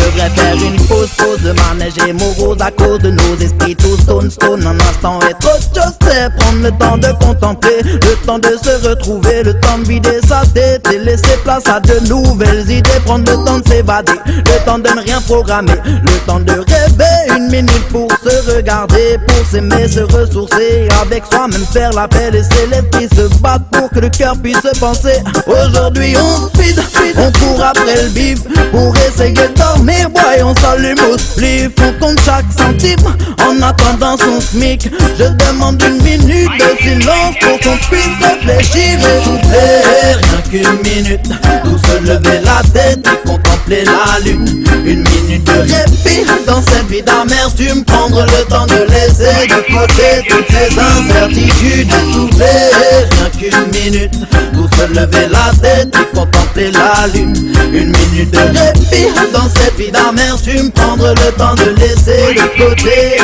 on 0.03 0.07
devrait 0.07 0.29
faire 0.29 0.55
une 0.55 0.75
pause, 0.87 1.09
pause 1.17 1.41
de 1.41 1.51
manège 1.51 1.93
et 2.07 2.13
morose 2.13 2.57
à 2.61 2.71
cause 2.71 2.99
de 2.99 3.11
nos 3.11 3.35
esprits 3.37 3.75
tout 3.75 3.97
stone, 4.01 4.29
stone. 4.29 4.65
Un 4.65 4.79
instant 4.79 5.19
est 5.21 5.33
trop 5.39 5.57
de 5.57 5.81
choses, 5.81 5.93
c'est 6.01 6.29
prendre 6.37 6.63
le 6.63 6.71
temps 6.71 6.97
de 6.97 7.11
contempler, 7.23 7.81
le 7.83 8.25
temps 8.25 8.39
de 8.39 8.49
se 8.63 8.87
retrouver, 8.87 9.43
le 9.43 9.53
temps 9.59 9.77
de 9.79 9.87
vider 9.87 10.19
sa 10.27 10.43
tête 10.53 10.87
et 10.93 10.99
laisser 10.99 11.37
place 11.43 11.67
à 11.67 11.79
de 11.79 11.99
nouvelles 12.07 12.69
idées. 12.69 12.89
Prendre 13.05 13.29
le 13.29 13.45
temps 13.45 13.59
de 13.59 13.67
s'évader, 13.67 14.19
le 14.25 14.65
temps 14.65 14.79
de 14.79 14.89
ne 14.89 15.01
rien 15.01 15.21
programmer, 15.21 15.75
le 15.85 16.25
temps 16.25 16.39
de 16.39 16.53
rêver 16.53 17.37
une 17.37 17.49
minute 17.49 17.87
pour 17.89 18.09
se 18.23 18.55
regarder, 18.55 19.17
pour 19.27 19.45
s'aimer, 19.49 19.87
se 19.87 20.01
ressourcer, 20.01 20.87
avec 21.01 21.23
soi-même 21.31 21.65
faire 21.71 21.91
la 21.93 22.07
paix, 22.07 22.31
laisser 22.31 22.67
l'esprit 22.69 23.07
se 23.15 23.27
battre 23.39 23.65
pour 23.71 23.89
que 23.89 23.99
le 23.99 24.09
cœur 24.09 24.35
puisse 24.37 24.57
penser. 24.79 25.21
Aujourd'hui 25.47 26.15
on 26.17 26.47
speed, 26.47 26.79
on 27.17 27.31
court 27.31 27.63
après 27.63 28.03
le 28.03 28.09
bif 28.09 28.39
pour 28.71 28.95
essayer 28.97 29.33
de 29.33 29.53
dormir, 29.55 29.92
boy, 30.11 30.43
on 30.43 30.55
s'allume 30.55 30.99
au 31.11 31.17
spliff, 31.17 31.71
on 31.79 31.93
compte 32.05 32.19
chaque 32.25 32.45
centime 32.57 32.99
en 33.45 33.61
attendant 33.61 34.17
son 34.17 34.39
smic. 34.39 34.89
Je 35.17 35.25
demande 35.45 35.81
une 35.81 36.01
minute 36.03 36.49
de 36.59 36.83
silence 36.83 37.35
pour 37.41 37.59
qu'on 37.59 37.77
puisse 37.77 38.17
réfléchir 38.21 38.99
et 38.99 39.23
souffler. 39.23 39.81
Rien 40.21 40.41
qu'une 40.49 40.91
minute 40.91 41.29
pour 41.63 41.79
se 41.79 41.97
lever 42.01 42.39
la 42.43 42.61
tête 42.73 43.05
et 43.05 43.27
contempler 43.27 43.83
la 43.85 44.19
lune. 44.23 44.63
Une 44.85 45.03
minute 45.03 45.43
de 45.45 45.59
répit 45.59 46.25
dans 46.45 46.61
cette 46.61 46.87
vie 46.87 47.01
d'amertume, 47.01 47.83
prendre 47.85 48.25
le 48.25 48.45
temps 48.45 48.65
de 48.65 48.85
laisser 48.91 49.47
de 49.47 49.73
côté 49.73 50.27
toutes 50.27 50.47
ces 50.49 50.79
incertitudes 50.79 51.89
et 51.89 52.13
souffler. 52.13 53.05
Rien 53.11 53.29
qu'une 53.39 53.83
minute 53.83 54.13
pour 54.53 54.69
se 54.77 54.87
lever 54.87 55.27
la 55.29 55.51
tête 55.61 55.95
et 55.95 56.15
contempler 56.15 56.71
la 56.71 57.07
lune. 57.13 57.35
Une 57.71 57.91
minute 57.91 58.31
de 58.31 58.37
répit 58.39 59.07
dans 59.33 59.49
cette 59.55 59.75
vie 59.77 59.82
d'amertume, 59.91 60.71
prendre 60.71 61.09
le 61.09 61.31
temps 61.33 61.55
de 61.55 61.71
laisser 61.79 62.33
de 62.33 62.65
côté. 62.65 63.17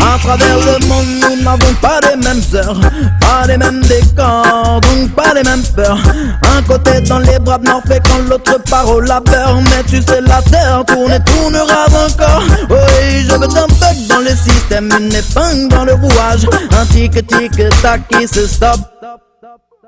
À 0.00 0.18
travers 0.18 0.58
le 0.58 0.86
monde, 0.86 1.06
nous 1.22 1.42
n'avons 1.42 1.74
pas 1.80 2.00
les 2.00 2.16
mêmes 2.16 2.42
heures, 2.54 2.80
pas 3.20 3.46
les 3.46 3.56
mêmes 3.56 3.80
décors, 3.82 4.80
donc 4.80 5.10
pas 5.14 5.34
les 5.34 5.42
mêmes 5.42 5.62
peurs. 5.74 5.98
Un 6.56 6.62
côté 6.62 7.00
dans 7.02 7.18
les 7.18 7.38
bras 7.38 7.58
nord 7.58 7.82
fait 7.86 8.00
quand 8.06 8.28
l'autre 8.28 8.60
part 8.70 8.88
au 8.88 9.00
labeur. 9.00 9.60
Mais 9.62 9.82
tu 9.88 10.00
sais, 10.02 10.20
la 10.20 10.42
terre 10.42 10.84
tourne 10.86 11.12
et 11.12 11.20
tournera 11.24 11.86
encore. 11.88 12.42
Oui, 12.70 13.26
je 13.28 13.34
veux 13.34 13.44
un 13.44 13.66
bug 13.66 14.06
dans 14.08 14.20
le 14.20 14.30
système, 14.36 14.90
une 14.98 15.14
épingle 15.14 15.68
dans 15.68 15.84
le 15.84 15.94
rouage. 15.94 16.46
Un 16.78 16.86
tic-tic-tac 16.86 18.02
qui 18.08 18.28
se 18.28 18.46
stoppe. 18.46 18.93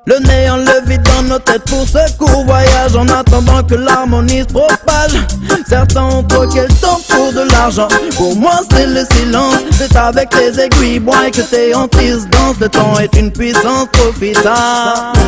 Le 0.09 0.19
le 0.21 0.89
vide 0.89 1.03
dans 1.03 1.23
nos 1.25 1.39
têtes 1.41 1.65
pour 1.65 1.85
ce 1.85 2.17
court 2.17 2.45
voyage 2.45 2.95
En 2.95 3.09
attendant 3.09 3.61
que 3.65 3.75
l'harmonie 3.75 4.43
se 4.43 4.53
propage. 4.53 5.21
Certains 5.69 6.05
ont 6.05 6.23
troqué 6.23 6.61
le 6.61 6.69
pour 7.09 7.33
de 7.33 7.51
l'argent. 7.51 7.89
Pour 8.17 8.37
moi 8.37 8.61
c'est 8.71 8.87
le 8.87 9.05
silence 9.13 9.57
C'est 9.73 9.97
avec 9.97 10.33
les 10.37 10.61
aiguilles 10.61 11.01
bois 11.01 11.29
que 11.33 11.41
tes 11.41 11.75
hantises 11.75 12.29
dansent 12.31 12.61
Le 12.61 12.69
temps 12.69 13.01
est 13.01 13.17
une 13.17 13.33
puissance 13.33 13.89
profitable. 13.93 15.19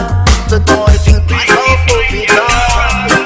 Le 0.48 0.60
temps 0.60 0.86
est 0.86 1.10
une 1.10 1.26
puissance 1.26 1.78
profitable 1.88 3.17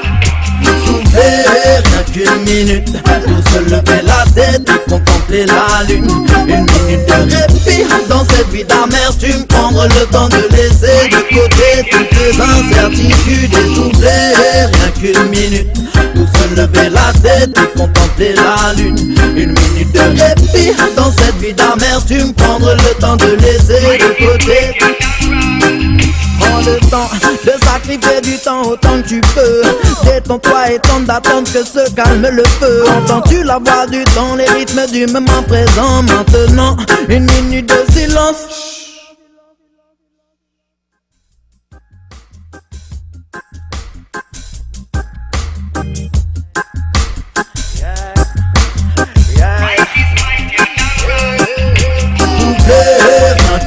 qu'une 2.13 2.43
minute 2.45 2.91
Pour 3.03 3.51
se 3.51 3.59
lever 3.59 4.01
la 4.03 4.23
tête 4.33 4.69
et 4.69 4.89
contempler 4.89 5.45
la 5.45 5.83
lune. 5.87 6.07
Une 6.47 6.65
minute 6.65 7.07
de 7.07 7.35
répit 7.35 7.83
dans 8.07 8.23
cette 8.25 8.49
vie 8.49 8.63
d'amertume. 8.63 9.45
Prendre 9.47 9.83
le 9.83 10.05
temps 10.11 10.29
de 10.29 10.47
laisser 10.55 11.09
de 11.09 11.35
côté 11.35 11.89
toutes 11.89 12.11
les 12.19 12.39
incertitudes 12.39 13.53
Et 13.53 13.75
souffler 13.75 14.33
rien 14.37 14.89
qu'une 14.99 15.29
minute. 15.29 15.67
Pour 16.13 16.27
se 16.27 16.55
lever 16.55 16.89
la 16.89 17.11
tête 17.21 17.57
et 17.57 17.77
contempler 17.77 18.33
la 18.35 18.73
lune. 18.73 19.15
Une 19.35 19.53
minute 19.53 19.91
de 19.91 19.99
répit 19.99 20.77
dans 20.95 21.11
cette 21.11 21.37
vie 21.37 21.53
d'amertume. 21.53 22.33
Prendre 22.33 22.73
le 22.73 22.99
temps 22.99 23.15
de 23.15 23.35
laisser 23.35 23.81
de 23.97 24.25
côté. 24.25 24.77
Prends 26.39 26.59
le 26.59 26.79
temps 26.89 27.09
sacrifier 27.83 28.21
du 28.21 28.37
temps 28.37 28.61
autant 28.63 29.01
que 29.01 29.07
tu 29.07 29.21
peux. 29.21 29.61
Détends-toi 30.05 30.71
et 30.71 30.79
tente 30.79 31.05
d'attendre 31.05 31.51
que 31.51 31.63
se 31.63 31.89
calme 31.91 32.27
le 32.31 32.43
feu. 32.43 32.83
Entends-tu 32.97 33.43
la 33.43 33.59
voix 33.59 33.85
du 33.87 34.03
temps, 34.15 34.35
les 34.35 34.45
rythmes 34.45 34.85
du 34.91 35.05
moment 35.07 35.43
présent 35.47 36.03
Maintenant, 36.03 36.77
une 37.09 37.25
minute 37.25 37.69
de 37.69 37.91
silence. 37.91 38.47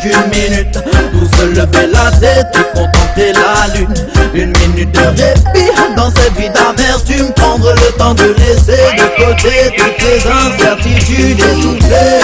Qu'une 0.02 0.30
minute 0.30 1.05
se 1.36 1.44
lever 1.46 1.86
la 1.92 2.10
tête 2.18 2.46
et 2.54 2.64
contempler 2.78 3.32
la 3.32 3.66
lune 3.74 3.94
Une 4.34 4.52
minute 4.58 4.92
de 4.92 5.00
répit 5.00 5.70
dans 5.96 6.10
cette 6.10 6.32
vie 6.34 6.50
d'amertume 6.50 7.32
Prendre 7.36 7.72
le 7.72 7.98
temps 7.98 8.14
de 8.14 8.34
laisser 8.38 8.82
de 8.96 9.06
côté 9.16 9.54
toutes 9.76 10.00
les 10.02 10.20
incertitudes 10.26 11.40
Et 11.40 11.54
souffler 11.62 12.20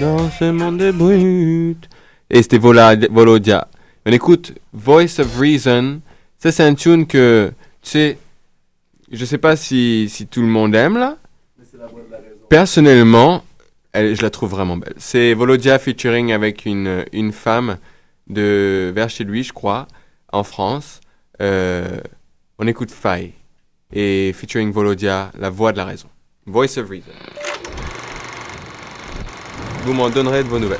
Dans 0.00 0.30
ce 0.38 0.50
monde 0.50 0.78
de 0.78 0.90
brut. 0.90 1.88
Et 2.30 2.42
c'était 2.42 2.58
Volodia. 2.58 3.68
On 4.06 4.12
écoute 4.12 4.52
Voice 4.72 5.20
of 5.20 5.38
Reason. 5.38 6.00
Ça, 6.38 6.50
c'est 6.50 6.64
un 6.64 6.74
tune 6.74 7.06
que, 7.06 7.52
tu 7.82 7.90
sais, 7.90 8.18
je 9.12 9.24
sais 9.24 9.38
pas 9.38 9.54
si, 9.54 10.08
si 10.08 10.26
tout 10.26 10.40
le 10.40 10.48
monde 10.48 10.74
aime 10.74 10.98
là. 10.98 11.16
Personnellement, 12.48 13.44
je 13.94 14.22
la 14.22 14.30
trouve 14.30 14.50
vraiment 14.50 14.76
belle. 14.76 14.94
C'est 14.96 15.34
Volodia 15.34 15.78
featuring 15.78 16.32
avec 16.32 16.64
une, 16.66 17.04
une 17.12 17.32
femme 17.32 17.78
de 18.28 18.92
vers 18.94 19.10
chez 19.10 19.24
lui, 19.24 19.42
je 19.42 19.52
crois, 19.52 19.86
en 20.32 20.44
France. 20.44 21.00
Euh, 21.40 22.00
on 22.58 22.66
écoute 22.66 22.90
Faye 22.90 23.32
et 23.92 24.32
featuring 24.32 24.72
Volodia, 24.72 25.30
la 25.38 25.50
voix 25.50 25.72
de 25.72 25.78
la 25.78 25.84
raison. 25.84 26.08
Voice 26.46 26.78
of 26.78 26.88
Reason. 26.88 27.12
Vous 29.84 29.92
m'en 29.92 30.10
donnerez 30.10 30.42
de 30.42 30.48
vos 30.48 30.58
nouvelles. 30.58 30.78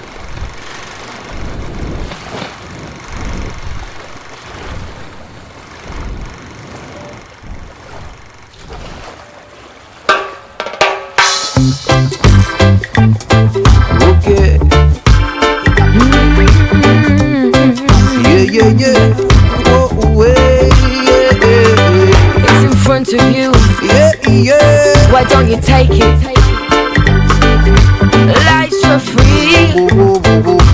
Yeah, 18.73 18.89
yeah, 18.89 19.09
yeah. 19.09 19.65
Oh, 19.69 20.17
way, 20.17 20.33
yeah, 20.33 21.33
yeah, 21.45 22.47
It's 22.49 22.65
in 22.65 22.73
front 22.73 23.09
of 23.09 23.21
you. 23.37 23.53
Yeah, 23.87 24.13
yeah. 24.29 25.13
Why 25.13 25.25
don't 25.25 25.49
you 25.51 25.61
take 25.61 25.91
it? 25.93 26.17
Life's 28.47 28.81
for 28.87 28.99
free. 28.99 29.75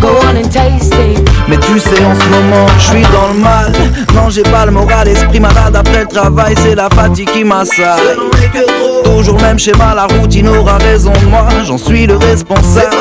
Go 0.00 0.16
on 0.28 0.36
and 0.36 0.50
taste 0.52 0.94
it. 0.94 1.28
Mais 1.48 1.58
tu 1.58 1.78
sais 1.80 2.04
en 2.04 2.14
ce 2.14 2.28
moment 2.28 2.66
je 2.78 2.84
suis 2.84 3.02
dans 3.02 3.32
le 3.32 3.40
mal 3.40 3.72
Non 4.14 4.28
j'ai 4.28 4.42
pas 4.42 4.66
le 4.66 4.70
moral 4.70 5.08
esprit 5.08 5.40
malade 5.40 5.74
après 5.74 6.00
le 6.00 6.06
travail 6.06 6.54
C'est 6.62 6.74
la 6.74 6.90
fatigue 6.90 7.30
qui 7.32 7.42
m'assaille 7.42 8.18
Toujours 9.04 9.40
même 9.40 9.58
schéma 9.58 9.94
la 9.94 10.06
routine 10.06 10.48
aura 10.48 10.78
raison 10.78 11.12
de 11.12 11.26
moi. 11.26 11.46
J'en 11.66 11.78
suis 11.78 12.06
le 12.06 12.16
responsable. 12.16 12.96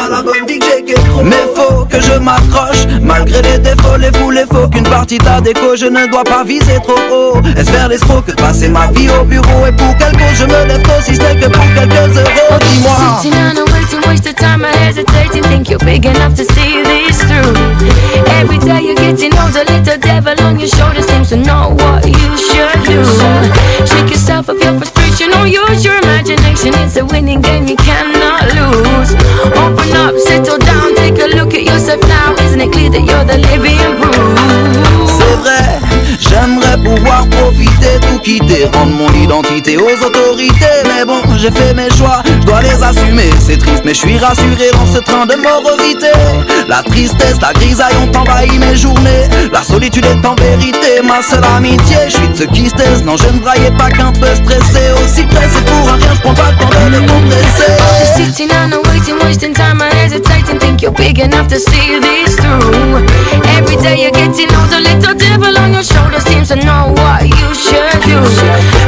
Mais 1.23 1.45
faut 1.55 1.85
que 1.85 1.99
je 2.01 2.19
m'accroche. 2.19 2.85
Malgré 3.01 3.41
les 3.41 3.59
défauts, 3.59 3.97
les 3.97 4.11
fous, 4.17 4.31
les 4.31 4.45
faux 4.45 4.67
Qu'une 4.67 4.83
partie 4.83 5.17
la 5.25 5.41
déco 5.41 5.75
je 5.75 5.85
ne 5.85 6.09
dois 6.09 6.23
pas 6.23 6.43
viser 6.43 6.79
trop 6.83 6.93
haut. 7.11 7.41
Est-ce 7.57 7.71
faire 7.71 7.87
l'escroc 7.87 8.21
que 8.21 8.31
de 8.31 8.37
passer 8.37 8.67
ma 8.67 8.87
vie 8.87 9.09
au 9.09 9.23
bureau? 9.23 9.65
Et 9.67 9.71
pour 9.71 9.95
quelle 9.97 10.13
cause 10.13 10.37
je 10.37 10.45
me 10.45 10.67
lève 10.67 10.81
tôt 10.83 11.01
si 11.03 11.15
ce 11.15 11.21
n'est 11.21 11.35
que 11.35 11.47
pour 11.49 11.65
quelques 11.73 12.17
euros? 12.17 12.59
Dis-moi. 12.59 13.21
Sitting 13.87 14.09
waste 14.09 14.25
the 14.25 14.33
time, 14.33 14.65
I 14.65 14.75
hesitating. 14.75 15.43
Think 15.43 15.69
you're 15.69 15.79
big 15.79 16.05
enough 16.05 16.35
to 16.35 16.43
see 16.43 16.83
this 16.83 17.19
through. 17.23 17.55
Every 18.39 18.57
day 18.57 18.81
you're 18.81 18.95
getting 18.95 19.31
older, 19.39 19.63
little 19.63 19.97
devil 19.97 20.35
on 20.43 20.59
your 20.59 20.67
shoulder 20.67 21.01
seems 21.01 21.29
to 21.29 21.37
know 21.37 21.71
what 21.79 22.05
you 22.05 22.37
should 22.37 22.83
do. 22.83 22.99
Shake 23.85 24.09
yourself 24.09 24.49
of 24.49 24.61
your 24.61 24.73
frustration, 25.27 25.41
or 25.41 25.47
use 25.47 25.85
your 25.85 25.97
imagination. 25.97 26.73
It's 26.75 26.95
a 26.97 27.05
winning 27.05 27.41
game, 27.41 27.67
you 27.67 27.75
cannot 27.75 28.43
lose. 28.55 29.13
Open 29.57 29.95
up, 29.95 30.17
settle 30.17 30.57
down, 30.57 30.95
take 30.95 31.15
a 31.15 31.35
look 31.35 31.53
at 31.53 31.63
yourself 31.63 32.01
now. 32.01 32.33
Isn't 32.45 32.61
it 32.61 32.71
clear 32.71 32.89
that 32.89 33.03
you're 33.05 33.25
the 33.25 33.37
living 33.37 34.01
proof? 34.01 34.26
Pouvoir 36.83 37.27
profiter, 37.29 37.99
tout 38.01 38.19
quitter, 38.19 38.65
rendre 38.73 38.93
mon 38.93 39.11
identité 39.13 39.77
aux 39.77 40.05
autorités. 40.05 40.83
Mais 40.85 41.05
bon, 41.05 41.21
j'ai 41.37 41.51
fait 41.51 41.73
mes 41.73 41.89
choix, 41.95 42.21
je 42.25 42.45
dois 42.45 42.61
les 42.61 42.81
assumer. 42.83 43.29
C'est 43.39 43.57
triste, 43.57 43.83
mais 43.85 43.93
je 43.93 43.99
suis 43.99 44.17
rassuré 44.17 44.71
dans 44.73 44.85
ce 44.85 44.99
train 44.99 45.25
de 45.25 45.35
morosité. 45.35 46.11
La 46.67 46.81
tristesse, 46.83 47.39
la 47.41 47.53
grisaille 47.53 47.95
ont 47.97 48.17
envahi 48.17 48.57
mes 48.57 48.75
journées. 48.75 49.27
La 49.51 49.63
solitude 49.63 50.05
est 50.05 50.25
en 50.25 50.35
vérité 50.35 51.01
ma 51.03 51.21
seule 51.21 51.43
amitié. 51.55 51.97
Je 52.07 52.15
suis 52.15 52.27
de 52.29 52.35
ceux 52.35 52.45
qui 52.47 52.69
se 52.69 53.03
non, 53.03 53.17
je 53.17 53.27
ne 53.27 53.39
braillais 53.39 53.71
pas 53.71 53.89
qu'un 53.89 54.11
peu 54.11 54.27
stressé. 54.35 54.91
Aussi 55.03 55.23
pressé 55.23 55.61
pour 55.65 55.87
rien, 55.87 56.13
je 56.15 56.21
prends 56.21 56.33
pas 56.33 56.51
le 56.51 56.57
temps 56.57 56.69
de 56.69 56.99
décompresser. 56.99 57.73
Every 63.57 63.75
day 63.77 64.01
you're 64.01 64.11
getting 64.11 64.49
older, 64.55 64.79
little 64.79 65.15
devil 65.47 65.61
on 65.61 65.73
your 65.73 65.83
shoulder 65.83 66.19
seems 66.19 66.49
to 66.49 66.55
know 66.55 66.93
what 66.95 67.23
you 67.23 67.49
should 67.55 67.99
do. 68.03 68.19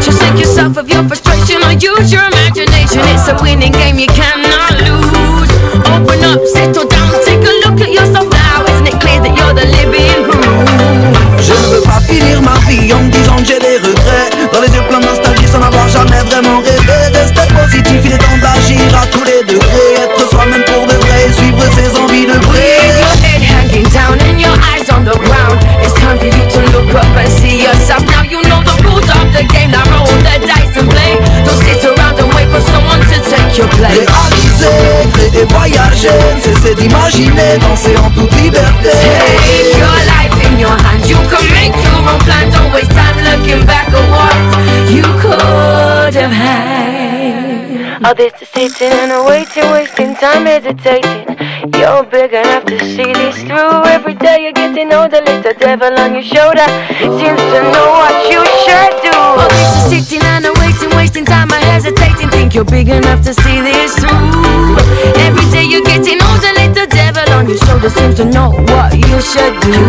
Just 0.02 0.20
take 0.22 0.38
yourself 0.38 0.78
of 0.78 0.90
your 0.90 1.04
frustration 1.08 1.64
or 1.64 1.74
use 1.74 2.12
your 2.12 2.24
imagination. 2.24 3.00
It's 3.12 3.28
a 3.28 3.36
winning 3.42 3.72
game, 3.72 4.00
you 4.00 4.08
cannot 4.08 4.72
lose. 4.84 5.52
Open 5.88 6.20
up, 6.24 6.42
settle 6.48 6.88
down, 6.88 7.12
take 7.24 7.44
a 7.44 7.54
look 7.64 7.80
at 7.82 7.92
yourself 7.92 8.30
now. 8.30 8.66
Isn't 8.72 8.88
it 8.88 9.00
clear 9.00 9.20
that 9.22 9.34
you're 9.38 9.54
the 9.54 9.68
living 9.78 10.24
proof? 10.28 11.00
Je 11.40 11.54
ne 11.54 11.68
veux 11.74 11.82
pas 11.82 12.00
finir 12.02 12.42
ma 12.42 12.58
vie 12.68 12.94
en 12.94 13.00
me 13.04 13.12
disant 13.12 13.38
que 13.38 13.46
j'ai 13.46 13.60
des 13.60 13.78
regrets 13.78 14.30
Dans 14.52 14.62
les 14.62 14.68
yeux 14.68 14.84
pleins 14.90 15.00
de 15.00 15.06
nostalgie 15.06 15.48
sans 15.48 15.62
avoir 15.62 15.88
jamais 15.88 16.22
vraiment 16.30 16.60
rêvé 16.60 17.00
Rester 17.16 17.48
positif, 17.56 18.00
il 18.04 18.12
est 18.12 18.18
temps 18.18 18.38
d'agir 18.44 18.86
à 18.94 19.06
tous 19.08 19.24
les 19.24 19.42
degrés 19.48 20.04
Être 20.04 20.30
soi-même 20.30 20.64
pour 20.66 20.86
de 20.86 20.94
vrai 20.94 21.32
suivre 21.32 21.64
ses 21.74 21.98
envies 21.98 22.28
de 22.28 22.38
the 29.40 29.48
game 29.54 29.72
Now 29.72 29.84
roll 29.88 30.06
the 30.06 30.36
dice 30.44 30.76
and 30.76 30.90
play. 30.92 31.16
Don't 31.48 31.60
sit 31.64 31.84
around 31.88 32.20
and 32.20 32.30
wait 32.36 32.50
for 32.52 32.62
someone 32.72 33.00
to 33.00 33.18
take 33.32 33.56
your 33.56 33.70
place. 33.80 33.96
Réaliser, 33.96 35.08
créer, 35.16 35.46
voyager, 35.56 36.20
cesser 36.44 36.76
d'imaginer, 36.76 37.58
danser 37.60 37.96
en 37.98 38.10
toute 38.12 38.34
liberté. 38.36 38.92
Take 38.92 39.78
your 39.80 39.98
life 40.12 40.36
in 40.48 40.60
your 40.60 40.76
hands 40.84 41.08
You 41.08 41.20
can 41.32 41.46
make 41.56 41.76
your 41.88 42.00
own 42.04 42.20
plan. 42.28 42.52
Don't 42.52 42.72
waste 42.74 42.92
time 42.92 43.18
looking 43.30 43.66
back 43.66 43.88
at 43.88 44.06
what 44.12 44.36
you 44.92 45.04
could 45.22 46.16
have 46.16 46.32
had. 46.32 48.04
All 48.04 48.16
this 48.16 48.34
is 48.42 48.48
sitting 48.48 49.12
and 49.12 49.26
waiting 49.26 49.70
Wasting 49.72 50.16
time 50.16 50.46
hesitating 50.46 51.49
You're 51.80 52.04
big 52.04 52.34
enough 52.34 52.66
to 52.66 52.78
see 52.92 53.08
this 53.16 53.40
through. 53.48 53.88
Every 53.88 54.14
day 54.14 54.44
you're 54.44 54.52
getting 54.52 54.92
older 54.92 55.24
Little 55.24 55.56
devil 55.56 55.96
on 55.96 56.12
your 56.12 56.28
shoulder. 56.28 56.68
Seems 57.00 57.40
to 57.40 57.62
know 57.72 57.88
what 57.96 58.20
you 58.28 58.44
should 58.68 59.00
do. 59.00 59.16
Is 59.48 59.88
sitting 59.88 60.20
and 60.28 60.44
waiting 60.60 60.92
Wasting 61.00 61.24
time 61.24 61.48
I 61.56 61.64
hesitating. 61.72 62.28
Think 62.36 62.54
you're 62.54 62.68
big 62.68 62.90
enough 62.90 63.24
to 63.24 63.34
see 63.34 63.64
this 63.64 63.96
through. 63.96 64.12
Every 65.24 65.48
day 65.56 65.64
you're 65.72 65.88
getting 65.88 66.20
older 66.20 66.52
Little 66.60 66.84
devil 66.92 67.24
on 67.32 67.48
your 67.48 67.58
shoulder. 67.64 67.90
Seems 67.90 68.16
to 68.20 68.26
know 68.26 68.52
what 68.52 68.92
you 69.00 69.16
should 69.24 69.56
do. 69.64 69.80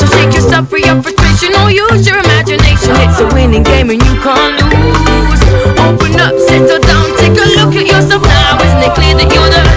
So 0.00 0.08
shake 0.16 0.32
yourself 0.32 0.72
free 0.72 0.88
of 0.88 1.04
frustration 1.04 1.52
Or 1.60 1.68
use 1.68 2.08
your 2.08 2.24
imagination. 2.24 2.96
It's 3.04 3.20
a 3.20 3.28
winning 3.36 3.68
game 3.68 3.92
and 3.92 4.00
you 4.00 4.16
can't 4.24 4.56
lose. 4.64 5.44
Open 5.76 6.16
up, 6.24 6.32
settle 6.40 6.80
down 6.80 7.04
Take 7.20 7.36
a 7.36 7.46
look 7.60 7.76
at 7.76 7.84
yourself 7.84 8.24
now. 8.24 8.64
Isn't 8.64 8.80
it 8.80 8.94
clear 8.96 9.12
that 9.12 9.28
you're 9.28 9.52
the 9.52 9.71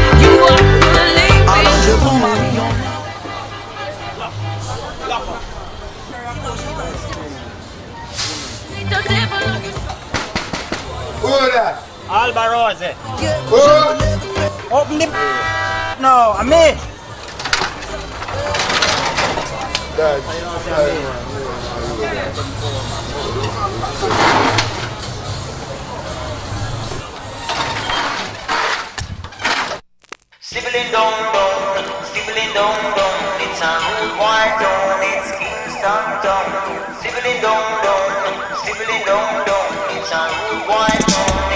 Alborosie. 12.36 12.91
Open 14.70 14.98
the. 14.99 15.06
No, 16.02 16.36
I 16.36 16.44
mean. 16.44 16.76
Stibbling 30.41 30.91
down, 30.91 31.16
down, 31.32 32.03
stibbling 32.03 32.52
down, 32.53 32.76
down. 32.95 33.16
It's 33.40 33.62
a 33.64 33.80
rude 33.80 34.16
boy 34.20 34.44
town, 34.60 34.99
it's 35.07 35.32
Kingston 35.40 36.06
town. 36.20 36.48
Stibbling 36.99 37.40
down, 37.41 37.64
down, 37.80 38.12
stibbling 38.60 39.06
down, 39.07 39.45
down. 39.48 39.68
It's 39.95 40.12
a 40.12 40.22
rude 40.36 40.68
boy 40.68 40.91
town, 40.91 41.16
it's 41.16 41.16
Kingston 41.16 41.52
town. 41.52 41.55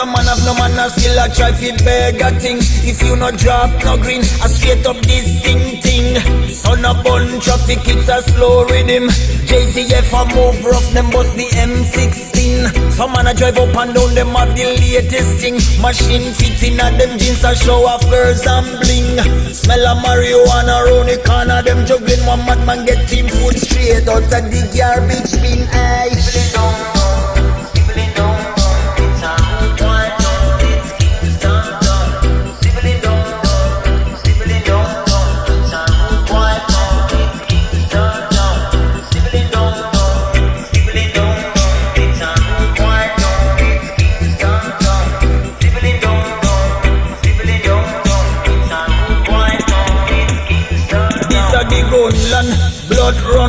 Some 0.00 0.16
man 0.16 0.24
have 0.32 0.40
no 0.48 0.54
man, 0.56 0.80
I 0.80 0.88
still 0.88 1.12
a 1.20 1.28
try 1.28 1.52
fi 1.52 1.76
beg 1.84 2.24
a 2.24 2.32
thing. 2.40 2.56
If 2.88 3.04
you 3.04 3.20
no 3.20 3.30
drop 3.36 3.68
no 3.84 4.00
green, 4.00 4.24
I 4.40 4.48
straight 4.48 4.80
up 4.86 4.96
this 5.04 5.28
thing 5.44 5.76
thing. 5.84 6.16
Son 6.48 6.82
a 6.88 6.96
bun 7.04 7.38
traffic, 7.38 7.84
it's 7.84 8.08
a 8.08 8.24
slow 8.32 8.64
rhythm. 8.64 9.12
JCF 9.44 10.08
a 10.16 10.20
move 10.32 10.64
rough, 10.64 10.88
them 10.96 11.10
bust 11.10 11.36
the 11.36 11.44
M16. 11.52 12.90
Some 12.96 13.12
man 13.12 13.26
a 13.26 13.34
drive 13.34 13.58
up 13.58 13.76
and 13.76 13.92
down, 13.92 14.14
them 14.14 14.32
have 14.32 14.56
the 14.56 14.72
latest 14.80 15.36
thing. 15.36 15.60
Machine 15.84 16.32
fit 16.32 16.62
in 16.64 16.80
at 16.80 16.96
them 16.96 17.18
jeans 17.18 17.44
a 17.44 17.54
show 17.54 17.84
off 17.84 18.00
girls 18.08 18.46
and 18.46 18.72
bling. 18.80 19.20
Smell 19.52 19.84
of 19.84 20.00
marijuana 20.00 20.80
round 20.80 21.12
the 21.12 21.20
corner, 21.28 21.60
them 21.60 21.84
juggling. 21.84 22.24
One 22.24 22.40
madman 22.48 22.86
get 22.86 23.06
team 23.06 23.28
food 23.28 23.52
straight 23.52 24.08
out 24.08 24.24
of 24.24 24.48
the 24.48 24.64
garbage 24.72 25.36
bin. 25.44 25.68
Aye. 25.76 26.99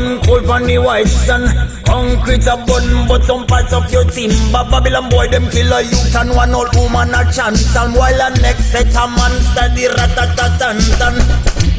Run 0.02 0.22
cold 0.24 0.50
on 0.50 0.64
the 0.64 0.78
white 0.78 1.08
sun. 1.08 1.46
Concrete 1.86 2.46
a 2.48 2.58
bun, 2.66 3.08
but 3.08 3.24
some 3.24 3.46
parts 3.46 3.74
of 3.74 3.92
your 3.92 4.06
timber. 4.06 4.64
Babylon 4.70 5.10
boy, 5.10 5.28
them 5.28 5.50
kill 5.50 5.72
a 5.74 5.82
youth 5.82 6.16
and 6.16 6.32
one 6.32 6.54
old 6.54 6.74
woman 6.76 7.14
a 7.14 7.24
chance. 7.32 7.76
And 7.76 7.94
while 7.96 8.18
the 8.18 8.40
next 8.42 8.72
set 8.72 8.94
a 8.96 9.06
man 9.08 9.34
study 9.54 9.88
ratatatan. 9.88 10.78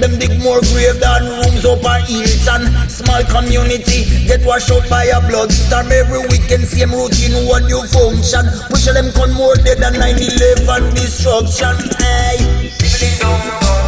Them 0.01 0.19
dig 0.19 0.43
more 0.43 0.61
grave 0.73 0.99
than 0.99 1.23
rooms 1.23 1.65
up 1.65 1.85
a 1.85 2.01
Hilton. 2.07 2.67
Small 2.89 3.23
community 3.31 4.27
get 4.27 4.45
washed 4.45 4.71
out 4.71 4.89
by 4.89 5.05
a 5.05 5.21
bloodstorm. 5.21 5.93
Every 5.93 6.21
weekend 6.29 6.65
same 6.67 6.93
routine, 6.93 7.47
one 7.47 7.67
new 7.67 7.83
function. 7.87 8.47
Push 8.69 8.87
them 8.87 9.13
con 9.13 9.33
more 9.35 9.55
dead 9.57 9.79
than 9.79 9.95
9-11 9.95 10.95
destruction. 10.95 11.77
Hey. 11.99 13.82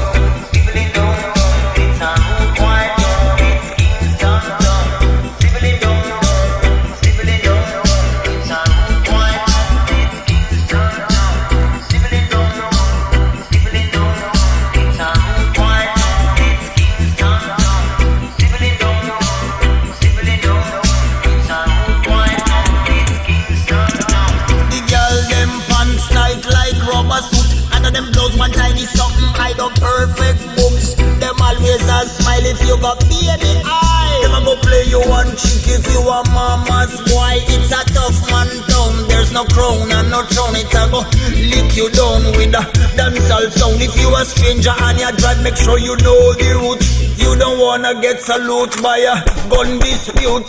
If 32.55 32.67
you 32.67 32.77
got 32.79 32.99
baby 33.11 33.53
eye. 33.67 34.21
Them 34.23 34.39
a 34.39 34.41
go 34.47 34.55
play 34.63 34.85
you 34.87 35.03
one 35.11 35.31
chick 35.35 35.67
if 35.67 35.85
you 35.91 36.01
a 36.01 36.23
mama's 36.31 36.95
boy. 37.11 37.43
It's 37.51 37.75
a 37.75 37.83
tough 37.91 38.19
man 38.31 38.49
town 38.71 39.09
There's 39.09 39.33
no 39.33 39.45
crown 39.51 39.91
and 39.91 40.11
no 40.11 40.23
throne. 40.31 40.55
It's 40.55 40.75
a 40.75 40.87
go 40.91 41.03
lick 41.35 41.75
you 41.75 41.91
down 41.91 42.23
with 42.39 42.55
a 42.55 42.63
dancehall 42.95 43.51
sound. 43.51 43.83
If 43.83 43.99
you 43.99 44.15
a 44.15 44.25
stranger 44.25 44.75
and 44.87 44.99
you 44.99 45.11
drive 45.19 45.43
make 45.43 45.57
sure 45.57 45.79
you 45.79 45.97
know 46.07 46.33
the 46.39 46.51
route 46.63 46.85
You 47.19 47.37
don't 47.37 47.59
wanna 47.59 48.01
get 48.01 48.21
salute 48.21 48.81
by 48.83 48.99
a 49.03 49.19
gun 49.51 49.79
dispute 49.83 50.47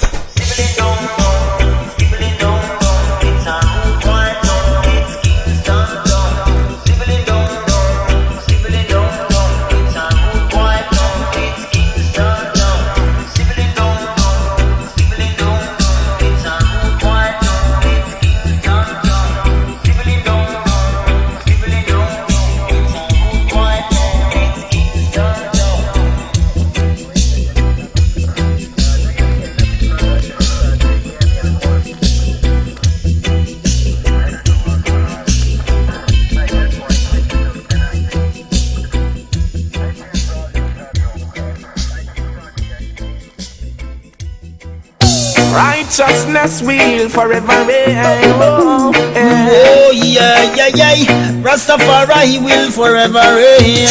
Righteousness 45.98 46.62
will 46.62 47.08
forever 47.08 47.56
reign. 47.66 47.96
Oh, 48.36 48.92
eh. 49.16 49.48
Oh 49.50 49.92
yeah, 49.96 50.54
yeah, 50.54 50.68
yeah. 50.68 51.32
Rastafari 51.40 52.36
will 52.44 52.70
forever 52.70 53.24
reign. 53.24 53.88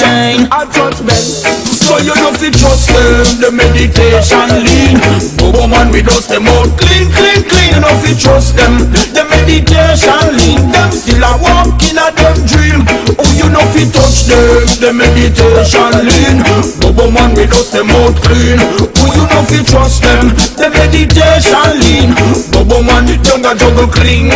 A 0.52 0.68
judgment. 0.68 1.16
So 1.16 1.96
you 1.96 2.14
know 2.20 2.32
fi 2.36 2.50
trust 2.50 2.92
them, 2.92 3.40
the 3.40 3.50
meditation 3.50 4.52
lean. 4.52 5.00
Oh, 5.40 5.52
Bobo 5.52 5.66
man 5.66 5.90
we 5.92 6.02
dust 6.02 6.28
them 6.28 6.44
out 6.44 6.76
clean, 6.76 7.08
clean, 7.08 7.40
clean. 7.48 7.72
You 7.72 7.80
know 7.80 7.96
fi 8.04 8.12
trust 8.20 8.54
them, 8.56 8.92
the 8.92 9.24
meditation 9.24 10.36
lean. 10.36 10.72
Them 10.72 10.92
still 10.92 11.24
a 11.24 11.40
walk 11.40 11.80
in 11.88 11.96
a 11.96 12.12
them 12.12 12.36
dream. 12.44 13.13
You 13.34 13.50
know 13.50 13.64
fi 13.74 13.84
touch 13.90 14.30
them, 14.30 14.64
the 14.80 14.90
meditation 14.94 15.92
lean. 16.06 16.38
Bobo 16.80 17.10
man 17.10 17.34
we 17.34 17.46
dust 17.46 17.72
them 17.72 17.90
out 17.90 18.14
clean. 18.22 18.58
Oh 18.58 19.10
you 19.12 19.24
know 19.28 19.42
fi 19.46 19.60
trust 19.66 20.02
them, 20.02 20.30
the 20.56 20.70
meditation 20.70 21.70
lean. 21.82 22.10
Bobo 22.54 22.82
man 22.82 23.06
the 23.06 23.18
tongue 23.22 23.44
a 23.44 23.52
juggle 23.58 23.90
clean. 23.90 24.30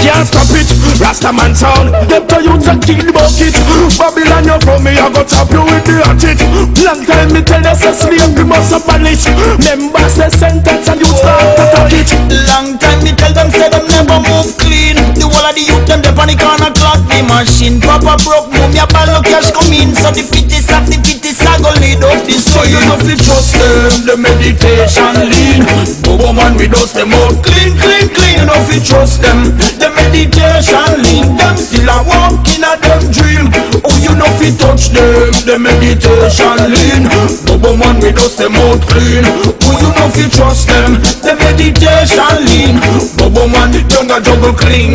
Can't 0.00 0.24
stop 0.24 0.48
it, 0.56 0.68
Rasta 1.00 1.32
man 1.32 1.54
sound. 1.54 1.92
Them 2.08 2.24
tell 2.26 2.40
you 2.42 2.56
to 2.56 2.72
kill 2.80 3.12
bucket. 3.12 3.52
Babylon 3.98 4.44
you 4.48 4.56
from 4.64 4.84
me, 4.84 4.96
I 4.96 5.12
go 5.12 5.24
tap 5.24 5.50
you 5.52 5.64
with 5.64 5.84
the 5.84 6.00
hatchet. 6.04 6.40
Long 6.84 7.04
time 7.04 7.32
me 7.32 7.40
tell 7.44 7.60
you 7.60 7.74
say 7.76 7.92
slavery 7.92 8.44
must 8.44 8.72
abolish. 8.72 9.28
Members 9.60 10.12
say 10.16 10.30
sentence 10.32 10.88
and 10.88 11.00
you 11.00 11.10
start 11.12 11.56
to 11.56 11.80
it. 11.92 12.08
Long 12.48 12.78
time 12.80 13.00
me 13.04 13.12
tell 13.12 13.32
them 13.32 13.50
say 13.52 13.68
them 13.68 13.84
never 13.88 14.20
move 14.24 14.56
clean. 14.56 14.96
The 15.16 15.28
whole 15.28 15.44
of 15.44 15.52
the 15.52 15.64
youth 15.64 15.84
them 15.84 16.00
dep 16.00 16.16
on 16.16 16.32
the 16.32 16.36
corner 16.38 16.72
clock 16.72 17.04
the 17.04 17.20
machine. 17.28 17.76
Papa 17.84 18.16
broke 18.28 18.52
move 18.52 18.70
me 18.76 18.80
a 18.80 18.86
ball 18.92 19.08
no 19.08 19.24
cash 19.24 19.48
come 19.56 19.72
in. 19.72 19.96
So 19.96 20.12
the 20.12 20.20
fittest 20.20 20.68
of 20.68 20.84
the 20.84 21.00
fittest 21.00 21.40
I 21.48 21.56
go 21.64 21.72
lead 21.80 22.04
up 22.04 22.20
the 22.28 22.36
So 22.36 22.60
you 22.68 22.76
know 22.84 23.00
fi 23.00 23.16
trust 23.16 23.56
them, 23.56 24.04
the 24.04 24.14
meditation 24.20 25.16
lean. 25.32 25.64
Bobo 26.04 26.36
man 26.36 26.60
we 26.60 26.68
dust 26.68 26.92
them 26.92 27.16
out 27.16 27.40
clean, 27.40 27.72
clean, 27.80 28.12
clean. 28.12 28.44
You 28.44 28.46
know 28.46 28.60
fi 28.68 28.76
trust 28.84 29.24
them, 29.24 29.56
the 29.80 29.88
meditation 29.96 30.92
lean. 31.08 31.40
Them 31.40 31.56
still 31.56 31.88
a 31.88 32.04
walk 32.04 32.44
in 32.52 32.68
a 32.68 32.76
them 32.76 33.02
dream. 33.08 33.48
Oh 33.80 33.96
you 34.04 34.12
know 34.12 34.28
fi 34.36 34.52
touch 34.60 34.92
them, 34.92 35.32
the 35.48 35.56
meditation 35.56 36.60
lean. 36.68 37.08
Bobo 37.48 37.80
man 37.80 37.96
we 38.04 38.12
dust 38.12 38.36
them 38.36 38.60
out 38.60 38.84
clean. 38.84 39.24
Oh 39.24 39.72
you 39.80 39.90
know 39.96 40.08
fi 40.12 40.28
trust 40.28 40.68
them, 40.68 41.00
the 41.24 41.32
meditation 41.40 42.36
lean. 42.44 42.76
Bobo 43.16 43.48
man 43.48 43.72
the 43.72 43.80
tongue 43.88 44.12
a 44.12 44.20
juggle 44.20 44.52
clean. 44.52 44.92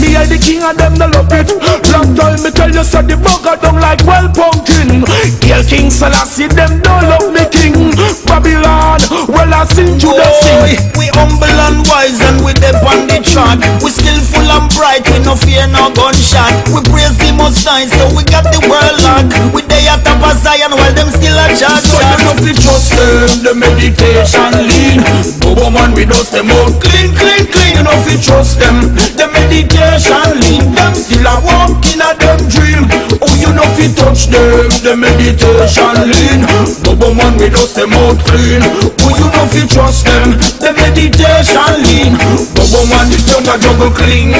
Me 0.00 0.16
and 0.18 0.28
the 0.28 0.38
king 0.40 0.62
and 0.62 0.78
them 0.78 0.94
no 0.98 1.06
love 1.10 1.30
it. 1.30 1.50
Long 1.94 2.14
time 2.18 2.42
me 2.42 2.50
tell 2.50 2.70
you 2.70 2.82
so 2.82 3.00
the 3.02 3.14
bugger 3.14 3.54
don't 3.62 3.78
like 3.78 4.02
well 4.02 4.26
pumpkin. 4.30 5.06
Hail 5.46 5.62
King 5.64 5.90
Selassie 5.90 6.50
them 6.50 6.82
don't 6.82 7.06
love 7.06 7.30
me 7.30 7.46
king. 7.50 7.94
Babylon, 8.26 8.98
well 9.30 9.52
I 9.54 9.62
sing 9.70 9.94
to 10.02 10.10
the 10.10 10.28
sing. 10.42 10.80
We 10.98 11.06
humble 11.14 11.46
and 11.46 11.86
wise 11.86 12.18
and 12.18 12.42
we 12.42 12.52
dep 12.58 12.82
on 12.82 13.06
the 13.06 13.22
track. 13.22 13.62
We 13.84 13.94
skillful 13.94 14.48
and 14.50 14.66
bright, 14.74 15.06
we 15.14 15.22
no 15.22 15.38
fear 15.38 15.66
no 15.70 15.92
gunshot. 15.94 16.50
We 16.74 16.82
praise 16.90 17.14
the 17.22 17.30
most 17.36 17.62
high, 17.62 17.86
so 17.86 18.10
we 18.16 18.26
got 18.26 18.50
the 18.50 18.58
world 18.66 18.98
locked. 19.06 19.38
We 19.54 19.62
day 19.70 19.86
at 19.86 20.02
top 20.02 20.18
of 20.24 20.34
Zion 20.42 20.74
while 20.74 20.94
them 20.94 21.08
still 21.14 21.38
a 21.38 21.46
chat 21.54 21.86
So 21.86 22.02
you 22.02 22.18
know 22.26 22.34
fi 22.42 22.52
trust 22.58 22.90
them, 22.98 23.46
the 23.46 23.52
meditation 23.54 24.50
lean. 24.66 25.00
Bobo 25.38 25.70
man 25.70 25.94
we 25.94 26.02
dust 26.04 26.34
them 26.34 26.50
out 26.50 26.74
clean, 26.82 27.14
clean, 27.14 27.46
clean. 27.46 27.78
You 27.78 27.84
know 27.86 27.96
fi 28.02 28.18
trust 28.18 28.58
them, 28.58 28.90
the 29.12 29.26
meditation 29.28 30.26
lean. 30.40 30.72
Them 30.72 30.94
still 30.96 31.26
a 31.28 31.36
walk 31.44 31.84
in 31.92 32.00
a 32.00 32.10
them 32.16 32.40
dream. 32.48 32.84
Oh 33.20 33.34
you 33.36 33.52
know 33.52 33.66
fi 33.76 33.92
touch 33.92 34.26
them, 34.32 34.68
the 34.80 34.96
meditation 34.96 35.94
lean. 36.08 36.40
Bobo 36.84 37.12
man 37.14 37.36
we 37.36 37.48
dust 37.52 37.76
them 37.76 37.92
out 37.92 38.18
clean. 38.24 38.64
Oh 39.04 39.12
you 39.16 39.28
know 39.28 39.44
fi 39.52 39.62
trust 39.68 40.04
them, 40.08 40.36
the 40.64 40.72
meditation 40.72 41.72
lean. 41.84 42.14
Bobo 42.56 42.84
man 42.88 43.06
the 43.12 43.18
tongue 43.28 43.48
a 43.48 43.54
juggle 43.60 43.92
clean. 43.92 44.32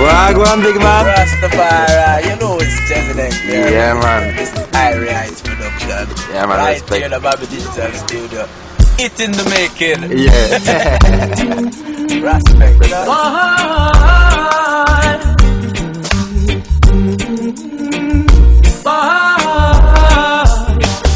Wagwan, 0.00 0.62
big 0.62 0.76
man. 0.80 1.04
Rastafari, 1.04 2.24
you 2.24 2.36
know 2.40 2.56
it's 2.58 2.80
President. 2.88 3.34
Yeah, 3.46 3.94
man. 4.00 4.34
This 4.36 4.50
is 4.52 4.58
Irie 4.72 5.12
Ites 5.14 5.42
production. 5.42 6.08
Yeah, 6.32 6.46
man, 6.46 6.58
Right 6.58 6.80
respect. 6.80 6.94
here 6.94 7.04
in 7.04 7.10
the 7.10 7.20
Bobby 7.20 7.46
Digital 7.46 7.92
Studio. 7.92 8.48
It 9.02 9.18
in 9.18 9.32
the 9.32 9.44
making. 9.48 10.02
Yeah. 10.18 10.60
Respect. 12.20 12.80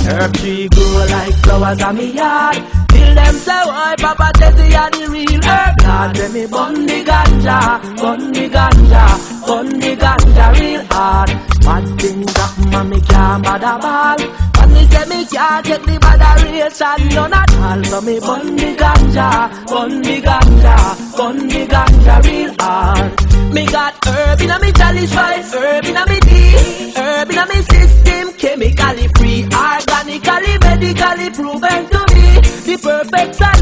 Herb 0.06 0.32
tree 0.34 0.68
grow 0.68 1.06
like 1.10 1.34
flowers 1.42 1.82
on 1.82 1.96
me 1.96 2.12
yard. 2.12 2.56
Till 2.88 3.14
them 3.14 3.34
say, 3.34 3.62
why 3.66 3.94
Papa 3.98 4.30
Jesse 4.38 4.74
are 4.76 4.90
the 4.90 5.08
real 5.10 5.42
herb 5.44 5.74
lord. 5.84 6.16
When 6.16 6.32
me 6.32 6.46
bun 6.46 6.86
the 6.86 7.04
ganja, 7.04 7.58
bun 8.00 8.32
the 8.32 8.48
ganja, 8.48 9.46
bun 9.46 9.68
the 9.80 9.96
ganja 9.96 10.60
real 10.60 10.84
hard. 10.90 11.53
Bad 11.64 12.00
things 12.00 12.32
happen 12.36 12.74
and 12.74 12.90
me 12.90 13.00
can't 13.00 13.42
bother 13.42 13.78
ball. 13.80 14.20
And 14.60 14.72
me 14.72 14.86
say 14.88 15.04
me 15.08 15.24
can't 15.24 15.64
take 15.64 15.82
the 15.82 15.98
botheration 15.98 17.08
none 17.14 17.32
at 17.32 17.54
all. 17.56 17.84
So 17.84 18.00
me 18.02 18.20
bun 18.20 18.56
the 18.56 18.76
ganja, 18.76 19.66
bun 19.66 20.02
the 20.02 20.16
ganja, 20.20 21.16
bun 21.16 21.36
the 21.48 21.66
ganja 21.66 22.14
real 22.24 22.54
hard. 22.60 23.54
Me 23.54 23.66
got 23.66 23.94
herb 24.06 24.40
in 24.42 24.50
a 24.50 24.58
me 24.60 24.72
jolly 24.72 25.06
spice, 25.06 25.54
herb 25.54 25.84
in 25.86 25.96
a 25.96 26.06
me 26.06 26.20
tea, 26.20 26.92
herb 26.96 27.30
in 27.30 27.38
a 27.38 27.46
me 27.46 27.62
system, 27.62 28.32
chemically 28.34 29.08
free, 29.16 29.44
organically, 29.44 30.58
medically 30.60 31.30
proven 31.30 31.80
to 31.88 32.00
be 32.12 32.26
the 32.66 32.78
perfect 32.82 33.34
solution. 33.36 33.53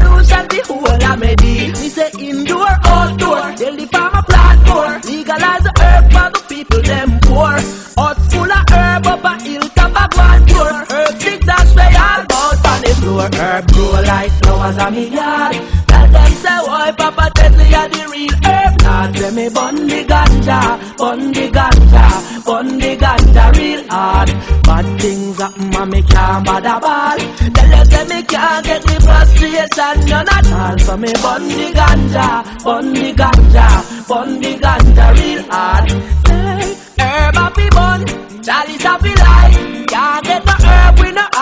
Flowers 14.63 14.77
on 14.77 14.93
me 14.93 15.07
yard. 15.09 15.55
Tell 15.87 16.07
them 16.07 16.31
say 16.31 16.59
why 16.67 16.91
Papa 16.91 17.31
Tessie 17.35 17.75
are 17.75 17.89
the 17.89 18.03
real 18.11 18.35
herb. 18.45 18.71
Lord 18.83 19.17
say 19.17 19.31
me 19.35 19.49
bun 19.49 19.75
the 19.87 20.03
ganja, 20.11 20.97
bun 20.97 21.31
the 21.31 21.49
ganja, 21.57 22.45
bun 22.45 22.67
the 22.77 22.97
ganja 22.97 23.57
real 23.57 23.83
hard. 23.89 24.29
Bad 24.63 25.01
things 25.01 25.37
happen 25.37 25.75
and 25.75 25.91
me 25.91 26.01
can't 26.03 26.45
bother 26.45 26.79
ball. 26.79 27.17
Tell 27.17 27.69
them 27.69 27.85
say 27.85 28.05
me 28.11 28.23
can't 28.23 28.65
get 28.65 28.81
the 28.83 28.95
frustration 29.01 29.95
none 30.09 30.29
at 30.29 30.51
all. 30.51 30.77
So 30.79 30.97
me 30.97 31.13
bun 31.21 31.47
the 31.47 31.67
ganja, 31.79 32.63
bun 32.63 32.93
the 32.93 33.13
ganja, 33.13 34.07
bun 34.07 34.39
the 34.39 34.53
ganja 34.55 35.05
real 35.17 35.43
hard. 35.51 36.12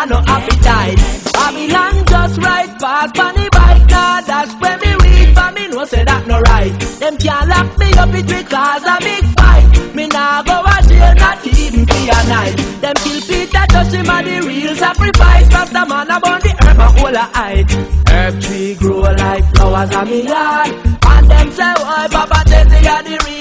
We 0.03 0.09
no 0.09 0.21
appetite. 0.25 0.97
Babylon 1.33 2.05
just 2.05 2.37
right 2.41 2.79
past 2.79 3.15
funny 3.15 3.47
bike. 3.51 3.89
Nah, 3.89 4.21
that's 4.21 4.53
when 4.61 4.79
me 4.79 4.91
read 5.03 5.35
for 5.35 5.51
me 5.53 5.67
no 5.67 5.85
say 5.85 6.03
that 6.03 6.25
no 6.27 6.39
right. 6.41 6.73
Them 6.99 7.17
can't 7.17 7.49
lock 7.49 7.77
me 7.77 7.93
up 7.93 8.13
it 8.13 8.27
because 8.27 8.83
a 8.83 8.97
big 8.99 9.25
fight. 9.37 9.95
Me 9.95 10.07
nah 10.07 10.43
go 10.43 10.57
a 10.63 10.75
jail 10.87 11.13
not 11.15 11.45
even 11.45 11.85
for 11.85 12.03
a 12.17 12.19
night. 12.29 12.55
Them 12.81 12.95
kill 13.03 13.21
Peter 13.27 13.65
just 13.69 13.93
him 13.93 14.09
a 14.09 14.17
the 14.23 14.47
real 14.47 14.75
sacrifice. 14.75 15.47
Rasta 15.53 15.85
man 15.87 16.09
about 16.09 16.41
the 16.41 16.51
herb 16.61 16.79
a 16.79 16.87
whole 16.97 17.15
a 17.15 17.25
height. 17.37 17.71
Herb 18.09 18.41
tree 18.41 18.75
grow 18.75 19.01
like 19.01 19.45
flowers 19.53 19.95
on 19.95 20.09
me 20.09 20.27
yard. 20.27 20.69
And 21.05 21.29
them 21.29 21.51
say 21.51 21.73
why 21.83 22.07
Papa 22.09 22.43
Tessie 22.49 22.87
a 22.87 22.97
the 23.03 23.15
real 23.25 23.40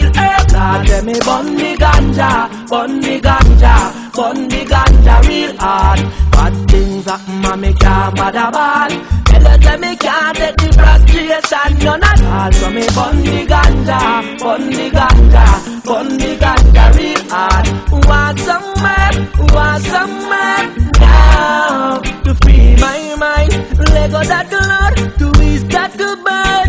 herb. 0.61 0.87
Tell 0.87 1.05
me 1.05 1.17
bun 1.27 1.47
the 1.57 1.71
ganja, 1.83 2.31
bun 2.69 3.01
the 3.01 3.15
ganja, 3.27 3.75
bun 4.17 4.49
the 4.49 4.61
ganja 4.73 5.15
real 5.29 5.57
hard. 5.57 6.01
Bad 6.33 6.55
things 6.71 7.05
happen 7.07 7.45
and 7.51 7.61
me 7.63 7.73
can't 7.75 8.17
bother 8.17 8.51
ball. 8.57 8.93
Tell 9.29 9.47
her 9.49 9.59
say 9.63 9.77
me 9.85 9.97
can't 9.97 10.37
take 10.37 10.57
the 10.57 10.69
frustration 10.79 11.71
none 11.85 12.05
at 12.11 12.23
all. 12.23 12.53
So 12.53 12.71
me 12.71 12.85
bun 12.97 13.17
the 13.27 13.39
ganja, 13.53 14.01
bun 14.43 14.63
the 14.77 14.87
ganja, 14.99 15.47
bun 15.85 16.09
the 16.19 16.31
ganja 16.43 16.85
real 16.97 17.23
hard. 17.33 17.67
Want 18.09 18.39
some 18.39 18.69
map, 18.85 19.15
want 19.55 19.83
some 19.85 20.15
map 20.31 20.91
to 22.25 22.35
free 22.43 22.77
my 22.77 23.15
mind. 23.19 23.53
Let 23.95 24.11
go 24.11 24.23
that 24.33 24.47
Lord 24.53 24.97
to 25.19 25.27
that 25.71 25.93
goodbye. 25.97 26.67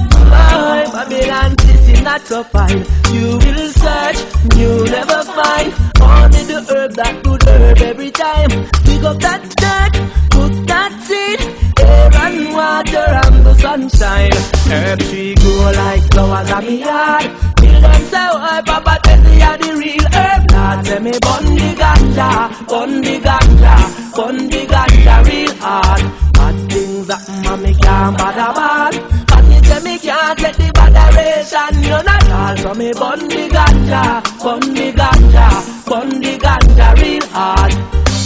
Boy, 0.53 0.83
Babylon 0.93 1.55
this 1.57 1.89
is 1.89 2.01
not 2.01 2.21
so 2.21 2.43
fine. 2.43 2.79
You 3.13 3.37
will 3.43 3.69
search, 3.83 4.19
you'll 4.57 4.85
never 4.85 5.23
find. 5.37 5.67
Only 6.01 6.43
the 6.51 6.59
herb 6.69 6.91
that 6.95 7.23
good 7.23 7.43
herb 7.43 7.77
every 7.81 8.11
time. 8.11 8.49
Dig 8.85 9.03
up 9.03 9.17
that 9.19 9.41
dirt, 9.61 9.93
put 10.31 10.53
that 10.67 10.91
seed, 11.07 11.39
air 11.79 12.09
and 12.25 12.53
water 12.53 13.07
and 13.23 13.45
the 13.45 13.53
sunshine. 13.55 14.31
Herb 14.71 14.99
tree 14.99 15.35
grow 15.35 15.71
like 15.83 16.03
flowers 16.11 16.51
on 16.51 16.65
me 16.65 16.79
yard. 16.79 17.23
Them 17.61 18.01
say, 18.11 18.27
oh, 18.31 18.61
Papa 18.65 18.99
Tessie 19.03 19.41
are 19.41 19.57
the 19.57 19.71
real 19.81 20.07
herb. 20.13 20.40
Lord 20.71 20.85
say 20.85 20.99
me 20.99 21.11
bun 21.19 21.43
the 21.43 21.69
ganja, 21.81 22.67
bun 22.67 23.01
the 23.01 23.19
ganja, 23.19 23.75
bun 24.15 24.37
the 24.47 24.61
ganja 24.71 25.15
real 25.27 25.55
hard. 25.59 26.01
Bad 26.31 26.71
things 26.71 27.07
happen 27.11 27.45
and 27.51 27.61
me 27.61 27.73
can't 27.75 28.17
bother 28.17 28.53
ball. 28.55 28.93
And 29.35 29.49
me 29.49 29.57
say 29.67 29.79
me 29.83 29.99
can't 29.99 30.39
take 30.39 30.55
the 30.55 30.71
botheration 30.73 31.73
none 31.89 32.07
at 32.07 32.31
all. 32.31 32.57
So 32.57 32.73
me 32.73 32.93
bun 32.93 33.19
the 33.19 33.43
ganja, 33.55 34.03
bun 34.43 34.59
the 34.61 34.87
ganja, 34.99 35.47
bun 35.89 36.09
the 36.21 36.33
ganja 36.39 36.87
real 37.01 37.27
hard. 37.35 37.73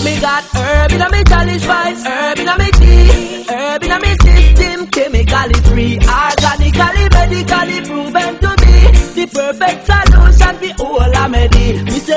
Me 0.06 0.22
got 0.22 0.44
herb 0.54 0.92
in 0.92 1.02
a 1.02 1.10
me 1.10 1.24
jolly 1.24 1.58
spice, 1.58 2.06
herb 2.06 2.38
in 2.38 2.48
a 2.48 2.58
me 2.60 2.70
tea, 2.78 3.44
herb 3.50 3.84
in 3.84 3.92
a 3.92 4.00
me 4.00 4.14
system, 4.22 4.86
chemically 4.94 5.60
free, 5.66 5.98
organically, 5.98 7.10
medically 7.10 7.82
proven 7.90 8.38
to 8.38 8.50
be 8.62 8.76
the 9.18 9.26
perfect 9.34 9.82
solution 9.90 10.56
for 10.78 10.86
all 10.86 11.30
me. 11.30 11.82
Me 11.84 12.00
say 12.00 12.15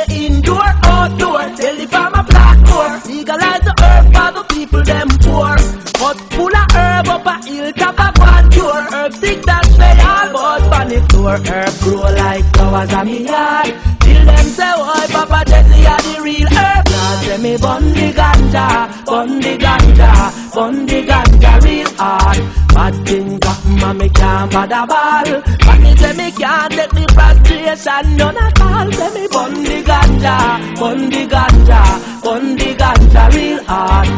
up 7.18 7.26
a 7.26 7.46
hilltop 7.46 7.98
a 7.98 8.12
grand 8.18 8.52
tour, 8.52 8.80
herb 8.92 9.12
sick 9.14 9.42
that 9.42 9.66
way 9.78 9.94
all 10.04 10.60
but 10.60 10.80
on 10.80 10.88
the 10.88 11.00
floor. 11.10 11.36
Herb 11.38 11.74
grow 11.82 12.02
like 12.22 12.44
flowers 12.54 12.92
on 12.94 13.06
me 13.06 13.24
yard. 13.24 13.74
Till 14.00 14.24
them 14.24 14.46
say 14.56 14.72
why 14.80 15.06
Papa 15.10 15.40
Tessie 15.50 15.86
are 15.86 16.02
the 16.06 16.14
real 16.22 16.48
herb. 16.48 16.84
Lord 16.94 17.18
say 17.24 17.38
me 17.42 17.56
bun 17.56 17.84
the 17.92 18.08
ganja, 18.18 18.66
bun 19.06 19.40
the 19.40 19.52
ganja, 19.64 20.12
bun 20.54 20.86
the 20.86 20.98
ganja 21.10 21.52
real 21.64 21.90
hard. 21.96 22.38
Bad 22.74 22.94
things 23.06 23.44
happen 23.44 23.82
and 23.82 23.98
me 23.98 24.08
can't 24.10 24.52
bother 24.52 24.86
ball. 24.86 25.28
But 25.66 25.78
me 25.80 25.96
say 25.96 26.12
me 26.14 26.30
can't 26.32 26.72
take 26.72 26.90
the 26.90 27.06
frustration 27.14 28.16
none 28.16 28.36
at 28.36 28.60
all. 28.60 28.92
Say 28.92 29.10
me 29.14 29.28
bun 29.28 29.54
the 29.64 29.82
ganja, 29.90 30.36
bun 30.80 30.98
the 31.10 31.22
ganja, 31.34 31.82
bun 32.22 32.56
the 32.56 32.74
ganja 32.74 33.24
real 33.34 33.64
hard. 33.64 34.08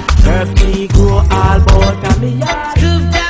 Tree 0.56 0.88
grow 0.88 1.22
all 1.30 1.60
about 1.62 2.04
a 2.04 2.20
me. 2.20 3.29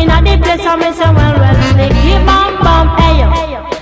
inna 0.00 0.20
the 0.22 0.36
place 0.42 0.66
and 0.66 0.80
me 0.80 0.92
say 0.92 1.10
well 1.16 1.34
well 1.40 1.54
slick 1.72 1.92
bam 2.26 2.52
bam 2.64 2.86
hey. 2.98 3.75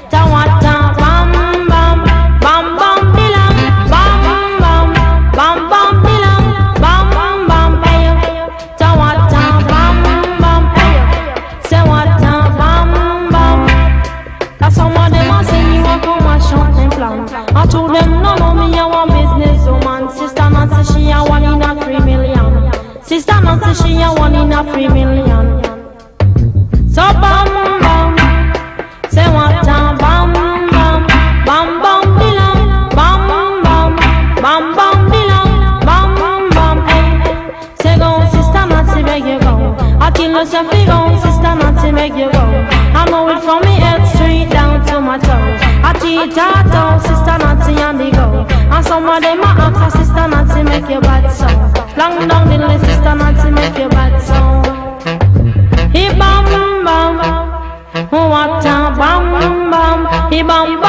need 46.15 46.35
Tato, 46.35 46.99
Sister 47.03 47.36
Nancy 47.43 47.74
and 47.81 47.99
the 48.01 48.11
go. 48.11 48.47
And 48.74 48.85
some 48.86 49.09
of 49.09 49.20
them 49.23 49.41
are 49.41 49.59
ask 49.59 49.97
Sister 49.97 50.27
Nancy 50.28 50.62
make 50.62 50.89
your 50.89 51.01
bad 51.01 51.31
sound. 51.32 51.77
Long 51.99 52.28
down 52.28 52.49
the 52.49 52.59
list, 52.66 52.85
Sister 52.85 53.15
Nancy 53.15 53.51
make 53.51 53.77
your 53.78 53.91
bad 53.91 54.15
sound. 54.23 54.66
He 55.95 56.09
bam 56.19 56.45
bam, 56.85 57.16
what 58.11 58.65
a 58.65 58.95
bam 58.99 59.70
bam, 59.70 60.32
he 60.32 60.43
bam 60.43 60.84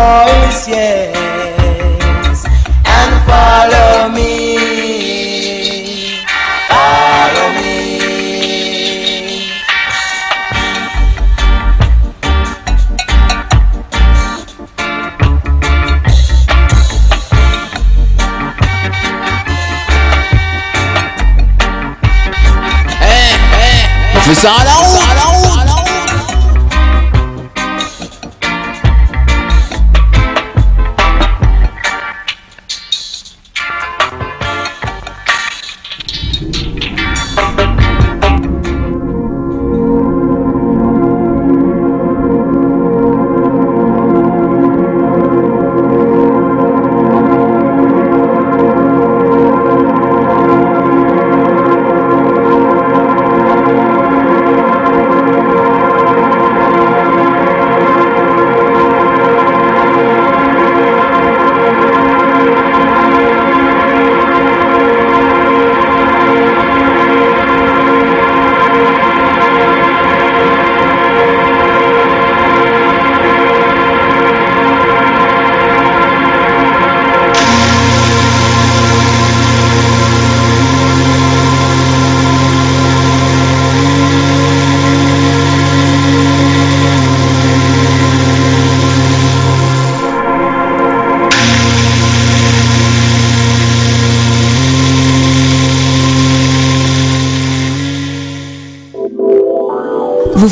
voice, 0.00 0.68
yes, 0.68 2.44
and 2.86 3.12
follow 3.28 4.08
me, 4.08 4.40